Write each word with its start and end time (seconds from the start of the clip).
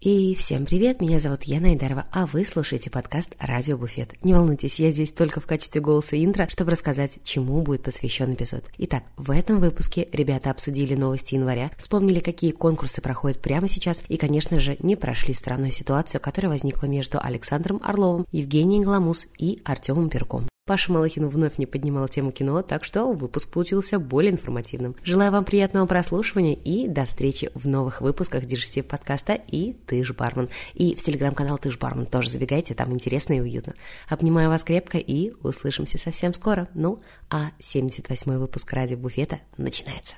И 0.00 0.36
всем 0.36 0.64
привет, 0.64 1.00
меня 1.00 1.18
зовут 1.18 1.42
Яна 1.42 1.70
Айдарова, 1.70 2.06
а 2.12 2.26
вы 2.26 2.44
слушаете 2.44 2.88
подкаст 2.88 3.34
«Радио 3.40 3.76
Буфет». 3.76 4.12
Не 4.22 4.32
волнуйтесь, 4.32 4.78
я 4.78 4.92
здесь 4.92 5.12
только 5.12 5.40
в 5.40 5.46
качестве 5.46 5.80
голоса 5.80 6.16
интро, 6.24 6.46
чтобы 6.48 6.70
рассказать, 6.70 7.18
чему 7.24 7.62
будет 7.62 7.82
посвящен 7.82 8.32
эпизод. 8.32 8.62
Итак, 8.78 9.02
в 9.16 9.32
этом 9.32 9.58
выпуске 9.58 10.06
ребята 10.12 10.52
обсудили 10.52 10.94
новости 10.94 11.34
января, 11.34 11.72
вспомнили, 11.76 12.20
какие 12.20 12.52
конкурсы 12.52 13.00
проходят 13.00 13.42
прямо 13.42 13.66
сейчас, 13.66 14.04
и, 14.06 14.16
конечно 14.16 14.60
же, 14.60 14.76
не 14.78 14.94
прошли 14.94 15.34
странную 15.34 15.72
ситуацию, 15.72 16.20
которая 16.20 16.52
возникла 16.52 16.86
между 16.86 17.18
Александром 17.20 17.80
Орловым, 17.82 18.24
Евгением 18.30 18.84
Гламус 18.84 19.26
и 19.36 19.60
Артемом 19.64 20.10
Перком. 20.10 20.46
Паша 20.68 20.92
Малахин 20.92 21.26
вновь 21.30 21.56
не 21.56 21.64
поднимал 21.64 22.08
тему 22.08 22.30
кино, 22.30 22.60
так 22.60 22.84
что 22.84 23.10
выпуск 23.10 23.50
получился 23.50 23.98
более 23.98 24.32
информативным. 24.32 24.94
Желаю 25.02 25.32
вам 25.32 25.46
приятного 25.46 25.86
прослушивания 25.86 26.52
и 26.52 26.86
до 26.86 27.06
встречи 27.06 27.50
в 27.54 27.66
новых 27.66 28.02
выпусках 28.02 28.44
Дежестив 28.44 28.84
подкаста 28.84 29.32
и 29.32 29.72
Ты 29.86 30.04
ж 30.04 30.12
бармен. 30.12 30.50
И 30.74 30.94
в 30.94 31.02
телеграм-канал 31.02 31.56
Ты 31.56 31.70
ж 31.70 31.78
бармен 31.78 32.04
тоже 32.04 32.28
забегайте, 32.28 32.74
там 32.74 32.92
интересно 32.92 33.32
и 33.32 33.40
уютно. 33.40 33.76
Обнимаю 34.10 34.50
вас 34.50 34.62
крепко 34.62 34.98
и 34.98 35.32
услышимся 35.42 35.96
совсем 35.96 36.34
скоро. 36.34 36.68
Ну, 36.74 37.00
а 37.30 37.52
78-й 37.60 38.36
выпуск 38.36 38.70
Ради 38.74 38.94
Буфета 38.94 39.38
начинается. 39.56 40.16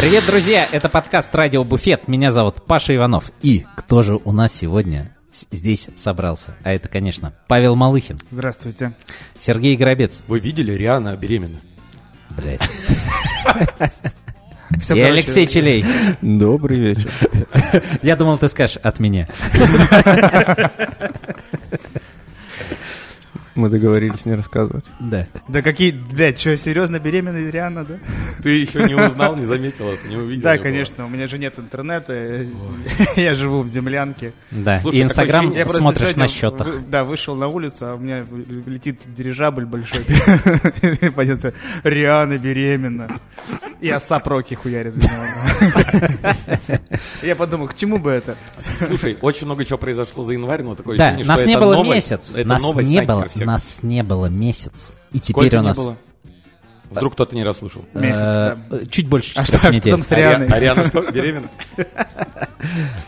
Привет, 0.00 0.24
друзья! 0.24 0.66
Это 0.72 0.88
подкаст 0.88 1.34
«Радио 1.34 1.62
Буфет». 1.62 2.08
Меня 2.08 2.30
зовут 2.30 2.64
Паша 2.64 2.96
Иванов. 2.96 3.30
И 3.42 3.66
кто 3.76 4.02
же 4.02 4.18
у 4.24 4.32
нас 4.32 4.50
сегодня 4.50 5.14
здесь 5.50 5.90
собрался? 5.94 6.56
А 6.62 6.72
это, 6.72 6.88
конечно, 6.88 7.34
Павел 7.48 7.76
Малыхин, 7.76 8.18
Здравствуйте. 8.30 8.94
Сергей 9.38 9.76
Горобец, 9.76 10.22
Вы 10.26 10.40
видели, 10.40 10.72
Риана 10.72 11.14
беременна? 11.18 11.58
блядь, 12.30 12.62
Всё, 14.80 14.94
и 14.94 15.00
короче, 15.00 15.12
Алексей 15.12 15.46
Челей. 15.46 15.84
Добрый 16.22 16.78
вечер. 16.78 17.10
Я 18.02 18.16
думал, 18.16 18.38
ты 18.38 18.48
скажешь 18.48 18.78
от 18.78 19.00
меня. 19.00 19.28
Мы 23.54 23.68
договорились 23.68 24.24
не 24.26 24.34
рассказывать. 24.34 24.84
Да. 25.00 25.26
Да 25.48 25.62
какие, 25.62 25.90
блядь, 25.90 26.38
что, 26.38 26.56
серьезно 26.56 26.98
беременная 26.98 27.50
Риана, 27.50 27.84
да? 27.84 27.94
Ты 28.42 28.50
еще 28.50 28.84
не 28.84 28.94
узнал, 28.94 29.36
не 29.36 29.44
заметил 29.44 29.88
это, 29.88 30.06
не 30.06 30.16
увидел? 30.16 30.42
Да, 30.42 30.58
конечно, 30.58 31.06
у 31.06 31.08
меня 31.08 31.26
же 31.26 31.38
нет 31.38 31.58
интернета, 31.58 32.12
я 33.16 33.34
живу 33.34 33.62
в 33.62 33.68
землянке. 33.68 34.32
Да. 34.50 34.80
И 34.92 35.02
Инстаграм 35.02 35.52
Я 35.52 35.68
смотришь 35.68 36.16
на 36.16 36.28
счетах. 36.28 36.68
Да, 36.88 37.04
вышел 37.04 37.34
на 37.34 37.48
улицу, 37.48 37.86
а 37.86 37.94
у 37.94 37.98
меня 37.98 38.24
летит 38.66 39.00
дирижабль 39.06 39.64
большой. 39.64 40.00
Понятно, 41.14 41.52
Риана 41.82 42.38
беременна. 42.38 43.08
И 43.80 43.88
оса 43.88 44.18
проки 44.18 44.54
хуярит. 44.54 44.94
Я 47.22 47.34
подумал, 47.34 47.68
к 47.68 47.74
чему 47.74 47.98
бы 47.98 48.10
это? 48.10 48.36
Слушай, 48.78 49.16
очень 49.22 49.46
много 49.46 49.64
чего 49.64 49.78
произошло 49.78 50.22
за 50.22 50.34
январь, 50.34 50.62
но 50.62 50.74
такое 50.74 50.96
Да, 50.96 51.16
нас 51.24 51.44
не 51.44 51.58
было 51.58 51.82
месяц. 51.82 52.32
Это 52.34 52.48
Нас 52.48 52.62
не 52.62 53.02
было, 53.02 53.26
всех. 53.40 53.46
нас 53.46 53.82
не 53.82 54.02
было 54.02 54.26
месяц. 54.26 54.92
И 55.12 55.18
Сколько 55.18 55.48
теперь 55.48 55.58
у 55.58 55.62
не 55.62 55.68
нас... 55.68 55.76
было? 55.76 55.96
Вдруг 56.90 57.12
кто-то 57.14 57.36
не 57.36 57.44
расслышал. 57.44 57.84
Месяц, 57.94 58.16
э, 58.18 58.56
да. 58.68 58.78
Чуть 58.90 59.08
больше 59.08 59.38
А 59.38 59.44
что 59.46 59.70
недель. 59.70 59.92
там 59.92 60.02
с 60.02 60.10
Рианой? 60.10 60.46
Ари- 60.48 60.52
Ариана 60.52 60.86
что, 60.88 61.02
беременна? 61.10 61.48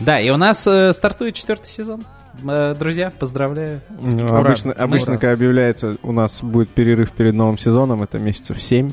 Да, 0.00 0.20
и 0.20 0.30
у 0.30 0.36
нас 0.36 0.66
э, 0.66 0.92
стартует 0.92 1.34
четвертый 1.34 1.66
сезон. 1.68 2.04
Э, 2.44 2.74
Друзья, 2.78 3.10
поздравляю. 3.10 3.80
Ну, 3.90 4.24
Ура. 4.24 4.38
обычно, 4.38 4.72
обычно, 4.72 5.12
когда 5.14 5.32
объявляется, 5.32 5.96
у 6.02 6.12
нас 6.12 6.42
будет 6.42 6.70
перерыв 6.70 7.10
перед 7.10 7.34
новым 7.34 7.58
сезоном, 7.58 8.02
это 8.02 8.18
месяцев 8.18 8.60
7 8.62 8.92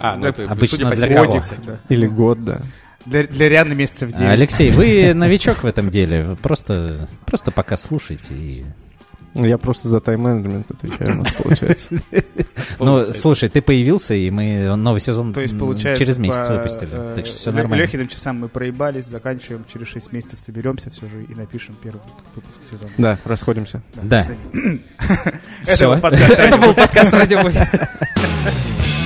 А, 0.00 0.16
ну 0.16 0.26
это, 0.26 0.44
обычно 0.50 0.78
судя 0.78 0.90
по 0.90 0.96
для 0.96 1.14
кого? 1.14 1.42
Или 1.88 2.06
год, 2.06 2.40
да. 2.40 2.60
Для, 3.06 3.26
для 3.26 3.48
Рианы 3.50 3.74
месяцев 3.74 4.10
9. 4.10 4.20
Алексей, 4.22 4.70
вы 4.70 5.12
новичок 5.14 5.62
в 5.62 5.66
этом 5.66 5.90
деле. 5.90 6.36
Просто, 6.42 7.08
просто 7.26 7.50
пока 7.50 7.76
слушайте. 7.76 8.34
И... 8.34 8.64
Я 9.34 9.58
просто 9.58 9.88
за 9.88 10.00
тайм-менеджмент 10.00 10.70
отвечаю, 10.70 11.18
у 11.18 11.22
нас 11.24 11.32
получается. 11.42 11.94
Ну, 12.78 13.06
слушай, 13.12 13.48
ты 13.48 13.60
появился, 13.62 14.14
и 14.14 14.30
мы 14.30 14.74
новый 14.76 15.00
сезон 15.00 15.32
То 15.32 15.40
есть, 15.40 15.54
м, 15.54 15.60
получается, 15.60 15.98
через 16.04 16.18
месяц 16.18 16.48
выпустили. 16.48 16.90
э, 16.92 17.12
Так 17.16 17.26
что 17.26 17.36
все 17.36 17.50
Лё- 17.50 17.56
нормально. 17.56 17.82
Лёхиным 17.82 18.08
часам 18.08 18.40
мы 18.40 18.48
проебались, 18.48 19.06
заканчиваем, 19.06 19.64
через 19.72 19.88
6 19.88 20.12
месяцев 20.12 20.38
соберемся 20.38 20.90
все 20.90 21.06
же 21.06 21.24
и 21.24 21.34
напишем 21.34 21.74
первый 21.82 22.00
выпуск 22.34 22.60
сезона. 22.68 22.90
Да, 22.96 23.18
расходимся. 23.24 23.82
Да. 23.94 24.26
Это 25.66 26.56
был 26.58 26.74
подкаст 26.74 27.12
«Радио 27.12 27.40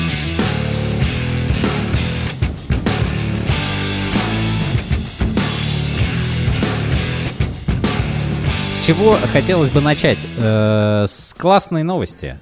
чего 8.88 9.16
хотелось 9.34 9.68
бы 9.68 9.82
начать? 9.82 10.16
Э, 10.38 11.04
С 11.06 11.34
классной 11.34 11.82
новости. 11.82 12.38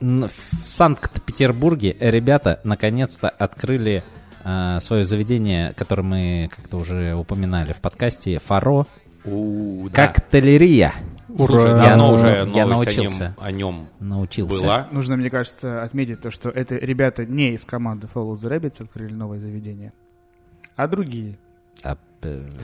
В 0.00 0.30
Санкт-Петербурге 0.64 1.94
ребята 2.00 2.58
наконец-то 2.64 3.28
открыли 3.28 4.02
э, 4.44 4.78
свое 4.80 5.04
заведение, 5.04 5.72
которое 5.74 6.00
мы 6.00 6.50
как-то 6.56 6.78
уже 6.78 7.14
упоминали 7.14 7.74
в 7.74 7.82
подкасте, 7.82 8.38
Фаро, 8.46 8.86
У, 9.26 9.90
да. 9.90 10.08
коктейлерия. 10.08 10.94
Слушай, 11.36 11.72
Ура. 11.72 11.86
давно 11.86 12.06
Я- 12.06 12.12
уже 12.14 12.26
я 12.54 12.64
новость 12.66 12.98
о 12.98 13.02
научился. 13.02 13.24
нем, 13.24 13.34
о 13.38 13.52
нем 13.52 13.88
Научился. 14.00 14.54
была. 14.62 14.88
Нужно, 14.90 15.16
мне 15.16 15.28
кажется, 15.28 15.82
отметить 15.82 16.22
то, 16.22 16.30
что 16.30 16.48
это 16.48 16.76
ребята 16.76 17.26
не 17.26 17.52
из 17.56 17.66
команды 17.66 18.08
Follow 18.14 18.32
the 18.36 18.48
Rabbits 18.50 18.82
открыли 18.82 19.12
новое 19.12 19.38
заведение, 19.38 19.92
а 20.76 20.88
другие. 20.88 21.36
А, 21.82 21.98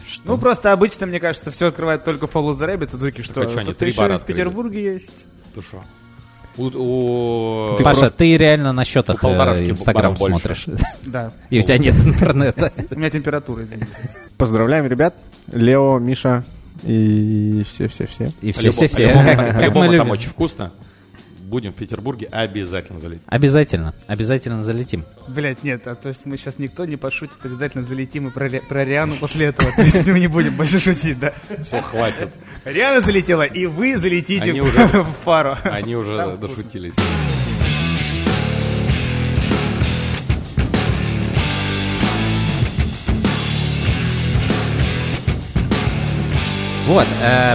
что? 0.09 0.23
Ну, 0.25 0.39
просто 0.39 0.73
обычно, 0.73 1.07
мне 1.07 1.21
кажется, 1.21 1.51
все 1.51 1.69
открывают 1.69 2.05
только 2.05 2.27
Follow 2.27 2.53
the 2.53 2.67
Rabbits, 2.75 2.97
а 2.97 2.99
такие, 2.99 3.25
что, 3.25 3.45
чё, 3.45 3.59
они 3.59 3.67
тут 3.69 3.79
три 3.79 3.91
еще 3.91 3.99
бара 3.99 4.17
и 4.17 4.19
в? 4.19 4.23
Петербурге 4.25 4.83
есть. 4.83 5.27
Ты 5.55 5.63
шо? 5.63 5.83
У, 6.57 6.65
у- 6.67 7.77
Ты, 7.77 7.85
Паша, 7.85 8.11
ты 8.11 8.37
реально 8.37 8.73
на 8.73 8.85
счетах 8.85 9.23
э, 9.25 9.71
Инстаграм 9.71 10.17
смотришь. 10.17 10.67
Да. 11.03 11.33
И 11.49 11.59
у 11.59 11.63
тебя 11.63 11.79
нет 11.79 11.95
интернета. 12.05 12.73
У 12.91 12.99
меня 12.99 13.09
температура, 13.11 13.65
извините. 13.65 13.89
Поздравляем, 14.37 14.87
ребят. 14.87 15.15
Лео, 15.53 15.99
Миша 15.99 16.45
и 16.83 17.65
все-все-все. 17.69 18.33
И 18.43 18.53
все-все-все. 18.53 19.07
любому 19.61 19.89
Как 19.89 19.97
там- 19.99 20.11
очень 20.11 20.29
вкусно. 20.31 20.73
Будем 21.51 21.73
в 21.73 21.75
Петербурге, 21.75 22.29
обязательно 22.31 23.01
залетим. 23.01 23.25
Обязательно, 23.27 23.93
обязательно 24.07 24.63
залетим. 24.63 25.05
Блять, 25.27 25.65
нет, 25.65 25.85
а 25.89 25.97
то 25.97 26.09
есть 26.11 26.25
мы 26.25 26.37
сейчас 26.39 26.59
никто 26.61 26.85
не 26.85 26.95
пошутит, 26.97 27.35
обязательно 27.43 27.83
залетим 27.83 28.29
и 28.29 28.31
про, 28.31 28.49
про 28.69 28.85
Риану 28.85 29.17
после 29.17 29.47
этого. 29.47 29.73
То 29.75 29.83
есть 29.83 30.07
мы 30.07 30.21
не 30.21 30.29
будем 30.29 30.55
больше 30.55 30.79
шутить, 30.79 31.19
да. 31.19 31.35
Все, 31.65 31.83
хватит. 31.83 32.29
Риана 32.65 33.01
залетела, 33.01 33.43
и 33.43 33.67
вы 33.67 33.99
залетите 33.99 34.45
Они 34.51 34.61
в- 34.61 34.65
уже- 34.67 34.87
в 35.03 35.13
фару. 35.25 35.57
Они 35.65 35.97
уже 35.97 36.17
Там 36.17 36.37
вкусно. 36.37 36.49
дошутились. 36.55 36.95
Вот, 46.87 47.07
э, 47.23 47.55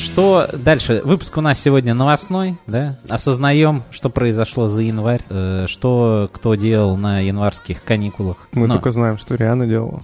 что 0.00 0.48
дальше? 0.52 1.02
Выпуск 1.04 1.36
у 1.36 1.40
нас 1.40 1.60
сегодня 1.60 1.94
новостной, 1.94 2.56
да? 2.66 2.98
Осознаем, 3.08 3.82
что 3.90 4.08
произошло 4.10 4.66
за 4.68 4.82
январь, 4.82 5.22
э, 5.28 5.66
что 5.68 6.28
кто 6.32 6.54
делал 6.54 6.96
на 6.96 7.20
январских 7.20 7.84
каникулах. 7.84 8.48
Мы 8.52 8.66
Ну, 8.66 8.74
только 8.74 8.90
знаем, 8.90 9.18
что 9.18 9.34
Риана 9.34 9.66
делала. 9.66 10.02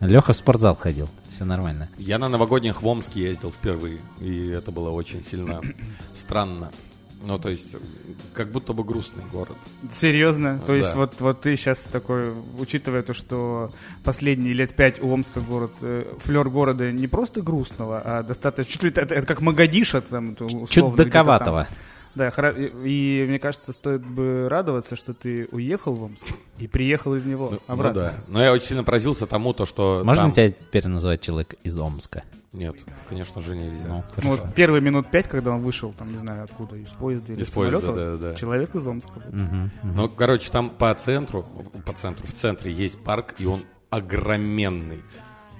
Леха 0.00 0.32
в 0.32 0.36
спортзал 0.36 0.76
ходил, 0.76 1.08
все 1.30 1.44
нормально. 1.44 1.88
Я 1.98 2.18
на 2.18 2.28
новогодних 2.28 2.82
в 2.82 2.86
Омске 2.86 3.22
ездил 3.22 3.50
впервые, 3.50 3.98
и 4.20 4.48
это 4.48 4.70
было 4.70 4.90
очень 4.90 5.24
сильно 5.24 5.60
странно. 6.14 6.70
Ну, 7.20 7.38
то 7.38 7.48
есть, 7.48 7.74
как 8.32 8.50
будто 8.52 8.72
бы 8.72 8.84
грустный 8.84 9.24
город. 9.32 9.56
Серьезно? 9.92 10.60
То 10.64 10.74
есть 10.74 10.90
Да. 10.92 10.96
вот, 10.96 11.20
вот 11.20 11.40
ты 11.40 11.56
сейчас 11.56 11.84
такой, 11.84 12.32
учитывая 12.58 13.02
то, 13.02 13.12
что 13.12 13.70
последние 14.04 14.54
лет 14.54 14.74
пять 14.74 15.02
у 15.02 15.12
Омска 15.12 15.40
город, 15.40 15.72
э, 15.82 16.04
флер 16.20 16.48
города 16.48 16.92
не 16.92 17.08
просто 17.08 17.42
грустного, 17.42 18.00
а 18.04 18.22
достаточно, 18.22 18.72
чуть 18.72 18.82
ли 18.84 18.90
это, 18.90 19.14
это 19.14 19.26
как 19.26 19.40
Магадиша 19.40 20.00
там, 20.00 20.32
условно, 20.38 20.64
где-то 20.66 20.82
там. 20.82 20.90
Чудаковатого. 20.96 21.68
Да, 22.14 22.30
и, 22.50 23.22
и 23.22 23.26
мне 23.28 23.38
кажется, 23.38 23.72
стоит 23.72 24.04
бы 24.04 24.48
радоваться, 24.48 24.96
что 24.96 25.12
ты 25.14 25.46
уехал 25.52 25.94
в 25.94 26.02
Омск 26.02 26.26
и 26.58 26.66
приехал 26.66 27.14
из 27.14 27.24
него 27.24 27.50
Ну, 27.52 27.58
ну 27.68 27.74
обратно. 27.74 28.00
да. 28.02 28.14
Но 28.28 28.42
я 28.42 28.52
очень 28.52 28.66
сильно 28.66 28.82
поразился 28.82 29.26
тому, 29.26 29.52
то, 29.52 29.66
что 29.66 30.02
Можно 30.04 30.24
там- 30.24 30.32
тебя 30.32 30.48
теперь 30.48 30.88
называть 30.88 31.20
человек 31.20 31.54
из 31.62 31.76
Омска? 31.78 32.24
Нет, 32.54 32.76
конечно 33.08 33.42
же 33.42 33.54
нельзя. 33.56 33.86
Ну, 33.88 34.04
Ну, 34.22 34.28
вот 34.30 34.54
первые 34.54 34.80
минут 34.80 35.08
пять, 35.10 35.28
когда 35.28 35.50
он 35.52 35.60
вышел, 35.60 35.92
там, 35.92 36.10
не 36.12 36.18
знаю 36.18 36.44
откуда, 36.44 36.76
из 36.76 36.90
поезда 36.94 37.34
или 37.34 37.42
Из 37.42 37.48
поезда, 37.50 37.80
самолета, 37.80 38.16
да, 38.18 38.30
да. 38.30 38.36
человек 38.36 38.74
из 38.74 38.86
Омска. 38.86 39.20
Мгм, 39.30 39.70
мгм. 39.82 39.96
Ну, 39.96 40.08
короче, 40.08 40.50
там 40.50 40.70
по 40.70 40.94
центру, 40.94 41.44
по 41.84 41.92
центру, 41.92 42.26
в 42.26 42.32
центре 42.32 42.72
есть 42.72 42.98
парк, 43.04 43.34
и 43.38 43.44
он 43.44 43.64
огроменный. 43.90 45.02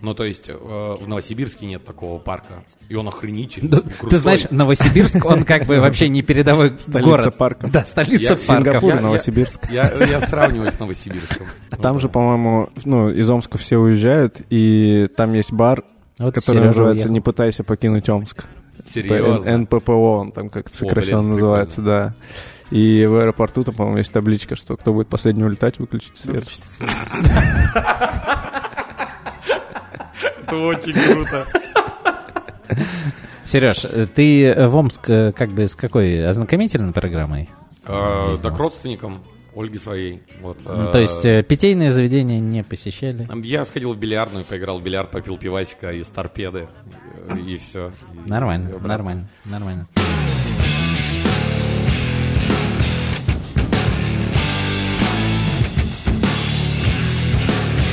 Ну, 0.00 0.14
то 0.14 0.22
есть, 0.22 0.48
э, 0.48 0.52
в 0.54 1.08
Новосибирске 1.08 1.66
нет 1.66 1.84
такого 1.84 2.20
парка. 2.20 2.62
И 2.88 2.94
он 2.94 3.08
охренительный. 3.08 3.68
Да. 3.68 3.82
Ты 4.08 4.16
знаешь, 4.18 4.44
Новосибирск, 4.48 5.24
он 5.24 5.44
как 5.44 5.66
бы 5.66 5.80
вообще 5.80 6.08
не 6.08 6.22
передовой 6.22 6.72
Столица 6.78 7.02
город. 7.10 7.36
парков. 7.36 7.70
Да, 7.72 7.84
столица 7.84 8.22
Я- 8.22 8.28
парков. 8.30 8.44
Сингапур, 8.46 8.94
Я- 8.94 9.00
Новосибирск. 9.00 9.70
Я, 9.72 9.92
я 10.06 10.20
сравниваю 10.20 10.70
с 10.70 10.78
Новосибирском. 10.78 11.48
А 11.70 11.76
там 11.76 11.98
же, 11.98 12.08
по-моему, 12.08 12.70
ну, 12.84 13.10
из 13.10 13.28
Омска 13.28 13.58
все 13.58 13.76
уезжают, 13.78 14.40
и 14.50 15.08
там 15.16 15.32
есть 15.34 15.52
бар, 15.52 15.82
Вот 16.18 16.34
который 16.34 16.56
Сережа 16.56 16.66
называется 16.68 17.04
уехал. 17.04 17.14
«Не 17.14 17.20
пытайся 17.20 17.64
покинуть 17.64 18.08
Омск». 18.08 18.44
Серьезно. 18.86 19.58
НППО, 19.58 20.20
он 20.20 20.32
там 20.32 20.48
как-то 20.48 20.70
О, 20.74 20.78
сокращенно 20.78 21.22
блин, 21.22 21.32
называется, 21.32 21.80
да. 21.82 22.14
И 22.70 23.06
в 23.06 23.16
аэропорту 23.16 23.64
там, 23.64 23.74
по-моему, 23.74 23.98
есть 23.98 24.12
табличка, 24.12 24.56
что 24.56 24.76
кто 24.76 24.92
будет 24.92 25.08
последний 25.08 25.44
улетать, 25.44 25.78
выключить 25.78 26.16
свет. 26.16 26.44
Это 30.40 30.56
очень 30.56 30.92
круто. 30.92 31.46
Сереж, 33.44 33.84
э, 33.84 34.06
ты 34.06 34.44
э, 34.44 34.68
в 34.68 34.76
Омск 34.76 35.08
э, 35.08 35.32
как 35.32 35.50
бы 35.50 35.66
с 35.66 35.74
какой 35.74 36.26
ознакомительной 36.26 36.92
программой? 36.92 37.48
Ездил. 37.86 38.38
да 38.42 38.50
к 38.50 38.58
родственникам 38.58 39.22
Ольги 39.58 39.76
своей. 39.76 40.22
Вот, 40.40 40.58
Ну, 40.64 40.88
э, 40.88 40.92
то 40.92 40.98
есть 41.00 41.24
э, 41.24 41.42
питейные 41.42 41.90
заведения 41.90 42.38
не 42.38 42.62
посещали? 42.62 43.26
Я 43.42 43.64
сходил 43.64 43.92
в 43.92 43.98
бильярдную, 43.98 44.44
поиграл 44.44 44.78
в 44.78 44.84
бильярд, 44.84 45.10
попил 45.10 45.36
пивасика 45.36 45.90
из 45.92 46.06
торпеды, 46.10 46.68
э, 47.28 47.38
и 47.40 47.58
все. 47.58 47.90
Нормально, 48.24 48.78
нормально, 48.78 49.28
нормально. 49.46 49.88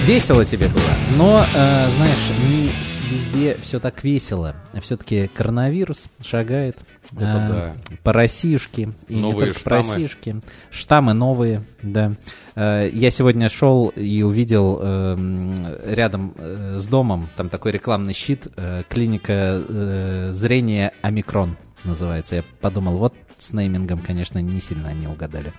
Весело 0.06 0.46
тебе 0.46 0.68
было, 0.68 0.84
но, 1.18 1.44
э, 1.44 1.88
знаешь, 1.98 2.30
не 2.48 2.70
везде 3.12 3.58
все 3.62 3.80
так 3.80 4.04
весело. 4.04 4.56
Все-таки 4.82 5.28
коронавирус 5.28 6.04
шагает 6.24 6.78
Это 7.12 7.76
э, 7.90 7.96
по 8.04 8.14
Россиюшке. 8.14 8.90
И 9.08 9.16
Новые 9.16 9.34
не 9.34 9.40
только 9.40 9.54
по 9.54 9.60
штаммы. 9.60 9.90
Россиюшке. 9.94 10.36
Штаммы 10.72 11.14
новые, 11.14 11.64
да. 11.82 12.14
Э, 12.56 12.90
Я 12.92 13.10
сегодня 13.12 13.50
шел 13.50 13.90
и 13.90 14.22
увидел 14.22 14.80
э, 14.82 15.14
м, 15.18 15.68
рядом 15.86 16.34
э, 16.38 16.78
с 16.80 16.88
домом, 16.88 17.30
там 17.36 17.50
такой 17.50 17.72
рекламный 17.72 18.14
щит, 18.14 18.48
э, 18.56 18.84
клиника 18.90 19.62
э, 19.68 20.30
зрения 20.32 20.94
Омикрон 21.02 21.58
называется. 21.84 22.38
Я 22.38 22.44
подумал, 22.62 22.98
вот 22.98 23.14
с 23.38 23.52
неймингом, 23.54 24.00
конечно, 24.00 24.40
не 24.40 24.60
сильно 24.62 24.90
они 24.90 25.08
угадали. 25.08 25.54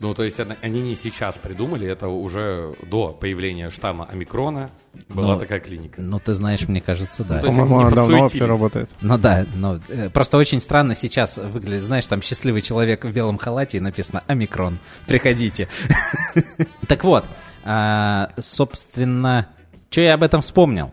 Ну, 0.00 0.12
то 0.12 0.24
есть 0.24 0.38
они- 0.40 0.80
не 0.82 0.96
сейчас 0.96 1.38
придумали, 1.38 1.86
это 1.88 2.08
уже 2.08 2.74
до 2.82 3.08
появления 3.12 3.70
штамма 3.70 4.06
омикрона 4.10 4.70
была 5.08 5.34
Но- 5.34 5.38
такая 5.38 5.60
клиника. 5.60 6.00
Ну, 6.02 6.18
ты 6.18 6.32
знаешь, 6.34 6.66
мне 6.68 6.80
кажется, 6.80 7.24
да. 7.24 7.40
Ну, 7.42 7.48
По-моему, 7.48 7.78
она 7.78 7.90
давно 7.90 8.20
вообще 8.22 8.44
работает. 8.44 8.90
Ну 9.00 9.16
да, 9.18 9.46
но 9.54 9.80
э, 9.88 10.10
просто 10.10 10.36
очень 10.36 10.60
странно 10.60 10.94
сейчас 10.94 11.36
выглядит. 11.38 11.82
Знаешь, 11.82 12.06
там 12.06 12.22
счастливый 12.22 12.60
человек 12.60 13.04
в 13.04 13.12
белом 13.12 13.38
халате 13.38 13.78
и 13.78 13.80
написано 13.80 14.22
«Омикрон». 14.26 14.78
Приходите. 15.06 15.68
Так 16.88 17.02
вот, 17.04 17.24
а, 17.64 18.30
собственно, 18.38 19.48
что 19.90 20.00
я 20.02 20.14
об 20.14 20.22
этом 20.22 20.42
вспомнил? 20.42 20.92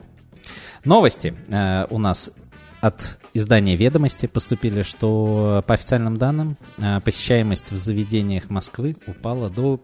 Новости 0.86 1.36
э, 1.52 1.86
у 1.90 1.98
нас 2.00 2.32
от 2.82 3.18
издания 3.34 3.76
«Ведомости» 3.76 4.26
поступили, 4.28 4.82
что 4.84 5.64
по 5.68 5.74
официальным 5.74 6.18
данным 6.18 6.58
э, 6.78 7.00
посещаемость 7.02 7.72
в 7.72 7.78
заведениях 7.78 8.50
Москвы 8.50 8.96
упала 9.08 9.50
до 9.50 9.80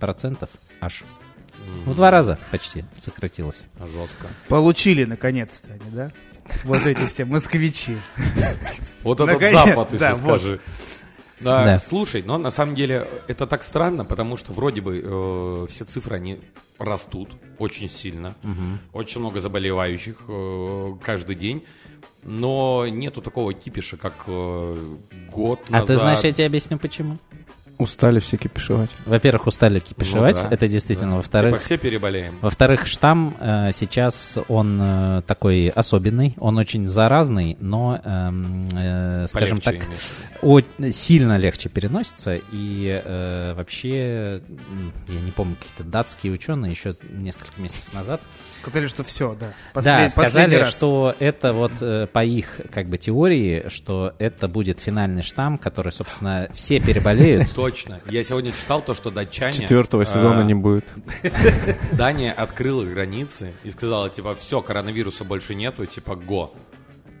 50% 0.00 0.48
аж. 0.80 1.04
В 1.84 1.94
два 1.94 2.10
раза 2.10 2.38
почти 2.50 2.84
сократилась. 2.96 3.62
Жестко. 3.80 4.28
Получили, 4.48 5.04
наконец-то 5.04 5.72
они, 5.72 5.90
да? 5.90 6.12
Вот 6.64 6.86
эти 6.86 7.04
все 7.06 7.24
москвичи. 7.24 7.96
Вот 9.02 9.20
этот 9.20 9.40
запад 9.52 9.92
еще 9.92 10.14
скажи. 10.14 10.60
Да, 11.40 11.64
Да. 11.64 11.78
слушай, 11.78 12.22
но 12.22 12.36
на 12.38 12.50
самом 12.50 12.74
деле 12.74 13.06
это 13.28 13.46
так 13.46 13.62
странно, 13.62 14.04
потому 14.04 14.36
что 14.36 14.52
вроде 14.52 14.80
бы 14.80 15.00
э, 15.04 15.66
все 15.68 15.84
цифры, 15.84 16.16
они 16.16 16.40
растут 16.78 17.30
очень 17.58 17.88
сильно. 17.90 18.34
Очень 18.92 19.20
много 19.20 19.40
заболевающих 19.40 20.16
э, 20.26 20.92
каждый 21.04 21.36
день. 21.36 21.64
Но 22.22 22.86
нету 22.88 23.22
такого 23.22 23.52
кипиша, 23.54 23.96
как 23.96 24.14
э, 24.26 24.74
год 25.32 25.60
А 25.70 25.80
ты 25.82 25.92
назад. 25.92 25.98
знаешь, 25.98 26.20
я 26.20 26.32
тебе 26.32 26.46
объясню 26.46 26.78
почему. 26.78 27.18
Устали 27.78 28.18
все 28.18 28.36
кипишевать. 28.36 28.90
Во-первых, 29.06 29.46
устали 29.46 29.78
кипишевать, 29.78 30.34
Ну 30.34 30.42
да, 30.42 30.48
это 30.52 30.66
действительно. 30.66 31.10
да. 31.10 31.16
Во-вторых, 31.18 31.52
Типа 31.54 31.64
все 31.64 31.78
переболеем. 31.78 32.36
во-вторых, 32.42 32.88
штамм 32.88 33.36
э, 33.38 33.70
сейчас 33.72 34.36
он 34.48 34.80
э, 34.82 35.22
такой 35.28 35.68
особенный, 35.68 36.34
он 36.40 36.58
очень 36.58 36.88
заразный, 36.88 37.56
но, 37.60 38.00
эм, 38.04 38.68
э, 38.74 39.26
скажем 39.28 39.60
Полегче 39.60 39.86
так, 39.86 40.42
о- 40.42 40.90
сильно 40.90 41.36
легче 41.36 41.68
переносится. 41.68 42.40
И 42.50 43.00
э, 43.04 43.54
вообще, 43.54 44.42
я 45.06 45.20
не 45.20 45.30
помню, 45.30 45.54
какие-то 45.54 45.84
датские 45.84 46.32
ученые 46.32 46.72
еще 46.72 46.96
несколько 47.12 47.60
месяцев 47.60 47.94
назад 47.94 48.20
Сказали, 48.60 48.86
что 48.86 49.04
все, 49.04 49.36
да. 49.38 49.46
да, 49.46 49.52
Послед- 49.72 49.74
последний 49.74 50.08
сказали, 50.08 50.54
раз. 50.56 50.70
что 50.70 51.14
это 51.18 51.52
вот 51.52 51.72
э, 51.80 52.06
по 52.12 52.24
их 52.24 52.60
как 52.72 52.88
бы 52.88 52.98
теории, 52.98 53.68
что 53.68 54.14
это 54.18 54.48
будет 54.48 54.80
финальный 54.80 55.22
штамм, 55.22 55.58
который, 55.58 55.92
собственно, 55.92 56.48
все 56.52 56.80
переболеют. 56.80 57.52
Точно. 57.54 58.00
Я 58.10 58.24
сегодня 58.24 58.52
читал 58.52 58.82
то, 58.82 58.94
что 58.94 59.10
датчане... 59.10 59.54
Четвертого 59.54 60.04
сезона 60.04 60.40
а, 60.40 60.44
не 60.44 60.54
будет. 60.54 60.84
Дания 61.92 62.32
открыла 62.32 62.82
границы 62.84 63.52
и 63.62 63.70
сказала, 63.70 64.10
типа, 64.10 64.34
все, 64.34 64.60
коронавируса 64.60 65.24
больше 65.24 65.54
нету, 65.54 65.86
типа, 65.86 66.16
го 66.16 66.52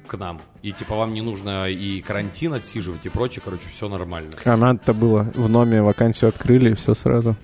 к 0.08 0.16
нам. 0.16 0.40
И, 0.62 0.72
типа, 0.72 0.96
вам 0.96 1.14
не 1.14 1.20
нужно 1.20 1.68
и 1.68 2.00
карантин 2.00 2.54
отсиживать 2.54 3.04
и 3.06 3.08
прочее, 3.08 3.42
короче, 3.44 3.68
все 3.68 3.88
нормально. 3.88 4.30
А 4.44 4.56
надо-то 4.56 4.92
было. 4.94 5.30
В 5.34 5.48
Номе 5.48 5.82
вакансию 5.82 6.30
открыли, 6.30 6.70
и 6.70 6.74
все 6.74 6.94
сразу. 6.94 7.36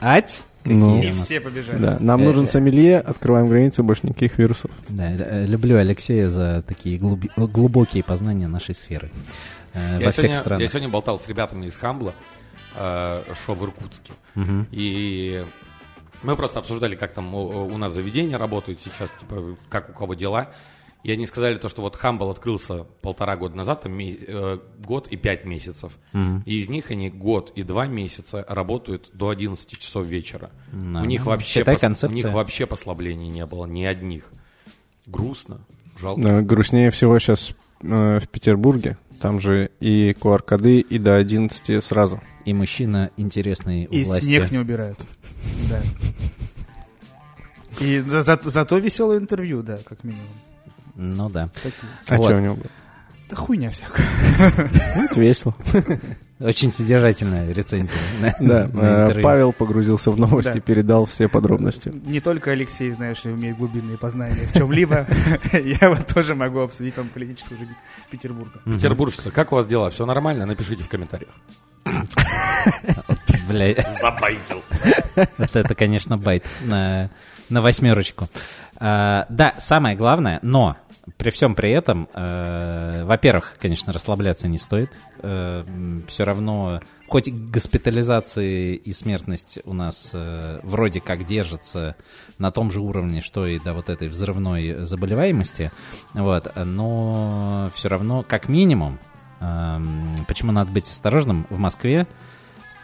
Ать? 0.00 0.42
Ну, 0.74 1.02
И 1.02 1.12
все 1.12 1.40
побежали. 1.40 1.78
да. 1.78 1.96
Нам 2.00 2.20
Э, 2.22 2.24
нужен 2.24 2.44
э. 2.44 2.46
сомелье, 2.46 2.98
открываем 3.00 3.48
границы, 3.48 3.82
больше 3.82 4.06
никаких 4.06 4.38
вирусов. 4.38 4.70
Да, 4.88 5.10
э, 5.10 5.46
люблю 5.46 5.76
Алексея 5.78 6.28
за 6.28 6.62
такие 6.66 6.98
глуби- 6.98 7.30
глубокие 7.36 8.02
познания 8.02 8.48
нашей 8.48 8.74
сферы 8.74 9.10
э, 9.74 9.98
Я 10.00 10.06
во 10.06 10.12
всех 10.12 10.24
сегодня, 10.24 10.40
странах. 10.40 10.60
я 10.62 10.68
сегодня 10.68 10.88
болтал 10.88 11.18
с 11.18 11.28
ребятами 11.28 11.66
из 11.66 11.76
Хамбла, 11.76 12.14
э, 12.76 13.22
шо 13.44 13.54
в 13.54 13.62
Иркутске. 13.64 14.12
Мгм. 14.34 14.66
И 14.70 15.44
мы 16.22 16.36
просто 16.36 16.58
обсуждали, 16.58 16.94
как 16.96 17.12
там 17.12 17.34
у, 17.34 17.66
у 17.66 17.78
нас 17.78 17.92
заведения 17.92 18.36
работают 18.38 18.80
сейчас, 18.80 19.10
типа, 19.20 19.56
как 19.68 19.90
у 19.90 19.92
кого 19.92 20.14
дела. 20.14 20.48
И 21.06 21.12
они 21.12 21.24
сказали 21.24 21.54
то, 21.56 21.68
что 21.68 21.82
вот 21.82 21.94
Хамбл 21.94 22.30
открылся 22.30 22.82
полтора 23.00 23.36
года 23.36 23.56
назад, 23.56 23.82
там 23.82 23.96
э, 24.00 24.58
год 24.84 25.06
и 25.06 25.16
пять 25.16 25.44
месяцев. 25.44 25.92
И 26.44 26.58
из 26.58 26.68
них 26.68 26.90
они 26.90 27.10
год 27.10 27.52
и 27.54 27.62
два 27.62 27.86
месяца 27.86 28.44
работают 28.48 29.10
до 29.12 29.28
11 29.28 29.78
часов 29.78 30.04
вечера. 30.04 30.50
Да. 30.72 31.02
У 31.02 31.04
них 31.04 31.24
вообще 31.24 31.60
Считай, 31.60 31.76
пос- 31.76 32.08
у 32.08 32.10
них 32.10 32.32
вообще 32.32 32.66
послаблений 32.66 33.28
не 33.28 33.46
было, 33.46 33.66
ни 33.66 33.84
одних. 33.84 34.24
Грустно, 35.06 35.60
жалко. 35.96 36.20
Да, 36.20 36.42
грустнее 36.42 36.90
всего 36.90 37.16
сейчас 37.20 37.54
в 37.82 38.26
Петербурге. 38.32 38.98
Там 39.20 39.38
же 39.40 39.70
и 39.78 40.10
QR-коды, 40.20 40.80
и 40.80 40.98
до 40.98 41.14
11 41.18 41.84
сразу. 41.84 42.20
И 42.44 42.52
мужчина 42.52 43.10
интересный 43.16 43.86
у 43.86 43.92
И 43.94 44.02
власти. 44.02 44.24
снег 44.24 44.50
не 44.50 44.58
убирают. 44.58 44.98
Да. 45.70 45.80
И 47.80 48.00
за- 48.00 48.22
за- 48.22 48.40
зато 48.42 48.78
веселое 48.78 49.18
интервью, 49.18 49.62
да, 49.62 49.78
как 49.84 50.02
минимум. 50.02 50.26
Ну 50.96 51.28
да. 51.28 51.50
А 52.08 52.16
Вот. 52.16 52.26
что 52.26 52.36
у 52.36 52.40
него 52.40 52.54
было? 52.54 52.66
Да 53.30 53.36
хуйня 53.36 53.70
всякая. 53.70 54.06
Ну, 54.96 55.20
весело. 55.20 55.54
Очень 56.38 56.70
содержательная 56.70 57.50
рецензия. 57.52 57.96
на- 58.20 58.34
Да, 58.38 58.68
на 58.72 59.10
э. 59.10 59.22
Павел 59.22 59.52
погрузился 59.54 60.10
в 60.10 60.18
новости, 60.18 60.52
Да. 60.54 60.60
передал 60.60 61.06
все 61.06 61.28
подробности. 61.28 61.90
Не 62.04 62.20
только 62.20 62.50
Алексей, 62.52 62.90
знаешь 62.92 63.24
ли, 63.24 63.32
имеет 63.32 63.56
глубинные 63.56 63.96
познания 63.98 64.46
в 64.46 64.52
чем-либо. 64.52 65.06
Я 65.80 65.88
вот 65.90 66.06
тоже 66.06 66.34
могу 66.34 66.60
обсудить 66.60 66.96
вам 66.98 67.08
политическую 67.08 67.58
жизнь 67.58 67.72
Петербурга. 68.10 68.60
Петербуржцы, 68.64 69.30
как 69.30 69.52
у 69.52 69.56
вас 69.56 69.66
дела? 69.66 69.88
Все 69.90 70.04
нормально? 70.06 70.44
Напишите 70.46 70.84
в 70.84 70.88
комментариях. 70.88 71.30
Бля, 73.48 73.74
Забайтил. 74.00 74.62
вот 75.38 75.56
это, 75.56 75.74
конечно, 75.74 76.16
байт. 76.18 76.44
На- 76.62 77.10
на 77.48 77.60
восьмерочку. 77.60 78.28
А, 78.78 79.26
да, 79.28 79.54
самое 79.58 79.96
главное, 79.96 80.38
но 80.42 80.76
при 81.16 81.30
всем 81.30 81.54
при 81.54 81.70
этом, 81.70 82.08
э, 82.14 83.04
во-первых, 83.04 83.56
конечно, 83.60 83.92
расслабляться 83.92 84.48
не 84.48 84.58
стоит. 84.58 84.90
Э, 85.20 85.62
все 86.08 86.24
равно, 86.24 86.80
хоть 87.06 87.32
госпитализации 87.32 88.74
и 88.74 88.92
смертность 88.92 89.60
у 89.64 89.72
нас 89.72 90.10
э, 90.12 90.60
вроде 90.62 91.00
как 91.00 91.24
держится 91.24 91.94
на 92.38 92.50
том 92.50 92.70
же 92.70 92.80
уровне, 92.80 93.20
что 93.20 93.46
и 93.46 93.60
до 93.60 93.72
вот 93.72 93.88
этой 93.88 94.08
взрывной 94.08 94.84
заболеваемости, 94.84 95.70
вот, 96.12 96.52
но 96.56 97.70
все 97.74 97.88
равно, 97.88 98.24
как 98.26 98.48
минимум, 98.48 98.98
э, 99.40 99.78
почему 100.26 100.50
надо 100.50 100.72
быть 100.72 100.90
осторожным, 100.90 101.46
в 101.50 101.58
Москве 101.58 102.08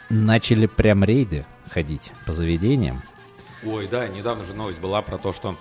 начали 0.09 0.65
прям 0.65 1.03
рейды 1.03 1.45
ходить 1.69 2.13
по 2.25 2.31
заведениям. 2.31 3.03
Ой, 3.65 3.87
да, 3.87 4.07
недавно 4.07 4.43
же 4.43 4.53
новость 4.53 4.79
была 4.79 5.01
про 5.01 5.17
то, 5.17 5.33
что 5.33 5.57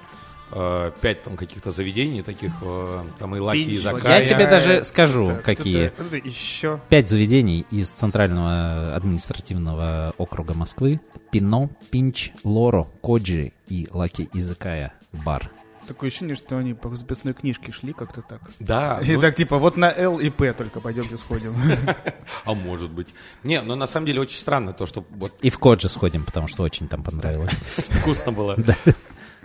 э, 0.53 0.93
пять 1.01 1.23
там 1.23 1.37
каких-то 1.37 1.71
заведений, 1.73 2.23
таких 2.23 2.53
э, 2.63 3.03
там 3.19 3.37
Lucky 3.37 3.59
Izakaya. 3.61 4.21
Я 4.21 4.27
тебе 4.27 4.47
даже 4.47 4.85
скажу, 4.85 5.31
Это- 5.31 5.43
какие. 5.43 5.85
это- 5.87 6.03
это 6.05 6.17
еще. 6.17 6.81
Пять 6.89 7.09
заведений 7.09 7.67
из 7.71 7.91
Центрального 7.91 8.95
административного 8.95 10.15
округа 10.19 10.55
Москвы. 10.55 11.01
Pino, 11.31 11.71
Pinch, 11.91 12.33
Loro, 12.45 12.85
Koji 13.03 13.53
и 13.69 13.89
Lucky 13.91 14.29
Izakaya 14.33 14.93
бар. 15.13 15.51
Такое 15.89 16.11
ощущение, 16.11 16.37
что 16.37 16.57
они 16.59 16.75
по 16.75 16.95
записной 16.95 17.35
книжке 17.35 17.73
шли 17.73 17.93
как-то 17.93 18.23
так. 18.23 18.41
Да, 18.61 19.01
И 19.03 19.17
ну, 19.17 19.21
так 19.21 19.35
типа, 19.35 19.59
вот 19.59 19.77
на 19.77 19.91
Л 19.91 20.21
и 20.21 20.31
П 20.31 20.53
только 20.53 20.81
пойдемте 20.81 21.17
сходим. 21.17 21.57
а 22.45 22.55
может 22.55 22.91
быть. 22.93 23.09
Не, 23.43 23.61
но 23.63 23.75
на 23.75 23.89
самом 23.89 24.07
деле 24.07 24.21
очень 24.21 24.39
странно 24.39 24.73
то, 24.73 24.87
что 24.87 25.05
вот 25.11 25.33
И 25.43 25.51
в 25.51 25.59
Коджи 25.59 25.89
сходим, 25.89 26.25
потому 26.25 26.47
что 26.47 26.63
очень 26.63 26.87
там 26.87 27.03
понравилось. 27.03 27.51
вкусно 27.77 28.31
было. 28.31 28.57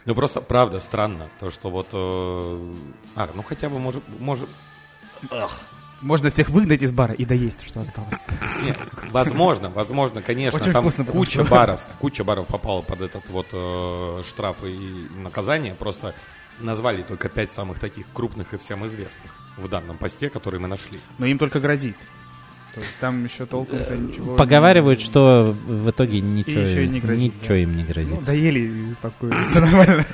Ну 0.07 0.15
просто 0.15 0.39
правда 0.39 0.79
странно, 0.79 1.27
то 1.41 1.51
что 1.51 1.69
вот, 1.69 1.87
э, 1.91 2.73
а, 3.15 3.29
ну 3.33 3.43
хотя 3.43 3.67
бы 3.67 3.77
может, 3.77 4.01
может, 4.19 4.47
Можно 5.99 6.29
всех 6.29 6.49
выгнать 6.49 6.81
из 6.81 6.93
бара 6.93 7.13
и 7.13 7.25
доесть, 7.25 7.67
что 7.67 7.81
осталось. 7.81 8.25
Нет, 8.63 8.79
возможно, 9.11 9.69
возможно, 9.69 10.21
конечно, 10.21 10.61
Очень 10.61 10.71
там 10.71 10.83
вкусно, 10.83 11.03
куча 11.03 11.43
что- 11.43 11.51
баров, 11.51 11.85
куча 11.99 12.23
баров 12.23 12.47
попала 12.47 12.81
под 12.83 13.01
этот 13.01 13.29
вот 13.29 13.47
э, 13.51 14.23
штраф 14.25 14.63
и 14.63 15.09
наказание, 15.17 15.73
просто 15.73 16.15
назвали 16.59 17.01
только 17.01 17.27
пять 17.27 17.51
самых 17.51 17.77
таких 17.77 18.05
крупных 18.13 18.53
и 18.53 18.57
всем 18.57 18.85
известных 18.85 19.31
в 19.57 19.67
данном 19.67 19.97
посте, 19.97 20.29
который 20.29 20.61
мы 20.61 20.69
нашли. 20.69 21.01
Но 21.17 21.25
им 21.25 21.37
только 21.37 21.59
грозит. 21.59 21.97
То 22.77 22.81
есть 22.81 22.99
там 22.99 23.23
еще 23.23 23.47
толком-то 23.47 23.97
ничего... 23.97 24.35
Поговаривают, 24.35 25.01
что 25.01 25.55
в 25.65 25.89
итоге 25.89 26.21
ничего, 26.21 26.61
еще 26.61 26.85
и 26.85 26.87
не 26.87 26.99
грозит, 26.99 27.33
ничего 27.41 27.55
да. 27.55 27.57
им 27.57 27.75
не 27.75 27.83
грозит. 27.83 28.13
Ну, 28.13 28.21
доели 28.21 28.93
всё 29.49 29.61
нормально. 29.61 30.05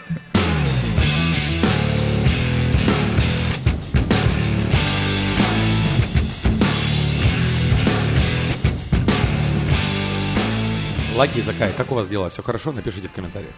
Лаки 11.18 11.40
и 11.40 11.42
Закай, 11.42 11.70
как 11.76 11.92
у 11.92 11.96
вас 11.96 12.08
дела? 12.08 12.30
Все 12.30 12.42
хорошо? 12.42 12.72
Напишите 12.72 13.10
в 13.10 13.12
комментариях. 13.12 13.52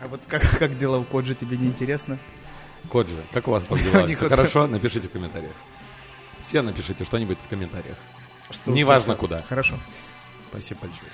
А 0.00 0.08
вот 0.08 0.22
как, 0.26 0.58
как 0.58 0.78
дела 0.78 0.98
в 0.98 1.04
Кодже, 1.04 1.34
тебе 1.34 1.58
не 1.58 1.66
интересно? 1.66 2.18
Коджи, 2.88 3.16
как 3.34 3.48
у 3.48 3.50
вас 3.50 3.64
там 3.64 3.76
дела? 3.76 4.06
Не 4.08 4.14
Все 4.14 4.30
хорошо? 4.30 4.66
Напишите 4.66 5.08
в 5.08 5.10
комментариях. 5.10 5.52
Все 6.42 6.62
напишите 6.62 7.04
что-нибудь 7.04 7.38
в 7.44 7.48
комментариях. 7.48 7.96
Что 8.50 8.70
Неважно 8.70 9.14
куда. 9.14 9.42
Хорошо. 9.48 9.76
Спасибо 10.50 10.80
большое. 10.82 11.10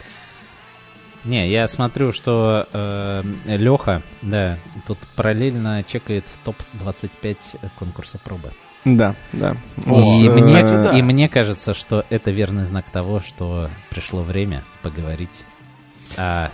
Не, 1.24 1.50
я 1.50 1.66
смотрю, 1.66 2.12
что 2.12 3.22
Леха, 3.44 4.02
да, 4.22 4.58
тут 4.86 4.98
параллельно 5.16 5.82
чекает 5.82 6.24
топ-25 6.44 7.36
конкурса 7.78 8.18
пробы. 8.18 8.52
Да, 8.84 9.16
да. 9.32 9.56
И, 9.78 9.88
Вот, 9.88 10.04
э, 10.04 10.30
мне, 10.30 10.62
кстати, 10.62 10.72
да. 10.74 10.96
и 10.96 11.02
мне 11.02 11.28
кажется, 11.28 11.74
что 11.74 12.04
это 12.08 12.30
верный 12.30 12.64
знак 12.64 12.88
того, 12.88 13.18
что 13.20 13.68
пришло 13.90 14.22
время 14.22 14.62
поговорить 14.82 15.42
о 16.16 16.50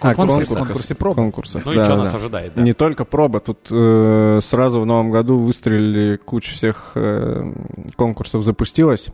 а, 0.00 0.14
конкурсе. 0.14 0.54
конкурсе 0.54 0.94
пробы. 0.94 1.14
Конкурсах, 1.16 1.64
Ну 1.66 1.72
да, 1.74 1.80
и 1.80 1.84
что 1.84 1.96
да. 1.96 2.04
нас 2.04 2.14
ожидает? 2.14 2.52
да? 2.54 2.62
Не 2.62 2.72
только 2.72 3.04
проба, 3.04 3.40
тут 3.40 3.58
э, 3.70 4.38
сразу 4.42 4.80
в 4.80 4.86
новом 4.86 5.10
году 5.10 5.38
выстрелили, 5.38 6.16
куча 6.16 6.52
всех 6.54 6.92
э, 6.94 7.52
конкурсов 7.96 8.42
запустилась. 8.44 9.08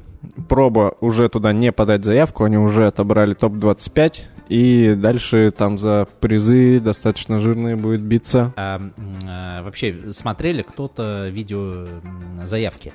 Проба 0.48 0.94
уже 1.00 1.28
туда 1.28 1.52
не 1.52 1.72
подать 1.72 2.04
заявку, 2.04 2.44
они 2.44 2.56
уже 2.58 2.86
отобрали 2.86 3.34
топ-25, 3.34 4.20
и 4.48 4.94
дальше 4.94 5.50
там 5.56 5.78
за 5.78 6.06
призы 6.20 6.80
достаточно 6.80 7.40
жирные 7.40 7.76
будет 7.76 8.00
биться. 8.00 8.52
А, 8.56 8.80
а, 9.26 9.62
вообще, 9.62 10.12
смотрели 10.12 10.62
кто-то 10.62 11.28
видео 11.28 11.86
заявки 12.44 12.92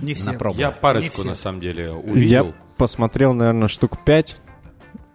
Не 0.00 0.14
все. 0.14 0.32
на 0.32 0.38
пробу? 0.38 0.58
Я 0.58 0.68
Не 0.68 0.74
парочку, 0.74 1.20
все. 1.20 1.28
на 1.28 1.34
самом 1.34 1.60
деле, 1.60 1.84
Я 1.86 1.92
увидел. 1.92 2.54
посмотрел, 2.76 3.32
наверное, 3.34 3.68
штук 3.68 3.98
5. 4.04 4.36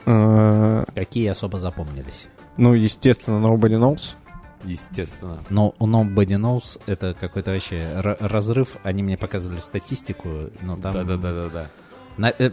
Какие 0.05 1.27
особо 1.29 1.59
запомнились? 1.59 2.27
ну, 2.57 2.73
естественно, 2.73 3.45
Nobody 3.45 3.77
Knows. 3.77 4.15
Естественно. 4.63 5.39
Но 5.49 5.75
у 5.77 5.87
Nobody 5.87 6.37
Knows 6.39 6.81
это 6.87 7.13
какой-то 7.19 7.51
вообще 7.51 7.87
разрыв. 8.01 8.77
Они 8.83 9.03
мне 9.03 9.17
показывали 9.17 9.59
статистику, 9.59 10.29
но 10.61 10.75
там... 10.77 10.93
Да-да-да-да. 10.93 11.67
на- 12.17 12.33
э, 12.39 12.51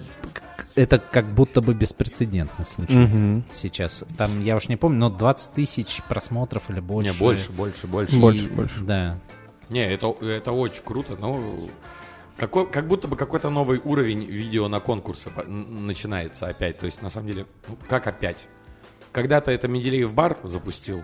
это 0.74 0.98
как 0.98 1.26
будто 1.26 1.60
бы 1.60 1.72
беспрецедентный 1.74 2.66
случай 2.66 2.96
Мгм. 2.98 3.44
сейчас. 3.52 4.04
Там, 4.18 4.42
я 4.42 4.56
уж 4.56 4.68
не 4.68 4.76
помню, 4.76 4.98
но 4.98 5.10
20 5.10 5.52
тысяч 5.52 6.02
просмотров 6.08 6.68
или 6.68 6.80
больше. 6.80 7.12
Не, 7.12 7.18
больше, 7.18 7.52
больше, 7.52 7.86
больше. 7.86 8.16
И- 8.16 8.20
Больше, 8.20 8.48
больше. 8.50 8.80
Да. 8.80 9.18
Не, 9.70 9.86
это, 9.86 10.08
это 10.20 10.52
очень 10.52 10.82
круто, 10.84 11.16
но 11.20 11.40
какой, 12.36 12.70
как 12.70 12.86
будто 12.86 13.08
бы 13.08 13.16
какой-то 13.16 13.50
новый 13.50 13.80
уровень 13.84 14.24
видео 14.24 14.68
на 14.68 14.80
конкурсы 14.80 15.30
начинается 15.46 16.48
опять. 16.48 16.78
То 16.78 16.86
есть, 16.86 17.02
на 17.02 17.10
самом 17.10 17.28
деле, 17.28 17.46
ну, 17.68 17.76
как 17.88 18.06
опять? 18.06 18.46
Когда-то 19.12 19.50
это 19.50 19.68
Менделеев 19.68 20.14
бар 20.14 20.38
запустил 20.42 21.02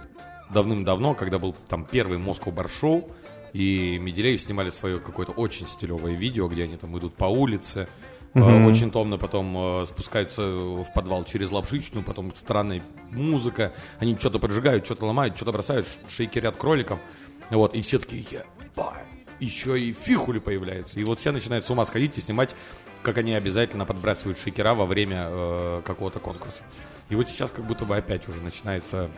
давным-давно, 0.50 1.14
когда 1.14 1.38
был 1.38 1.54
там 1.68 1.84
первый 1.84 2.18
Москва 2.18 2.50
бар 2.52 2.68
шоу, 2.68 3.10
и 3.52 3.98
Менделеев 3.98 4.40
снимали 4.40 4.70
свое 4.70 4.98
какое-то 4.98 5.32
очень 5.32 5.66
стилевое 5.66 6.14
видео, 6.14 6.48
где 6.48 6.64
они 6.64 6.76
там 6.76 6.96
идут 6.98 7.14
по 7.14 7.26
улице, 7.26 7.88
э, 8.34 8.66
очень 8.66 8.90
томно 8.90 9.18
потом 9.18 9.82
э, 9.82 9.86
спускаются 9.86 10.42
в 10.42 10.86
подвал 10.94 11.24
через 11.24 11.50
лапшичную, 11.50 12.04
потом 12.04 12.34
странная 12.34 12.82
музыка, 13.10 13.72
они 13.98 14.16
что-то 14.16 14.38
поджигают, 14.38 14.86
что-то 14.86 15.06
ломают, 15.06 15.36
что-то 15.36 15.52
бросают, 15.52 15.86
шейкерят 16.08 16.56
кроликом, 16.56 16.98
вот, 17.50 17.74
и 17.74 17.80
все 17.82 17.98
такие, 17.98 18.22
ебать, 18.22 19.17
еще 19.40 19.80
и 19.80 19.92
фихули 19.92 20.38
появляются, 20.38 21.00
и 21.00 21.04
вот 21.04 21.20
все 21.20 21.32
начинают 21.32 21.66
с 21.66 21.70
ума 21.70 21.84
сходить 21.84 22.16
и 22.18 22.20
снимать, 22.20 22.54
как 23.02 23.18
они 23.18 23.34
обязательно 23.34 23.84
подбрасывают 23.84 24.38
шейкера 24.38 24.74
во 24.74 24.86
время 24.86 25.26
э, 25.28 25.82
какого-то 25.84 26.18
конкурса. 26.18 26.62
И 27.08 27.14
вот 27.14 27.28
сейчас 27.28 27.50
как 27.50 27.64
будто 27.64 27.84
бы 27.84 27.96
опять 27.96 28.28
уже 28.28 28.40
начинается 28.40 29.10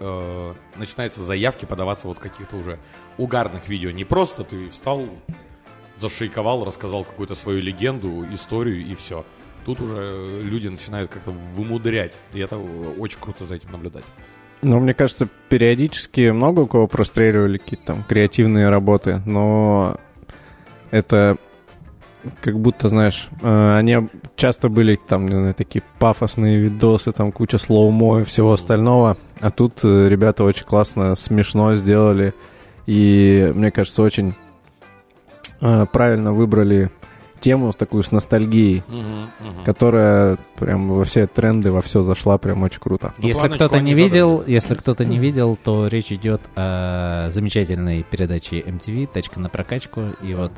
э, 0.00 0.54
начинаются 0.76 1.22
заявки 1.22 1.64
подаваться 1.64 2.06
вот 2.06 2.18
каких-то 2.18 2.56
уже 2.56 2.78
угарных 3.18 3.68
видео. 3.68 3.90
Не 3.90 4.04
просто 4.04 4.44
ты 4.44 4.68
встал, 4.68 5.08
зашейковал, 5.98 6.64
рассказал 6.64 7.04
какую-то 7.04 7.34
свою 7.34 7.60
легенду, 7.60 8.26
историю 8.32 8.84
и 8.84 8.94
все. 8.94 9.24
Тут 9.64 9.80
уже 9.80 10.42
люди 10.42 10.68
начинают 10.68 11.10
как-то 11.10 11.32
вымудрять. 11.32 12.14
И 12.32 12.40
это 12.40 12.56
э, 12.56 12.94
очень 12.98 13.20
круто 13.20 13.46
за 13.46 13.56
этим 13.56 13.72
наблюдать. 13.72 14.04
Ну, 14.62 14.80
мне 14.80 14.94
кажется, 14.94 15.28
периодически 15.48 16.30
много 16.30 16.60
у 16.60 16.66
кого 16.66 16.86
простреливали 16.86 17.58
какие-то 17.58 17.86
там 17.86 18.04
креативные 18.04 18.68
работы, 18.68 19.22
но 19.26 19.96
это 20.90 21.36
как 22.40 22.58
будто, 22.58 22.88
знаешь, 22.88 23.28
э, 23.42 23.76
они 23.76 24.08
часто 24.34 24.68
были 24.68 24.96
там, 24.96 25.26
не 25.26 25.32
знаю, 25.32 25.54
такие 25.54 25.82
пафосные 25.98 26.58
видосы, 26.58 27.12
там 27.12 27.32
куча 27.32 27.58
слоумо 27.58 28.20
и 28.20 28.24
всего 28.24 28.52
остального, 28.52 29.16
а 29.40 29.50
тут 29.50 29.80
э, 29.84 30.08
ребята 30.08 30.44
очень 30.44 30.64
классно, 30.64 31.14
смешно 31.14 31.74
сделали, 31.74 32.34
и, 32.86 33.52
мне 33.54 33.70
кажется, 33.70 34.02
очень 34.02 34.34
э, 35.60 35.86
правильно 35.92 36.32
выбрали 36.32 36.90
тему 37.40 37.72
такую 37.72 38.02
с 38.02 38.12
ностальгией, 38.12 38.82
которая 39.64 40.38
прям 40.58 40.88
во 40.88 41.04
все 41.04 41.26
тренды, 41.26 41.70
во 41.72 41.82
все 41.82 42.02
зашла, 42.02 42.38
прям 42.38 42.62
очень 42.62 42.80
круто. 42.80 43.12
Ну, 43.18 43.28
если 43.28 43.48
кто-то 43.48 43.80
не 43.80 43.94
видел, 43.94 44.38
задали. 44.38 44.52
если 44.52 44.74
кто-то 44.74 45.04
не 45.04 45.18
видел, 45.18 45.56
то 45.62 45.86
речь 45.86 46.12
идет 46.12 46.40
о 46.54 47.28
замечательной 47.30 48.02
передаче 48.02 48.60
MTV 48.60 49.08
«Тачка 49.12 49.40
на 49.40 49.48
прокачку». 49.48 50.02
И 50.22 50.34
вот 50.34 50.52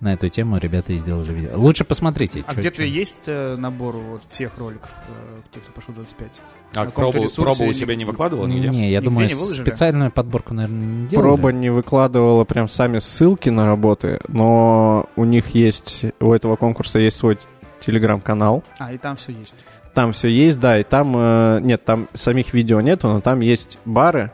на 0.00 0.12
эту 0.12 0.28
тему 0.28 0.58
ребята 0.58 0.92
и 0.92 0.98
сделали 0.98 1.32
видео. 1.32 1.50
Лучше 1.58 1.84
посмотрите. 1.84 2.44
А 2.46 2.54
где-то 2.54 2.82
есть 2.82 3.22
э, 3.26 3.56
набор 3.56 3.96
вот 3.96 4.22
всех 4.28 4.58
роликов, 4.58 4.90
э, 5.08 5.40
те, 5.54 5.60
кто 5.60 5.72
пошел 5.72 5.94
25? 5.94 6.28
А 6.74 6.84
пробу, 6.86 7.26
пробу 7.34 7.64
у 7.64 7.72
себя 7.72 7.94
не 7.96 8.04
выкладывал 8.04 8.46
нигде? 8.46 8.68
Не, 8.68 8.90
я 8.90 8.98
Нигде 8.98 9.00
думаю, 9.00 9.28
не 9.28 9.34
выложили? 9.34 9.62
специальную 9.62 10.10
подборку, 10.10 10.52
наверное, 10.52 10.86
не 10.86 11.06
делали. 11.08 11.24
Проба 11.24 11.52
не 11.52 11.70
выкладывала 11.70 12.44
прям 12.44 12.68
сами 12.68 12.98
ссылки 12.98 13.48
на 13.48 13.64
работы, 13.66 14.20
но 14.28 15.08
у 15.16 15.24
них 15.24 15.54
есть, 15.54 16.04
у 16.20 16.32
этого 16.32 16.56
конкурса 16.56 16.98
есть 16.98 17.16
свой 17.16 17.38
телеграм-канал, 17.80 18.62
А, 18.78 18.92
и 18.92 18.98
там 18.98 19.16
все 19.16 19.32
есть. 19.32 19.54
Там 19.94 20.12
все 20.12 20.28
есть, 20.28 20.60
да, 20.60 20.78
и 20.78 20.84
там, 20.84 21.14
э, 21.16 21.60
нет, 21.62 21.82
там 21.84 22.08
самих 22.12 22.52
видео 22.52 22.82
нету, 22.82 23.08
но 23.08 23.20
там 23.22 23.40
есть 23.40 23.78
бары, 23.86 24.30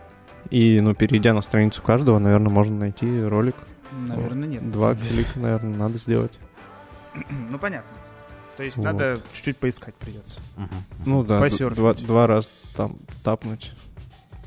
и, 0.50 0.80
ну, 0.80 0.94
перейдя 0.94 1.34
на 1.34 1.42
страницу 1.42 1.82
каждого, 1.82 2.18
наверное, 2.18 2.50
можно 2.50 2.76
найти 2.76 3.22
ролик. 3.22 3.54
Наверное, 3.92 4.48
нет. 4.48 4.70
Два 4.70 4.94
клика, 4.94 5.38
наверное, 5.38 5.76
надо 5.76 5.98
сделать. 5.98 6.38
Ну, 7.50 7.58
понятно. 7.58 7.90
То 8.56 8.62
есть 8.62 8.76
Вот. 8.78 8.84
надо 8.84 9.20
чуть-чуть 9.32 9.58
поискать 9.58 9.94
придется. 9.94 10.40
Ну 11.04 11.22
да, 11.24 11.38
два, 11.74 11.94
два 11.94 12.26
раза 12.26 12.48
там 12.76 12.96
тапнуть, 13.22 13.72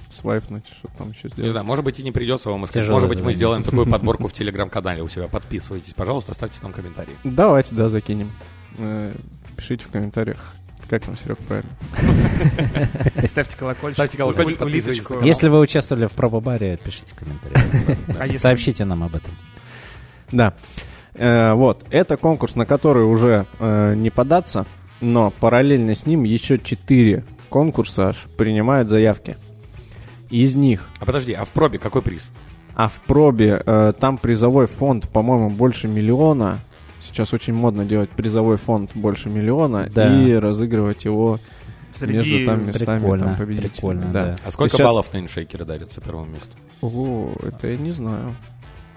свайпнуть, 0.10 0.66
что 0.68 0.88
там 0.98 1.12
еще 1.12 1.28
Не 1.28 1.34
сделать. 1.34 1.52
знаю, 1.52 1.66
может 1.66 1.84
быть 1.86 2.00
и 2.00 2.04
не 2.04 2.12
придется 2.12 2.50
вам 2.50 2.66
искать. 2.66 2.88
Может 2.88 3.10
быть 3.10 3.22
мы 3.22 3.34
сделаем 3.34 3.64
такую 3.64 3.86
подборку 3.92 4.28
в 4.28 4.34
телеграм-канале 4.34 5.04
у 5.04 5.08
себя. 5.08 5.28
Подписывайтесь, 5.28 5.94
пожалуйста, 5.94 6.34
ставьте 6.34 6.60
там 6.62 6.72
комментарии. 6.74 7.14
Давайте, 7.24 7.76
да, 7.76 7.90
закинем. 7.90 8.32
Э, 8.78 9.12
Пишите 9.58 9.86
в 9.86 9.90
комментариях, 9.90 10.54
как 10.90 11.04
там, 11.04 11.18
Серег, 11.18 11.38
правильно. 11.40 11.70
Ставьте 13.28 13.58
колокольчик. 13.58 13.96
Ставьте 13.96 14.18
колокольчик, 14.18 14.62
улиточку. 14.62 15.20
Если 15.22 15.48
вы 15.48 15.60
участвовали 15.60 16.08
в 16.08 16.12
пробо-баре, 16.12 16.78
пишите 16.84 17.14
в 17.14 17.16
комментариях. 17.16 17.98
А 18.36 18.40
Сообщите 18.40 18.86
нам 18.86 19.04
об 19.04 19.16
этом. 19.16 19.32
Да. 20.32 20.54
Э, 21.14 21.54
вот, 21.54 21.86
это 21.90 22.18
конкурс, 22.18 22.56
на 22.56 22.66
который 22.66 23.04
уже 23.06 23.46
э, 23.60 23.94
не 23.96 24.10
податься, 24.10 24.66
но 25.02 25.32
параллельно 25.32 25.96
с 25.96 26.06
ним 26.06 26.24
еще 26.24 26.60
четыре 26.60 27.24
конкурса 27.50 28.16
принимают 28.38 28.90
заявки. 28.90 29.38
Из 30.30 30.56
них, 30.56 30.90
А 31.00 31.06
подожди, 31.06 31.34
а 31.34 31.46
в 31.46 31.50
пробе 31.52 31.80
какой 31.80 32.02
приз? 32.02 32.30
а 32.76 32.90
в 32.90 33.00
пробе 33.08 33.62
э, 33.66 33.94
там 33.98 34.18
призовой 34.18 34.68
фонд, 34.68 35.08
по-моему, 35.10 35.50
больше 35.50 35.88
миллиона. 35.88 36.60
Сейчас 37.06 37.34
очень 37.34 37.54
модно 37.54 37.86
делать 37.86 38.10
призовой 38.10 38.58
фонд 38.58 38.92
больше 38.96 39.30
миллиона 39.30 39.88
Да. 39.94 40.14
и 40.14 40.34
разыгрывать 40.34 41.06
его 41.06 41.40
Среди- 41.98 42.14
между 42.14 42.46
там 42.46 42.68
местами 42.68 43.00
Прикольно, 43.00 43.26
там, 43.26 43.36
победителей. 43.38 43.70
прикольно, 43.70 44.06
да. 44.12 44.24
да. 44.26 44.36
А 44.46 44.52
сколько 44.52 44.76
Сейчас- 44.76 44.88
баллов 44.88 45.14
на 45.14 45.20
иншейкеры 45.20 45.66
дарится 45.66 46.02
первому 46.02 46.26
месту? 46.28 46.50
О, 46.82 47.32
это 47.42 47.68
я 47.68 47.78
не 47.78 47.92
знаю. 47.92 48.36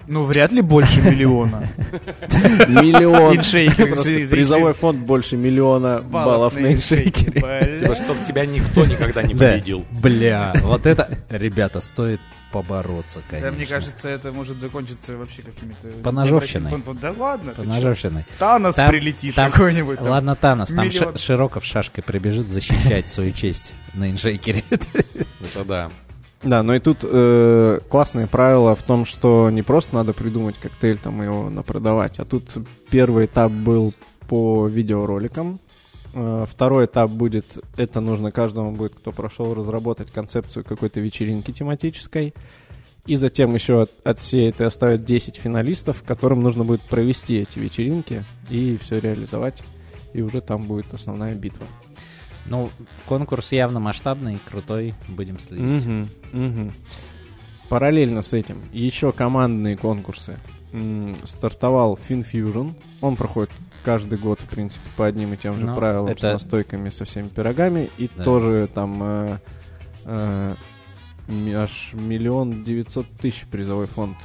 Ну, 0.07 0.23
вряд 0.25 0.51
ли 0.51 0.61
больше 0.61 1.01
миллиона. 1.01 1.67
Миллион. 2.67 3.37
Призовой 4.29 4.73
фонд 4.73 4.99
больше 4.99 5.37
миллиона 5.37 6.01
баллов 6.01 6.59
на 6.59 6.73
иншейкере. 6.73 7.79
Типа, 7.79 7.95
чтобы 7.95 8.19
тебя 8.27 8.45
никто 8.45 8.85
никогда 8.85 9.21
не 9.23 9.35
победил. 9.35 9.85
Бля, 9.91 10.53
вот 10.63 10.85
это, 10.85 11.17
ребята, 11.29 11.79
стоит 11.81 12.19
побороться, 12.51 13.19
Да, 13.19 13.37
конечно. 13.37 13.51
мне 13.51 13.65
кажется, 13.65 14.07
это 14.09 14.31
может 14.31 14.59
закончиться 14.59 15.15
вообще 15.17 15.41
какими-то... 15.41 15.87
Поножовщиной. 16.03 16.71
Пон- 16.71 16.99
Да 16.99 17.13
ладно? 17.17 17.53
Поножовщиной. 17.53 18.25
Танос 18.37 18.75
Там- 18.75 18.89
прилетит 18.89 19.35
там- 19.35 19.51
какой-нибудь. 19.51 19.97
там. 19.99 20.07
Ладно, 20.09 20.35
Танос, 20.35 20.69
там 20.69 20.85
миллион. 20.87 21.13
Ши- 21.17 21.19
Широков 21.23 21.63
шашкой 21.65 22.03
прибежит 22.03 22.47
защищать 22.47 23.09
свою 23.09 23.31
честь 23.31 23.73
на 23.93 24.09
инжейкере. 24.09 24.63
Это 24.69 25.65
да. 25.65 25.89
Да, 26.41 26.63
но 26.63 26.73
и 26.73 26.79
тут 26.79 26.99
э, 27.03 27.79
классное 27.89 28.25
правило 28.25 28.73
в 28.75 28.81
том, 28.83 29.05
что 29.05 29.49
не 29.49 29.61
просто 29.61 29.95
надо 29.95 30.13
придумать 30.13 30.55
коктейль 30.57 30.97
там 30.97 31.21
и 31.21 31.25
его 31.25 31.49
напродавать, 31.49 32.19
а 32.19 32.25
тут 32.25 32.45
первый 32.89 33.25
этап 33.25 33.51
был 33.51 33.93
по 34.29 34.65
видеороликам, 34.67 35.59
второй 36.11 36.85
этап 36.85 37.09
будет, 37.11 37.45
это 37.77 38.01
нужно 38.01 38.31
каждому 38.31 38.71
будет, 38.71 38.95
кто 38.95 39.11
прошел, 39.11 39.53
разработать 39.53 40.11
концепцию 40.11 40.63
какой-то 40.63 40.99
вечеринки 40.99 41.51
тематической, 41.51 42.33
и 43.05 43.15
затем 43.15 43.55
еще 43.55 43.83
от, 43.83 43.91
отсеять 44.03 44.59
и 44.59 44.63
оставить 44.63 45.05
10 45.05 45.37
финалистов, 45.37 46.03
которым 46.05 46.41
нужно 46.41 46.63
будет 46.63 46.81
провести 46.81 47.37
эти 47.37 47.59
вечеринки 47.59 48.23
и 48.49 48.77
все 48.77 48.99
реализовать, 48.99 49.63
и 50.13 50.21
уже 50.21 50.41
там 50.41 50.63
будет 50.63 50.93
основная 50.93 51.35
битва. 51.35 51.65
Ну, 52.45 52.69
конкурс 53.05 53.51
явно 53.51 53.79
масштабный, 53.79 54.39
крутой, 54.49 54.93
будем 55.07 55.39
следить. 55.39 55.85
Мгм, 55.85 56.09
мгм. 56.33 56.73
Параллельно 57.69 58.23
с 58.23 58.33
этим 58.33 58.63
еще 58.73 59.11
командные 59.11 59.77
конкурсы. 59.77 60.37
Стартовал 61.23 61.97
FinFusion. 62.09 62.73
Он 63.01 63.15
проходит 63.15 63.51
каждый 63.83 64.17
год, 64.17 64.41
в 64.41 64.45
принципе, 64.47 64.83
по 64.97 65.05
одним 65.05 65.33
и 65.33 65.37
тем 65.37 65.55
же 65.55 65.65
Ну, 65.65 65.75
правилам, 65.75 66.07
это- 66.07 66.19
с 66.21 66.23
настойками, 66.33 66.89
со 66.89 67.05
всеми 67.05 67.27
пирогами. 67.27 67.89
И 67.97 68.09
Да. 68.15 68.23
тоже 68.23 68.69
там 68.73 68.99
э, 69.03 69.37
э, 70.05 70.55
аж 71.55 71.91
миллион 71.93 72.63
девятьсот 72.63 73.05
тысяч 73.21 73.45
призовой 73.45 73.87
фонд 73.87 74.17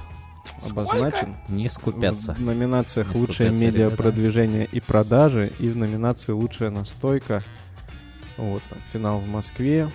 обозначен. 0.62 1.36
Не 1.48 1.68
скупятся. 1.68 2.34
В 2.34 2.40
номинациях 2.40 3.14
Не 3.14 3.20
«Лучшее 3.20 3.50
скупятся 3.50 3.66
медиапродвижение 3.66 4.68
и 4.70 4.80
продажи» 4.80 5.52
и 5.58 5.68
в 5.68 5.76
номинации 5.76 6.32
«Лучшая 6.32 6.70
настойка». 6.70 7.42
Вот, 8.36 8.62
там, 8.68 8.78
финал 8.92 9.18
в 9.18 9.28
Москве. 9.28 9.88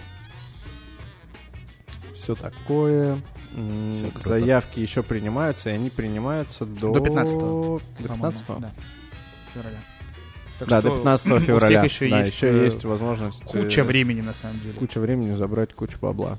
Все 2.15 2.36
такое. 2.36 3.22
Круто. 3.54 4.28
Заявки 4.30 4.80
еще 4.80 5.04
принимаются, 5.04 5.69
и 5.69 5.74
они 5.74 5.89
принимаются 5.89 6.65
до... 6.65 6.93
До 6.93 7.00
15-го, 7.00 7.82
До 8.00 8.08
по-моему, 8.08 8.32
15 8.32 8.45
Да. 8.60 8.72
Февраля. 9.54 9.78
Так 10.60 10.68
Да, 10.68 10.82
что 10.82 10.90
до 10.90 10.96
15 10.98 11.26
у 11.26 11.30
всех 11.36 11.48
февраля. 11.48 11.84
еще 11.84 12.10
да, 12.10 12.20
есть, 12.20 12.34
еще 12.34 12.50
э, 12.50 12.64
есть 12.66 12.84
возможность... 12.86 13.44
Куча 13.44 13.82
э, 13.82 13.84
времени, 13.84 14.22
на 14.22 14.34
самом 14.34 14.60
деле. 14.60 14.74
куча 14.74 15.00
времени 15.00 15.34
забрать 15.34 15.74
кучу 15.74 15.98
бабла. 16.02 16.38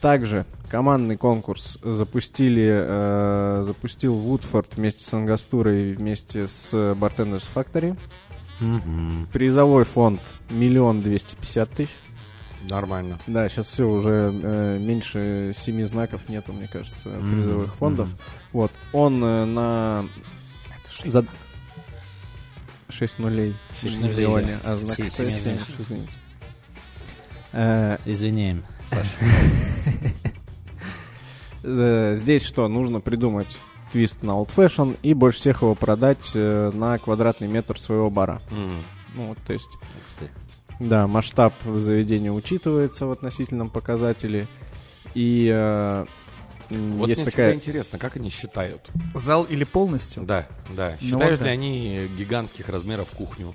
Также 0.00 0.46
командный 0.68 1.16
конкурс 1.16 1.78
запустили, 1.82 2.68
э, 2.70 3.62
запустил 3.64 4.14
Вудфорд 4.14 4.76
вместе 4.76 5.04
с 5.04 5.12
Ангастурой, 5.12 5.92
вместе 5.92 6.46
с 6.46 6.72
Bartenders 6.72 7.44
Factory. 7.52 7.96
Мгм. 8.60 9.28
Призовой 9.32 9.84
фонд 9.84 10.20
миллион 10.50 11.02
двести 11.02 11.34
пятьдесят 11.34 11.70
тысяч. 11.70 11.90
Нормально. 12.68 13.18
Да, 13.26 13.48
сейчас 13.48 13.66
все 13.66 13.88
уже 13.88 14.32
э, 14.40 14.78
меньше 14.78 15.52
семи 15.54 15.84
знаков 15.84 16.28
нету, 16.28 16.52
мне 16.52 16.68
кажется, 16.72 17.08
призовых 17.08 17.74
фондов. 17.74 18.06
мгм. 18.08 18.18
Вот 18.52 18.72
он 18.92 19.24
э, 19.24 19.44
на 19.46 20.04
за 21.04 21.26
6 22.92 23.18
нулей 23.18 23.54
Шесть 23.80 23.96
в 23.96 24.00
нулей, 24.00 24.14
миллионе, 24.16 24.56
а 24.64 24.76
знак 24.76 24.94
Все- 24.94 25.08
стоит 25.10 25.28
семь 25.28 25.50
меньше, 25.52 25.66
извините. 25.78 26.12
Э, 27.52 27.98
Извиняем. 28.06 28.64
э, 31.62 32.14
Здесь 32.16 32.44
что, 32.44 32.68
нужно 32.68 33.00
придумать 33.00 33.56
твист 33.92 34.22
на 34.22 34.32
Old 34.32 34.50
Fashion 34.54 34.96
и 35.02 35.14
больше 35.14 35.40
всех 35.40 35.62
его 35.62 35.74
продать 35.74 36.30
э, 36.34 36.70
на 36.74 36.98
квадратный 36.98 37.48
метр 37.48 37.78
своего 37.78 38.10
бара. 38.10 38.40
Мгм. 38.50 38.82
Ну, 39.14 39.26
вот, 39.28 39.38
то 39.46 39.52
есть, 39.52 39.70
да, 40.80 41.06
масштаб 41.06 41.52
заведения 41.64 42.32
учитывается 42.32 43.06
в 43.06 43.12
относительном 43.12 43.68
показателе. 43.68 44.46
И 45.14 45.50
э, 45.52 46.06
Вот 46.72 47.08
есть 47.08 47.20
мне 47.20 47.30
такая... 47.30 47.50
всегда 47.50 47.52
интересно, 47.54 47.98
как 47.98 48.16
они 48.16 48.30
считают. 48.30 48.90
Зал 49.14 49.44
или 49.44 49.64
полностью? 49.64 50.22
Да, 50.24 50.46
да. 50.76 50.96
Ну 51.00 51.06
Считают 51.08 51.30
вот 51.32 51.40
да. 51.40 51.44
ли 51.46 51.50
они 51.50 52.08
гигантских 52.18 52.68
размеров 52.68 53.10
кухню? 53.12 53.54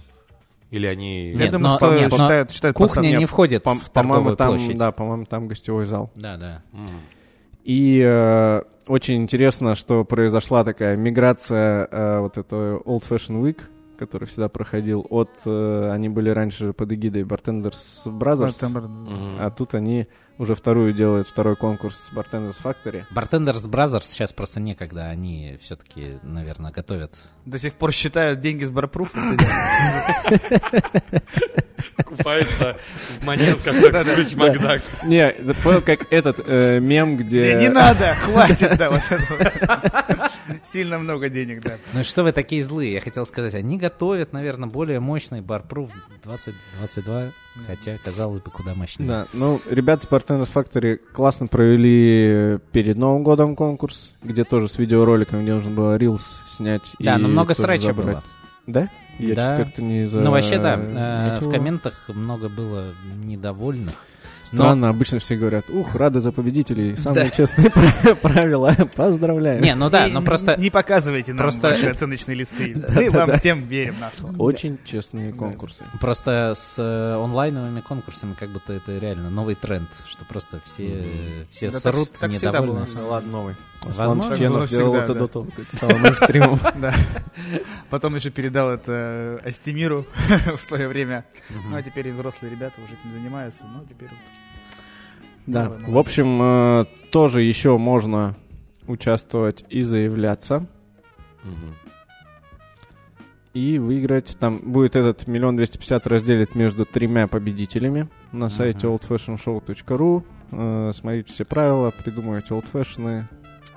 Или 0.70 0.86
они... 0.86 1.32
Я 1.32 1.38
Нет, 1.38 1.52
думаю, 1.52 1.72
но- 1.72 1.78
что 1.78 1.96
нет, 1.96 2.12
но 2.12 2.18
считают, 2.18 2.52
считают 2.52 2.76
Кухня 2.76 3.18
не 3.18 3.26
входит 3.26 3.64
По- 3.64 3.76
в 3.76 3.90
По-моему, 3.92 4.36
там, 4.36 4.50
площадь. 4.50 4.78
да, 4.78 4.92
по-моему, 4.92 5.26
там 5.26 5.48
гостевой 5.48 5.86
зал. 5.86 6.12
Да, 6.16 6.36
да. 6.36 6.62
М. 6.74 6.88
И 7.64 8.02
э, 8.06 8.62
очень 8.88 9.16
интересно, 9.16 9.76
что 9.76 10.04
произошла 10.04 10.64
такая 10.64 10.98
миграция 10.98 11.88
э, 11.90 12.20
вот 12.20 12.38
этого 12.38 12.80
Old 12.82 13.04
Fashion 13.08 13.42
Week, 13.44 13.62
который 13.98 14.28
всегда 14.28 14.50
проходил 14.50 15.06
от... 15.10 15.30
э, 15.46 15.92
они 15.92 16.10
были 16.10 16.30
раньше 16.30 16.74
под 16.74 16.92
эгидой 16.92 17.24
Bartenders 17.24 18.06
Brothers, 18.06 18.68
Мгм. 18.70 19.38
а 19.40 19.50
тут 19.52 19.74
они 19.74 20.08
уже 20.38 20.56
вторую 20.56 20.94
делают, 20.94 21.28
второй 21.28 21.56
конкурс 21.56 21.98
с 21.98 22.12
Bartenders 22.14 22.58
Factory. 22.64 23.04
Bartenders 23.14 23.68
Brothers 23.70 24.04
сейчас 24.04 24.34
просто 24.34 24.60
некогда, 24.60 25.08
они 25.08 25.58
все-таки, 25.62 26.20
наверное, 26.24 26.72
готовят. 26.72 27.16
До 27.46 27.58
сих 27.58 27.74
пор 27.74 27.92
считают 27.92 28.40
деньги 28.40 28.64
с 28.64 28.72
барпруфа. 28.72 29.20
Купается 32.06 32.78
в 33.20 33.26
монетках, 33.26 33.76
как 33.92 34.08
Скрудж 34.08 34.36
Макдак. 34.36 34.82
Не, 35.04 35.32
понял, 35.64 35.82
как 35.82 36.12
этот 36.12 36.42
э, 36.46 36.80
мем, 36.80 37.18
где... 37.18 37.56
Не, 37.56 37.70
надо, 37.70 38.14
хватит, 38.16 38.78
да, 38.78 38.92
вот 38.92 39.02
этого. 39.10 40.30
Сильно 40.72 41.00
много 41.00 41.30
денег, 41.30 41.62
да. 41.62 41.78
Ну 41.94 42.02
и 42.02 42.04
что 42.04 42.24
вы 42.24 42.32
такие 42.32 42.64
злые? 42.64 42.94
Я 42.94 43.02
хотел 43.02 43.26
сказать, 43.26 43.54
они 43.56 43.78
готовят, 43.78 44.34
наверное, 44.34 44.70
более 44.70 45.00
мощный 45.00 45.42
барпруф 45.42 45.90
2022, 46.24 47.32
хотя, 47.66 47.98
казалось 48.04 48.40
бы, 48.40 48.52
куда 48.52 48.76
мощнее. 48.76 49.08
Да, 49.08 49.28
ну, 49.34 49.60
ребята 49.70 50.04
с 50.06 50.08
Bartenders 50.08 50.52
Factory 50.54 50.98
классно 50.98 51.48
провели 51.48 52.60
перед 52.72 52.98
Новым 52.98 53.24
годом 53.24 53.56
конкурс, 53.56 54.14
где 54.24 54.44
тоже 54.44 54.70
с 54.70 54.78
видеороликом, 54.78 55.44
где 55.44 55.54
нужно 55.54 55.72
было 55.72 55.98
Reels 55.98 56.22
снять. 56.48 56.94
Да, 57.00 57.16
и 57.16 57.22
но 57.22 57.28
много 57.28 57.54
срача 57.54 57.88
забрать. 57.88 58.06
было. 58.06 58.24
Да? 58.68 58.90
Я 59.20 59.36
Да. 59.36 59.58
как-то 59.58 59.82
не 59.82 60.06
за... 60.06 60.20
Ну, 60.20 60.32
вообще, 60.32 60.60
да, 60.60 60.76
э, 60.76 60.78
в 60.78 61.34
метил. 61.36 61.52
комментах 61.52 61.94
много 62.08 62.50
было 62.50 62.94
недовольных. 63.24 63.94
Странно, 64.44 64.88
обычно 64.88 65.20
все 65.20 65.36
говорят, 65.36 65.70
ух, 65.70 65.94
рады 65.96 66.22
за 66.22 66.32
победителей, 66.32 66.96
самые 66.96 67.32
честные 67.32 67.70
пра- 67.70 68.16
правила, 68.22 68.74
поздравляю. 68.96 69.62
Не, 69.62 69.76
ну 69.76 69.90
да, 69.90 70.08
но 70.08 70.22
просто... 70.22 70.56
Не 70.56 70.70
показывайте 70.70 71.34
нам 71.34 71.42
просто- 71.42 71.68
ваши 71.68 71.88
оценочные 71.90 72.36
листы. 72.36 72.74
Мы 72.96 73.10
вам 73.10 73.34
всем 73.34 73.66
верим 73.68 73.96
на 74.00 74.10
слово. 74.10 74.38
Очень 74.38 74.80
честные 74.86 75.34
конкурсы. 75.34 75.84
Просто 76.00 76.54
с 76.56 76.76
э, 76.78 77.16
онлайновыми 77.22 77.82
конкурсами 77.82 78.36
как 78.40 78.50
будто 78.52 78.72
это 78.72 78.98
реально 78.98 79.30
новый 79.30 79.56
тренд, 79.56 79.90
что 80.08 80.24
просто 80.24 80.62
все, 80.66 81.04
все 81.52 81.70
срут, 81.70 82.12
так 82.18 82.32
всегда 82.32 82.48
недовольны. 82.60 82.86
было. 82.86 82.88
Ну 83.02 83.08
ладно, 83.10 83.32
новый. 83.32 83.56
Возможно. 83.82 84.22
Аслан 84.24 84.36
Чеченов 84.38 84.58
было 84.58 84.68
делал 84.68 84.92
всегда, 84.92 85.04
это 85.04 85.14
да. 85.14 85.20
до 85.20 85.28
того, 85.28 85.46
как 85.46 85.60
это 85.60 85.78
стало 85.78 85.98
мейнстримом. 85.98 86.60
Да. 86.82 86.94
Потом 87.90 88.16
еще 88.16 88.30
передал 88.30 88.70
это 88.70 89.42
Астемиру 89.46 90.06
в 90.56 90.60
свое 90.60 90.88
время. 90.88 91.26
Ну, 91.50 91.76
а 91.76 91.82
теперь 91.82 92.08
и 92.10 92.12
взрослые 92.12 92.52
ребята 92.52 92.82
уже 92.82 92.94
этим 92.94 93.12
занимаются. 93.12 93.66
Ну, 93.66 93.86
теперь 93.86 94.10
вот 94.10 94.20
Да, 95.46 95.70
в 95.70 95.98
общем, 95.98 96.40
э, 96.42 96.86
тоже 97.12 97.44
еще 97.44 97.78
можно 97.78 98.36
участвовать 98.88 99.66
и 99.70 99.84
заявляться, 99.84 100.68
и 103.54 103.80
выиграть. 103.80 104.38
Там 104.40 104.60
будет 104.60 104.96
этот 104.96 105.28
миллион 105.28 105.56
двести 105.56 105.78
пятьдесят 105.78 106.06
разделит 106.08 106.56
между 106.56 106.86
тремя 106.86 107.28
победителями 107.28 108.08
на 108.32 108.50
сайте 108.50 108.88
oldfashionshоу.ru. 108.88 110.24
Э, 110.52 110.92
Смотрите 110.94 111.32
все 111.32 111.46
правила, 111.46 111.92
придумывайте 111.92 112.54
олдфэшны. 112.54 113.28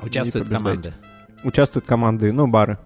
Участвуют 0.03 0.49
команды. 0.49 0.93
Участвуют 1.45 1.87
команды, 1.87 2.33
ну, 2.33 2.47
бары. 2.47 2.79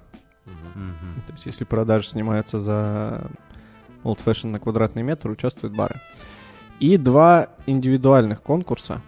Мгм. 0.47 1.23
То 1.27 1.33
есть, 1.33 1.47
если 1.47 1.65
продажи 1.65 2.09
снимаются 2.09 2.59
за 2.59 3.31
Old 4.03 4.19
Fashion 4.25 4.49
на 4.49 4.59
квадратный 4.59 5.03
метр, 5.03 5.31
участвуют 5.31 5.75
бары. 5.77 6.01
И 6.81 6.97
два 6.97 7.49
индивидуальных 7.67 8.43
конкурса. 8.43 9.01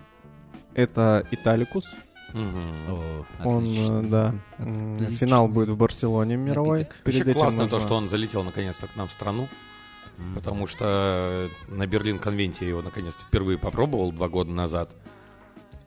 Это 0.75 1.27
Италикус. 1.31 1.95
Мгм. 2.33 2.73
О, 2.89 3.25
Он, 3.45 3.57
отлично. 3.65 3.93
э, 3.95 4.03
да, 4.09 4.35
Отлично. 4.59 5.17
финал 5.17 5.49
будет 5.49 5.69
в 5.71 5.77
Барселоне 5.77 6.37
мировой. 6.37 6.81
Напиток. 6.81 6.97
Перед 7.05 7.17
Вообще 7.19 7.31
этим 7.31 7.41
классно 7.41 7.63
нужно- 7.63 7.79
то, 7.79 7.85
что 7.85 7.95
он 7.97 8.11
залетел 8.11 8.43
наконец-то 8.45 8.87
к 8.89 8.97
нам 8.97 9.09
в 9.09 9.13
страну, 9.13 9.49
Мгм. 10.19 10.35
потому 10.35 10.67
что 10.67 11.49
на 11.69 11.87
Берлин-конвенте 11.87 12.69
его 12.69 12.83
наконец-то 12.83 13.25
впервые 13.25 13.59
попробовал 13.59 14.13
два 14.13 14.29
года 14.29 14.51
назад. 14.51 14.91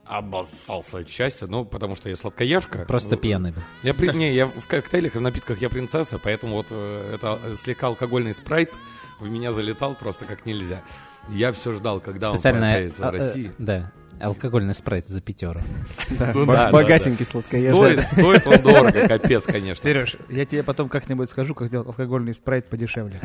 Обоссался 0.10 0.98
от 0.98 1.08
счастья, 1.08 1.46
ну, 1.46 1.66
потому 1.66 1.96
что 1.96 2.10
я 2.10 2.16
сладкоежка. 2.16 2.80
Просто 2.80 3.16
пьяный 3.16 3.52
был. 3.52 3.62
Я 3.84 3.94
при... 3.94 4.08
Не, 4.12 4.34
я 4.34 4.48
в 4.48 4.66
коктейлях 4.66 5.16
и 5.16 5.20
в 5.20 5.22
напитках 5.22 5.62
я 5.62 5.70
принцесса, 5.70 6.18
поэтому 6.18 6.56
вот 6.56 6.68
э, 6.72 7.12
это 7.14 7.40
э, 7.44 7.56
слегка 7.60 7.88
алкогольный 7.88 8.34
спрайт 8.34 8.74
в 9.20 9.30
меня 9.30 9.52
залетал 9.52 9.94
просто 9.94 10.26
как 10.26 10.48
нельзя. 10.48 10.82
Я 11.30 11.54
все 11.54 11.74
ждал, 11.74 12.00
когда 12.00 12.34
Специально... 12.34 12.66
он 12.66 12.74
появится 12.74 13.04
в 13.04 13.06
э, 13.06 13.12
России. 13.12 13.52
Да, 13.60 13.92
алкогольный 14.20 14.74
спрайт 14.74 15.08
за 15.08 15.22
пятеру. 15.22 15.62
Ну 16.10 16.46
богатенький 16.48 17.26
сладкоежный. 17.26 18.02
Стоит, 18.02 18.08
стоит 18.08 18.48
он 18.48 18.62
дорого, 18.64 19.08
капец, 19.08 19.46
конечно. 19.46 19.84
Сереж, 19.84 20.18
я 20.30 20.46
тебе 20.46 20.64
потом 20.64 20.90
как-нибудь 20.90 21.30
скажу, 21.30 21.54
как 21.54 21.68
сделать 21.68 21.88
алкогольный 21.88 22.34
спрайт 22.34 22.68
подешевле. 22.68 23.22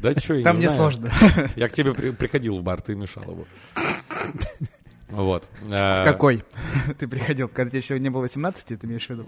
Да 0.00 0.12
что, 0.12 0.34
я 0.34 0.44
Там 0.44 0.58
не 0.58 0.68
сложно. 0.68 1.12
Я 1.56 1.68
к 1.68 1.72
тебе 1.72 1.92
при- 1.94 2.10
приходил 2.10 2.58
в 2.58 2.62
бар, 2.62 2.80
ты 2.80 2.94
мешал 2.94 3.22
его. 3.24 3.44
Вот. 5.12 5.48
В 5.60 5.72
Э, 5.72 6.02
какой? 6.04 6.44
Ты 6.98 7.06
приходил, 7.06 7.48
когда 7.48 7.70
тебе 7.70 7.78
еще 7.80 7.98
не 8.00 8.10
было 8.10 8.22
18, 8.22 8.66
ты 8.66 8.78
имеешь 8.86 9.06
в 9.06 9.10
виду? 9.10 9.26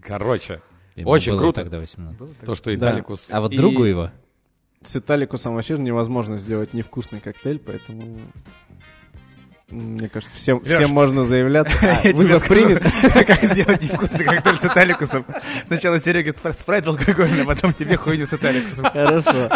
Короче, 0.00 0.60
Ему 0.94 1.08
Очень 1.10 1.38
круто. 1.38 1.62
тогда 1.62 1.78
18. 1.78 2.38
то, 2.40 2.54
что 2.54 2.70
Да. 2.76 2.90
Италикус... 2.90 3.28
А 3.30 3.40
вот 3.40 3.52
И- 3.52 3.56
другу 3.56 3.84
его... 3.84 4.10
С 4.84 4.96
Италикусом 4.96 5.54
вообще 5.54 5.78
невозможно 5.78 6.36
сделать 6.38 6.74
невкусный 6.74 7.20
коктейль, 7.20 7.58
поэтому... 7.60 8.18
Мне 9.72 10.06
кажется, 10.10 10.36
всем, 10.36 10.60
Лёш, 10.62 10.74
всем 10.74 10.90
можно 10.90 11.24
заявляться. 11.24 11.72
А, 11.82 12.12
Вызов 12.12 12.46
принят. 12.46 12.82
Как 13.26 13.42
сделать 13.42 13.82
невкусный 13.82 14.24
коктейль 14.24 14.58
с 14.58 14.64
Италикусом. 14.64 15.24
Сначала 15.66 15.98
Серега 15.98 16.32
спра- 16.32 16.52
спрайт 16.52 16.86
алкогольный, 16.86 17.42
а 17.42 17.46
потом 17.46 17.72
тебе 17.72 17.96
хуйню 17.96 18.26
с 18.26 18.34
Италикусом. 18.34 18.84
Хорошо. 18.84 19.48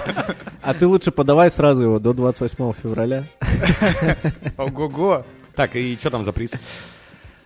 А 0.63 0.75
ты 0.75 0.87
лучше 0.87 1.11
подавай 1.11 1.51
сразу 1.51 1.83
его 1.83 1.99
до 1.99 2.15
28 2.15 2.73
февраля. 2.83 3.25
Ого-го. 4.57 5.27
Так, 5.55 5.77
и 5.77 5.97
что 6.01 6.11
там 6.11 6.25
за 6.25 6.33
приз? 6.33 6.53